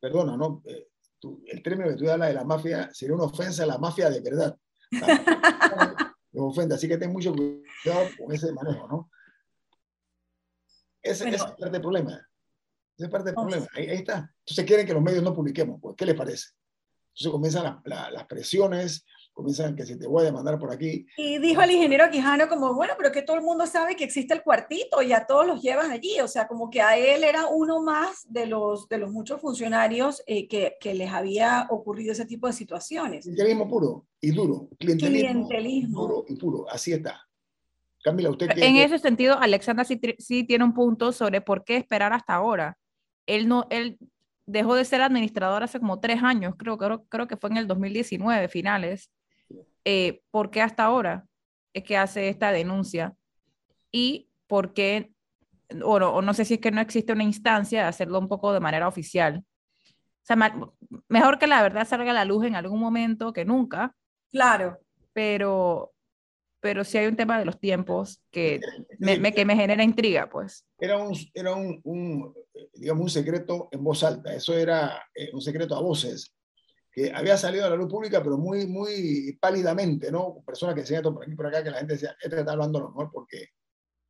perdona, 0.00 0.36
¿no? 0.36 0.62
El 1.46 1.62
término 1.62 1.90
que 1.90 1.96
tú 1.96 2.10
hablas 2.10 2.28
de 2.28 2.34
la 2.34 2.44
mafia 2.44 2.90
sería 2.92 3.14
una 3.14 3.24
ofensa 3.24 3.62
a 3.62 3.66
la 3.66 3.78
mafia 3.78 4.10
de 4.10 4.20
verdad. 4.20 4.56
ofenda, 6.34 6.76
así 6.76 6.88
que 6.88 6.96
ten 6.96 7.12
mucho 7.12 7.34
cuidado 7.34 8.08
con 8.18 8.32
ese 8.32 8.52
manejo, 8.52 8.88
¿no? 8.88 9.10
Ese, 11.02 11.28
es 11.28 11.42
parte 11.42 11.70
del 11.70 11.80
problema. 11.80 12.12
Esa 12.96 13.06
es 13.06 13.10
parte 13.10 13.26
del 13.26 13.34
problema. 13.34 13.66
Ahí, 13.74 13.86
está. 13.86 14.32
Entonces 14.38 14.64
quieren 14.64 14.86
que 14.86 14.94
los 14.94 15.02
medios 15.02 15.22
no 15.22 15.34
publiquemos. 15.34 15.80
Pues, 15.80 15.96
¿Qué 15.96 16.06
les 16.06 16.14
parece? 16.14 16.50
Entonces 17.08 17.32
comienzan 17.32 17.82
las 17.84 18.26
presiones, 18.26 19.04
comienzan 19.32 19.74
que 19.74 19.86
se 19.86 19.96
te 19.96 20.06
voy 20.06 20.22
a 20.22 20.26
demandar 20.26 20.58
por 20.58 20.72
aquí. 20.72 21.06
Y 21.16 21.38
dijo 21.38 21.62
el 21.62 21.70
ingeniero 21.70 22.10
Quijano 22.10 22.48
como, 22.48 22.74
bueno, 22.74 22.94
pero 22.96 23.10
que 23.10 23.22
todo 23.22 23.36
el 23.36 23.42
mundo 23.42 23.66
sabe 23.66 23.96
que 23.96 24.04
existe 24.04 24.34
el 24.34 24.42
cuartito 24.42 25.02
y 25.02 25.12
a 25.12 25.26
todos 25.26 25.46
los 25.46 25.62
llevas 25.62 25.90
allí, 25.90 26.20
o 26.20 26.28
sea, 26.28 26.46
como 26.46 26.70
que 26.70 26.80
a 26.80 26.96
él 26.96 27.24
era 27.24 27.46
uno 27.46 27.82
más 27.82 28.26
de 28.28 28.46
los, 28.46 28.88
de 28.88 28.98
los 28.98 29.10
muchos 29.10 29.40
funcionarios 29.40 30.22
eh, 30.26 30.46
que, 30.48 30.76
que, 30.80 30.94
les 30.94 31.10
había 31.10 31.66
ocurrido 31.70 32.12
ese 32.12 32.26
tipo 32.26 32.46
de 32.46 32.52
situaciones. 32.52 33.24
Clientelismo 33.24 33.68
puro 33.68 34.06
y 34.20 34.30
duro. 34.30 34.68
Clientelismo, 34.78 35.48
clientelismo. 35.48 36.00
puro 36.06 36.24
y 36.28 36.36
puro, 36.36 36.66
así 36.70 36.92
está. 36.92 37.26
Camila, 38.04 38.30
usted 38.30 38.50
En 38.56 38.76
ese 38.76 38.98
sentido, 38.98 39.38
Alexandra 39.38 39.84
sí, 39.84 40.00
sí, 40.18 40.44
tiene 40.44 40.64
un 40.64 40.74
punto 40.74 41.12
sobre 41.12 41.40
por 41.40 41.64
qué 41.64 41.76
esperar 41.76 42.12
hasta 42.12 42.34
ahora. 42.34 42.76
Él 43.26 43.46
no, 43.46 43.66
él 43.70 43.96
dejó 44.44 44.74
de 44.74 44.84
ser 44.84 45.00
administrador 45.02 45.62
hace 45.62 45.78
como 45.78 46.00
tres 46.00 46.22
años, 46.22 46.54
creo, 46.58 46.76
creo, 46.76 47.04
creo 47.04 47.28
que 47.28 47.36
fue 47.36 47.50
en 47.50 47.58
el 47.58 47.68
2019, 47.68 48.48
finales 48.48 49.08
eh, 49.84 50.22
por 50.30 50.50
qué 50.50 50.62
hasta 50.62 50.84
ahora 50.84 51.26
es 51.72 51.84
que 51.84 51.96
hace 51.96 52.28
esta 52.28 52.52
denuncia 52.52 53.14
y 53.90 54.28
por 54.46 54.74
qué, 54.74 55.12
o 55.82 55.98
no, 55.98 56.12
o 56.14 56.22
no, 56.22 56.34
sé 56.34 56.44
si 56.44 56.54
es 56.54 56.60
que 56.60 56.70
no 56.70 56.80
existe 56.80 57.12
una 57.12 57.24
instancia 57.24 57.82
de 57.82 57.88
hacerlo 57.88 58.18
un 58.18 58.28
poco 58.28 58.52
de 58.52 58.60
manera 58.60 58.88
oficial. 58.88 59.44
O 59.84 60.24
sea, 60.24 60.36
mejor 61.08 61.38
que 61.38 61.46
la 61.46 61.62
verdad 61.62 61.86
salga 61.86 62.12
a 62.12 62.14
la 62.14 62.24
luz 62.24 62.44
en 62.44 62.54
algún 62.54 62.78
momento 62.78 63.32
que 63.32 63.44
nunca. 63.44 63.94
Claro. 64.30 64.78
Pero, 65.12 65.92
pero 66.60 66.84
sí 66.84 66.98
hay 66.98 67.06
un 67.06 67.16
tema 67.16 67.38
de 67.38 67.44
los 67.44 67.58
tiempos 67.58 68.22
que 68.30 68.60
me, 68.98 69.32
que 69.32 69.44
me 69.44 69.56
genera 69.56 69.82
intriga, 69.82 70.28
pues. 70.30 70.64
Era 70.78 70.98
un, 70.98 71.16
era 71.34 71.54
un, 71.54 71.80
un, 71.82 72.34
digamos, 72.74 73.02
un 73.02 73.10
secreto 73.10 73.68
en 73.72 73.82
voz 73.82 74.04
alta, 74.04 74.34
eso 74.34 74.56
era 74.56 75.02
eh, 75.14 75.30
un 75.32 75.40
secreto 75.40 75.74
a 75.76 75.80
voces 75.80 76.32
que 76.92 77.10
había 77.12 77.36
salido 77.36 77.64
a 77.64 77.70
la 77.70 77.76
luz 77.76 77.90
pública, 77.90 78.22
pero 78.22 78.36
muy, 78.36 78.66
muy 78.66 79.36
pálidamente, 79.40 80.12
¿no? 80.12 80.42
Personas 80.44 80.74
que 80.74 80.82
decían 80.82 81.02
por 81.02 81.22
aquí 81.22 81.34
por 81.34 81.46
acá, 81.46 81.64
que 81.64 81.70
la 81.70 81.78
gente 81.78 81.94
decía, 81.94 82.14
este 82.20 82.38
está 82.38 82.52
hablando 82.52 82.78
a 82.78 82.82
lo 82.82 82.88
mejor 82.90 83.10
porque 83.10 83.48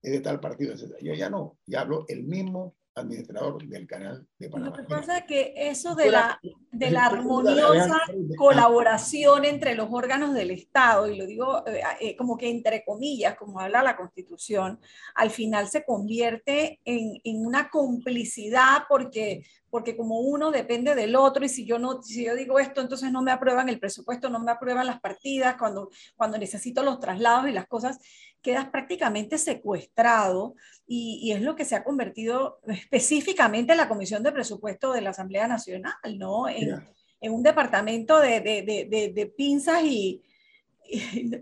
es 0.03 0.12
de 0.12 0.20
tal 0.20 0.41
partido, 0.41 0.74
etc. 0.74 0.97
Yo 1.01 1.14
ya 1.14 1.30
no, 1.30 1.59
ya 1.64 1.83
hablo 1.83 2.05
el 2.09 2.24
mismo 2.24 2.74
administrador 2.95 3.66
del 3.66 3.87
canal 3.87 4.26
de 4.39 4.51
Panamá. 4.51 4.76
Lo 4.76 4.83
que 4.83 4.89
pasa 4.89 5.18
es 5.18 5.24
que 5.24 5.55
eso 5.57 5.95
de 5.95 6.11
la... 6.11 6.39
de 6.70 6.91
la 6.91 7.07
armoniosa 7.07 8.01
colaboración 8.37 9.45
entre 9.45 9.74
los 9.74 9.89
órganos 9.91 10.35
del 10.35 10.51
Estado, 10.51 11.09
y 11.09 11.16
lo 11.16 11.26
digo 11.26 11.66
eh, 11.66 11.83
eh, 12.01 12.16
como 12.16 12.37
que 12.37 12.51
entre 12.51 12.85
comillas, 12.85 13.37
como 13.37 13.61
habla 13.61 13.83
la 13.83 13.97
Constitución, 13.97 14.78
al 15.14 15.30
final 15.30 15.68
se 15.68 15.85
convierte 15.85 16.80
en, 16.85 17.20
en, 17.24 17.47
una 17.47 17.70
complicidad 17.70 18.85
porque, 18.89 19.43
porque 19.73 19.97
como 19.97 20.20
uno 20.20 20.51
depende 20.51 20.95
del 20.95 21.16
otro, 21.16 21.47
y 21.47 21.49
si 21.49 21.64
yo, 21.64 21.79
no, 21.79 22.03
si 22.03 22.27
yo 22.27 22.35
digo 22.37 22.59
esto, 22.59 22.83
entonces 22.83 23.11
no 23.11 23.23
me 23.23 23.33
aprueban 23.33 23.70
el 23.70 23.81
presupuesto, 23.81 24.29
no 24.29 24.39
me 24.39 24.53
aprueban 24.53 24.87
las 24.87 25.01
partidas, 25.01 25.57
cuando, 25.59 25.89
cuando 26.14 26.37
necesito 26.37 26.83
los 26.83 27.01
traslados 27.01 27.49
y 27.49 27.53
las 27.53 27.66
cosas, 27.66 27.99
quedas 28.43 28.68
prácticamente 28.68 29.39
secuestrado 29.39 30.57
y, 30.87 31.20
y, 31.23 31.33
es 31.33 31.41
lo 31.41 31.57
que 31.57 31.64
se 31.64 31.75
ha 31.75 31.85
convertido 31.85 32.61
específicamente 32.66 33.73
en 33.73 33.79
la 33.79 33.89
Comisión 33.89 34.23
de 34.23 34.33
Presupuesto 34.33 34.93
de 34.93 35.01
la 35.01 35.09
Asamblea 35.09 35.49
Nacional, 35.49 36.18
¿no? 36.18 36.51
En, 36.51 36.87
en 37.23 37.33
un 37.33 37.43
departamento 37.43 38.20
de, 38.20 38.41
de, 38.41 38.62
de, 38.91 39.12
de 39.14 39.27
pinzas 39.27 39.83
y, 39.85 40.23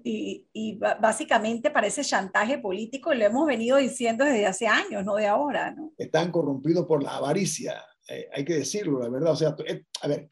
y, 0.04 0.46
y, 0.52 0.78
básicamente 0.78 1.72
parece 1.72 2.04
chantaje 2.04 2.58
político 2.58 3.12
y 3.12 3.18
lo 3.18 3.24
hemos 3.24 3.44
venido 3.44 3.78
diciendo 3.78 4.24
desde 4.24 4.46
hace 4.46 4.68
años, 4.68 5.04
no 5.04 5.16
de 5.16 5.26
ahora, 5.26 5.72
¿no? 5.72 5.90
Están 5.98 6.30
corrompidos 6.30 6.86
por 6.86 7.02
la 7.02 7.16
avaricia, 7.16 7.82
eh, 8.10 8.28
hay 8.32 8.44
que 8.44 8.54
decirlo, 8.54 8.98
la 8.98 9.08
verdad. 9.08 9.32
O 9.32 9.36
sea, 9.36 9.54
eh, 9.66 9.84
a 10.02 10.08
ver, 10.08 10.28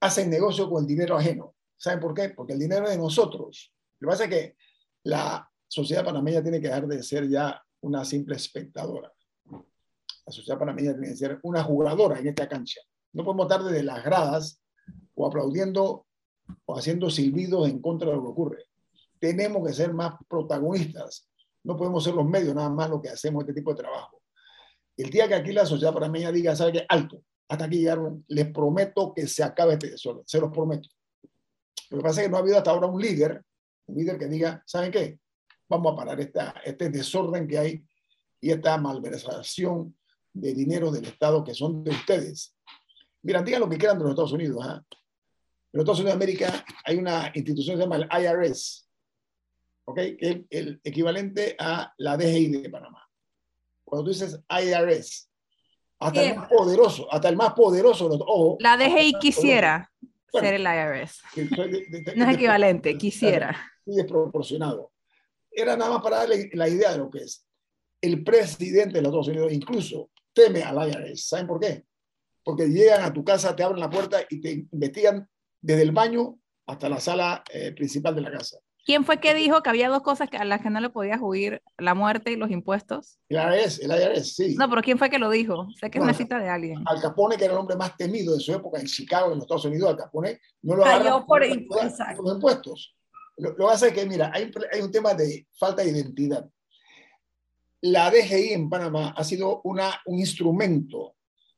hacen 0.00 0.30
negocio 0.30 0.68
con 0.70 0.82
el 0.82 0.88
dinero 0.88 1.16
ajeno. 1.16 1.54
¿Saben 1.76 2.00
por 2.00 2.14
qué? 2.14 2.30
Porque 2.30 2.54
el 2.54 2.58
dinero 2.58 2.86
es 2.86 2.92
de 2.92 2.98
nosotros. 2.98 3.72
Lo 4.00 4.08
que 4.08 4.10
pasa 4.10 4.24
es 4.24 4.30
que 4.30 4.56
la 5.04 5.48
sociedad 5.66 6.04
panameña 6.04 6.42
tiene 6.42 6.60
que 6.60 6.68
dejar 6.68 6.86
de 6.86 7.02
ser 7.02 7.28
ya 7.28 7.62
una 7.82 8.04
simple 8.04 8.34
espectadora. 8.34 9.12
La 9.44 10.32
sociedad 10.32 10.58
panameña 10.58 10.92
tiene 10.92 11.08
que 11.08 11.16
ser 11.16 11.38
una 11.42 11.62
jugadora 11.62 12.18
en 12.18 12.28
esta 12.28 12.48
cancha. 12.48 12.80
No 13.12 13.24
podemos 13.24 13.44
estar 13.44 13.62
desde 13.62 13.82
las 13.82 14.02
gradas 14.02 14.62
o 15.14 15.26
aplaudiendo 15.26 16.06
o 16.64 16.78
haciendo 16.78 17.10
silbidos 17.10 17.68
en 17.68 17.80
contra 17.80 18.08
de 18.08 18.16
lo 18.16 18.22
que 18.22 18.28
ocurre. 18.28 18.64
Tenemos 19.18 19.66
que 19.66 19.74
ser 19.74 19.92
más 19.92 20.14
protagonistas. 20.28 21.28
No 21.62 21.76
podemos 21.76 22.04
ser 22.04 22.14
los 22.14 22.26
medios 22.26 22.54
nada 22.54 22.70
más 22.70 22.88
lo 22.88 23.02
que 23.02 23.10
hacemos 23.10 23.42
este 23.42 23.52
tipo 23.52 23.74
de 23.74 23.82
trabajo. 23.82 24.17
El 24.98 25.08
día 25.08 25.26
que 25.26 25.34
aquí 25.34 25.52
la 25.52 25.64
sociedad 25.64 25.94
panameña 25.94 26.30
diga, 26.30 26.54
¿sabe 26.54 26.72
qué? 26.72 26.86
Alto, 26.88 27.22
hasta 27.48 27.64
aquí 27.64 27.78
llegaron, 27.78 28.24
les 28.28 28.52
prometo 28.52 29.14
que 29.14 29.26
se 29.26 29.42
acabe 29.42 29.74
este 29.74 29.90
desorden, 29.90 30.24
se 30.26 30.40
los 30.40 30.50
prometo. 30.50 30.90
Lo 31.88 31.98
que 31.98 32.02
pasa 32.02 32.20
es 32.20 32.26
que 32.26 32.30
no 32.30 32.36
ha 32.36 32.40
habido 32.40 32.58
hasta 32.58 32.70
ahora 32.70 32.88
un 32.88 33.00
líder, 33.00 33.42
un 33.86 33.96
líder 33.96 34.18
que 34.18 34.26
diga, 34.26 34.62
¿saben 34.66 34.90
qué? 34.90 35.18
vamos 35.68 35.92
a 35.92 35.96
parar 35.96 36.20
esta, 36.20 36.54
este 36.64 36.88
desorden 36.88 37.46
que 37.46 37.58
hay 37.58 37.84
y 38.40 38.50
esta 38.50 38.78
malversación 38.78 39.96
de 40.32 40.54
dinero 40.54 40.90
del 40.90 41.04
Estado 41.04 41.44
que 41.44 41.54
son 41.54 41.84
de 41.84 41.90
ustedes. 41.90 42.56
Miren, 43.22 43.44
digan 43.44 43.60
lo 43.60 43.68
que 43.68 43.78
quieran 43.78 43.98
de 43.98 44.04
los 44.04 44.12
Estados 44.12 44.32
Unidos. 44.32 44.64
¿eh? 44.64 44.70
En 44.70 45.72
los 45.72 45.82
Estados 45.82 46.00
Unidos 46.00 46.18
de 46.18 46.24
América 46.24 46.64
hay 46.84 46.96
una 46.96 47.30
institución 47.34 47.76
que 47.76 47.84
se 47.84 47.88
llama 47.88 47.96
el 47.96 48.24
IRS, 48.24 48.88
¿ok? 49.84 49.96
Que 49.96 50.46
el 50.50 50.80
equivalente 50.82 51.56
a 51.58 51.92
la 51.98 52.16
DGI 52.16 52.62
de 52.62 52.70
Panamá. 52.70 53.07
Cuando 53.88 54.04
tú 54.04 54.10
dices 54.10 54.40
IRS, 54.48 55.30
hasta 56.00 56.22
el 56.22 56.36
más 56.36 56.48
poderoso, 56.48 57.12
hasta 57.12 57.28
el 57.28 57.36
más 57.36 57.52
poderoso, 57.54 58.06
ojo, 58.06 58.56
la 58.60 58.76
DGI 58.76 59.14
quisiera 59.20 59.90
ser 60.32 60.54
el 60.54 60.62
IRS. 60.62 61.22
no 62.16 62.28
es 62.28 62.34
equivalente, 62.34 62.96
quisiera. 62.96 63.56
Y 63.84 63.96
desproporcionado 63.96 64.92
era 65.50 65.76
nada 65.76 65.92
más 65.92 66.02
para 66.02 66.18
darle 66.18 66.50
la 66.52 66.68
idea 66.68 66.92
de 66.92 66.98
lo 66.98 67.10
que 67.10 67.18
es. 67.18 67.44
El 68.00 68.22
presidente 68.22 68.94
de 68.94 69.02
los 69.02 69.10
Estados 69.10 69.28
Unidos 69.28 69.52
incluso 69.52 70.10
teme 70.32 70.62
al 70.62 70.88
IRS. 70.88 71.26
¿Saben 71.26 71.46
por 71.46 71.58
qué? 71.58 71.84
Porque 72.44 72.68
llegan 72.68 73.02
a 73.02 73.12
tu 73.12 73.24
casa, 73.24 73.56
te 73.56 73.62
abren 73.62 73.80
la 73.80 73.90
puerta 73.90 74.20
y 74.30 74.40
te 74.40 74.50
investigan 74.70 75.28
desde 75.60 75.82
el 75.82 75.92
baño 75.92 76.38
hasta 76.66 76.88
la 76.88 77.00
sala 77.00 77.42
eh, 77.52 77.72
principal 77.72 78.14
de 78.14 78.20
la 78.20 78.30
casa. 78.30 78.58
¿Quién 78.88 79.04
fue 79.04 79.20
que 79.20 79.34
dijo 79.34 79.62
que 79.62 79.68
había 79.68 79.90
dos 79.90 80.00
cosas 80.00 80.30
a 80.32 80.46
las 80.46 80.62
que 80.62 80.70
no 80.70 80.80
le 80.80 80.88
podías 80.88 81.20
huir, 81.20 81.60
la 81.76 81.92
muerte 81.92 82.32
y 82.32 82.36
los 82.36 82.50
impuestos? 82.50 83.18
El 83.28 83.36
IRS, 83.36 83.80
el 83.80 83.90
IRS, 83.90 84.34
sí. 84.34 84.54
No, 84.54 84.66
pero 84.70 84.80
¿quién 84.80 84.96
fue 84.96 85.10
que 85.10 85.18
lo 85.18 85.28
dijo? 85.28 85.68
Sé 85.78 85.90
que 85.90 85.98
es 85.98 86.04
una 86.04 86.14
cita 86.14 86.38
de 86.38 86.48
alguien. 86.48 86.82
Al 86.86 86.98
Capone, 86.98 87.36
que 87.36 87.44
era 87.44 87.52
el 87.52 87.60
hombre 87.60 87.76
más 87.76 87.98
temido 87.98 88.34
de 88.34 88.40
su 88.40 88.50
época 88.50 88.80
en 88.80 88.86
Chicago, 88.86 89.26
en 89.26 89.34
los 89.34 89.42
Estados 89.42 89.66
Unidos, 89.66 89.90
Al 89.90 89.98
Capone 89.98 90.40
no 90.62 90.76
lo 90.76 90.86
agarró 90.86 91.26
por, 91.26 91.40
por, 91.68 91.84
los 92.24 92.34
impuestos. 92.34 92.96
Lo, 93.36 93.54
que 93.54 93.62
pasa 93.62 93.88
es 93.88 93.92
que, 93.92 94.06
mira, 94.06 94.30
hay, 94.32 94.50
hay, 94.72 94.80
un 94.80 94.90
tema 94.90 95.12
de 95.12 95.46
falta 95.52 95.82
de 95.82 95.90
identidad. 95.90 96.48
La 97.82 98.10
DGI 98.10 98.54
en 98.54 98.70
Panamá 98.70 99.12
ha 99.14 99.22
sido 99.22 99.60
una, 99.64 100.00
un 100.06 100.18
instrumento 100.18 101.14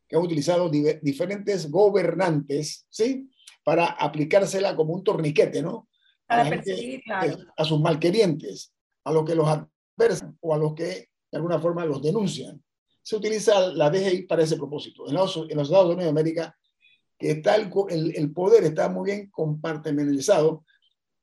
que 0.08 0.16
han 0.16 0.22
utilizado 0.22 0.68
diferentes 0.68 1.70
gobernantes, 1.70 2.86
¿sí? 2.90 3.30
Para 3.62 3.86
aplicársela 3.86 4.74
como 4.74 4.94
un 4.94 5.04
torniquete, 5.04 5.62
¿no? 5.62 5.89
A, 6.30 7.26
a 7.56 7.64
sus 7.64 7.80
malquerientes, 7.80 8.72
a 9.04 9.12
los 9.12 9.24
que 9.24 9.34
los 9.34 9.46
adversan 9.48 10.38
o 10.40 10.54
a 10.54 10.58
los 10.58 10.74
que 10.74 11.10
de 11.30 11.36
alguna 11.36 11.58
forma 11.58 11.84
los 11.84 12.02
denuncian. 12.02 12.62
Se 13.02 13.16
utiliza 13.16 13.68
la 13.72 13.90
DGI 13.90 14.22
para 14.22 14.42
ese 14.42 14.56
propósito. 14.56 15.08
En 15.08 15.14
los, 15.14 15.36
en 15.36 15.56
los 15.56 15.68
Estados 15.68 15.86
Unidos 15.86 16.04
de 16.04 16.10
América, 16.10 16.56
que 17.18 17.32
está 17.32 17.56
el, 17.56 17.70
el, 17.88 18.16
el 18.16 18.32
poder 18.32 18.64
está 18.64 18.88
muy 18.88 19.10
bien 19.10 19.30
compartimentalizado, 19.30 20.64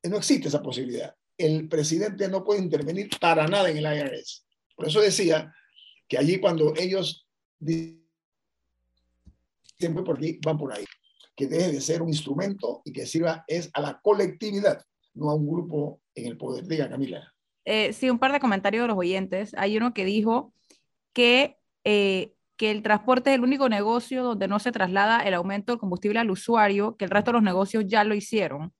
no 0.04 0.16
existe 0.16 0.48
esa 0.48 0.62
posibilidad. 0.62 1.14
El 1.36 1.68
presidente 1.68 2.28
no 2.28 2.44
puede 2.44 2.60
intervenir 2.60 3.10
para 3.20 3.46
nada 3.46 3.70
en 3.70 3.78
el 3.78 3.84
IRS. 3.84 4.44
Por 4.74 4.86
eso 4.86 5.00
decía 5.00 5.52
que 6.08 6.18
allí 6.18 6.38
cuando 6.38 6.72
ellos 6.76 7.26
dicen 7.58 8.04
por 10.04 10.16
aquí, 10.16 10.38
van 10.44 10.58
por 10.58 10.72
ahí. 10.72 10.84
Que 11.36 11.46
deje 11.46 11.72
de 11.72 11.80
ser 11.80 12.02
un 12.02 12.08
instrumento 12.08 12.82
y 12.84 12.92
que 12.92 13.06
sirva 13.06 13.44
es 13.46 13.70
a 13.72 13.80
la 13.80 14.00
colectividad, 14.00 14.84
no 15.18 15.30
a 15.30 15.34
un 15.34 15.48
grupo 15.48 16.00
en 16.14 16.26
el 16.26 16.36
poder. 16.36 16.64
Diga, 16.66 16.88
Camila. 16.88 17.34
Eh, 17.64 17.92
sí, 17.92 18.08
un 18.08 18.18
par 18.18 18.32
de 18.32 18.40
comentarios 18.40 18.84
de 18.84 18.88
los 18.88 18.96
oyentes. 18.96 19.54
Hay 19.58 19.76
uno 19.76 19.92
que 19.92 20.04
dijo 20.04 20.54
que, 21.12 21.58
eh, 21.84 22.32
que 22.56 22.70
el 22.70 22.82
transporte 22.82 23.30
es 23.30 23.36
el 23.36 23.42
único 23.42 23.68
negocio 23.68 24.22
donde 24.22 24.48
no 24.48 24.58
se 24.58 24.72
traslada 24.72 25.20
el 25.20 25.34
aumento 25.34 25.72
del 25.72 25.80
combustible 25.80 26.18
al 26.18 26.30
usuario, 26.30 26.96
que 26.96 27.04
el 27.04 27.10
resto 27.10 27.30
de 27.30 27.34
los 27.34 27.42
negocios 27.42 27.84
ya 27.86 28.04
lo 28.04 28.14
hicieron. 28.14 28.72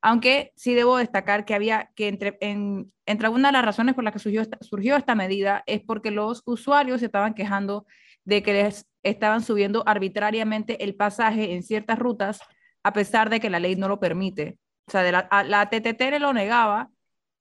Aunque 0.00 0.52
sí 0.56 0.74
debo 0.74 0.96
destacar 0.96 1.44
que 1.44 1.54
había 1.54 1.92
que 1.94 2.08
entre, 2.08 2.36
en, 2.40 2.92
entre 3.06 3.28
una 3.28 3.48
de 3.48 3.52
las 3.52 3.64
razones 3.64 3.94
por 3.94 4.02
las 4.02 4.12
que 4.12 4.18
surgió 4.18 4.40
esta, 4.40 4.58
surgió 4.60 4.96
esta 4.96 5.14
medida 5.14 5.62
es 5.66 5.80
porque 5.80 6.10
los 6.10 6.42
usuarios 6.44 7.00
se 7.00 7.06
estaban 7.06 7.34
quejando 7.34 7.86
de 8.24 8.42
que 8.42 8.52
les 8.52 8.86
estaban 9.04 9.42
subiendo 9.42 9.84
arbitrariamente 9.86 10.82
el 10.82 10.96
pasaje 10.96 11.52
en 11.52 11.62
ciertas 11.62 11.98
rutas 11.98 12.40
a 12.82 12.92
pesar 12.92 13.30
de 13.30 13.38
que 13.38 13.50
la 13.50 13.60
ley 13.60 13.76
no 13.76 13.88
lo 13.88 14.00
permite. 14.00 14.58
O 14.86 14.90
sea, 14.90 15.02
de 15.02 15.12
la, 15.12 15.28
la 15.46 15.70
TTT 15.70 16.20
lo 16.20 16.32
negaba, 16.32 16.90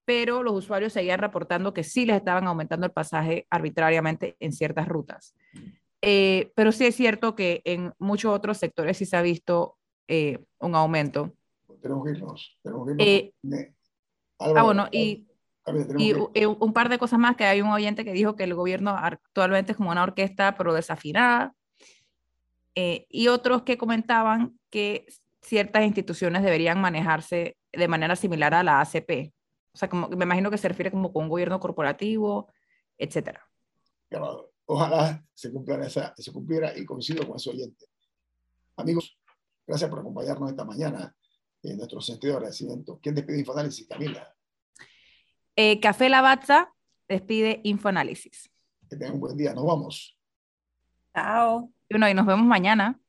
pero 0.06 0.44
los 0.44 0.54
usuarios 0.54 0.94
seguían 0.94 1.20
reportando 1.20 1.74
que 1.74 1.84
sí 1.84 2.06
les 2.06 2.18
estaban 2.18 2.48
aumentando 2.48 2.86
el 2.86 2.92
pasaje 2.92 3.48
arbitrariamente 3.50 4.36
en 4.40 4.52
ciertas 4.54 4.88
rutas. 4.88 5.36
Eh, 6.02 6.52
pero 6.56 6.72
sí 6.72 6.86
es 6.86 6.96
cierto 6.96 7.36
que 7.36 7.62
en 7.66 7.94
muchos 8.00 8.34
otros 8.34 8.58
sectores 8.58 8.98
sí 8.98 9.06
se 9.06 9.18
ha 9.18 9.22
visto 9.22 9.78
eh, 10.08 10.40
un 10.60 10.76
aumento 10.76 11.34
tenemos 11.82 12.06
que 12.06 12.12
irnos. 12.12 12.60
Tenemos 12.64 12.88
que 12.88 12.92
irnos. 12.94 13.08
Eh, 13.08 13.74
ah, 14.40 14.64
bueno, 14.64 14.88
y, 14.92 15.28
y 15.98 16.14
un 16.46 16.74
par 16.74 16.90
de 16.90 17.00
cosas 17.00 17.20
más, 17.20 17.36
que 17.36 17.44
hay 17.44 17.62
un 17.62 17.70
oyente 17.70 18.06
que 18.06 18.14
dijo 18.14 18.36
que 18.36 18.44
el 18.44 18.54
gobierno 18.54 18.92
actualmente 18.92 19.74
es 19.74 19.78
como 19.78 19.92
una 19.92 20.04
orquesta, 20.04 20.56
pero 20.56 20.74
desafinada. 20.74 21.54
Eh, 22.76 23.06
y 23.10 23.28
otros 23.28 23.64
que 23.64 23.78
comentaban 23.78 24.58
que 24.70 25.06
ciertas 25.42 25.84
instituciones 25.84 26.44
deberían 26.44 26.80
manejarse 26.80 27.58
de 27.72 27.88
manera 27.88 28.16
similar 28.16 28.54
a 28.54 28.64
la 28.64 28.82
ACP. 28.82 29.34
O 29.74 29.78
sea, 29.78 29.90
como, 29.90 30.08
me 30.10 30.26
imagino 30.26 30.52
que 30.52 30.58
se 30.58 30.68
refiere 30.68 30.92
como 30.92 31.12
con 31.12 31.24
un 31.24 31.30
gobierno 31.30 31.60
corporativo, 31.60 32.52
etcétera. 32.98 33.48
Ojalá 34.66 35.24
se, 35.34 35.52
cumpla 35.52 35.86
esa, 35.86 36.14
se 36.16 36.32
cumpliera 36.32 36.78
y 36.78 36.86
coincido 36.86 37.26
con 37.28 37.38
ese 37.38 37.50
oyente. 37.50 37.86
Amigos, 38.78 39.18
gracias 39.66 39.90
por 39.90 40.00
acompañarnos 40.00 40.50
esta 40.50 40.64
mañana 40.64 41.16
en 41.64 41.78
nuestro 41.78 42.02
sentido 42.02 42.34
de 42.34 42.38
agradecimiento. 42.38 43.00
¿Quién 43.02 43.16
despide 43.16 43.40
Infoanálisis, 43.40 43.88
Camila? 43.88 44.34
Eh, 45.56 45.80
Café 45.80 46.10
Lavazza 46.10 46.74
despide 47.08 47.62
Infoanálisis. 47.64 48.50
Que 48.90 48.96
tengan 48.96 49.16
un 49.16 49.20
buen 49.20 49.38
día. 49.38 49.54
Nos 49.54 49.66
vamos. 49.66 50.18
Chao. 51.14 51.72
Y 51.90 51.94
bueno, 51.94 52.10
y 52.10 52.14
nos 52.14 52.26
vemos 52.26 52.46
mañana. 52.46 53.01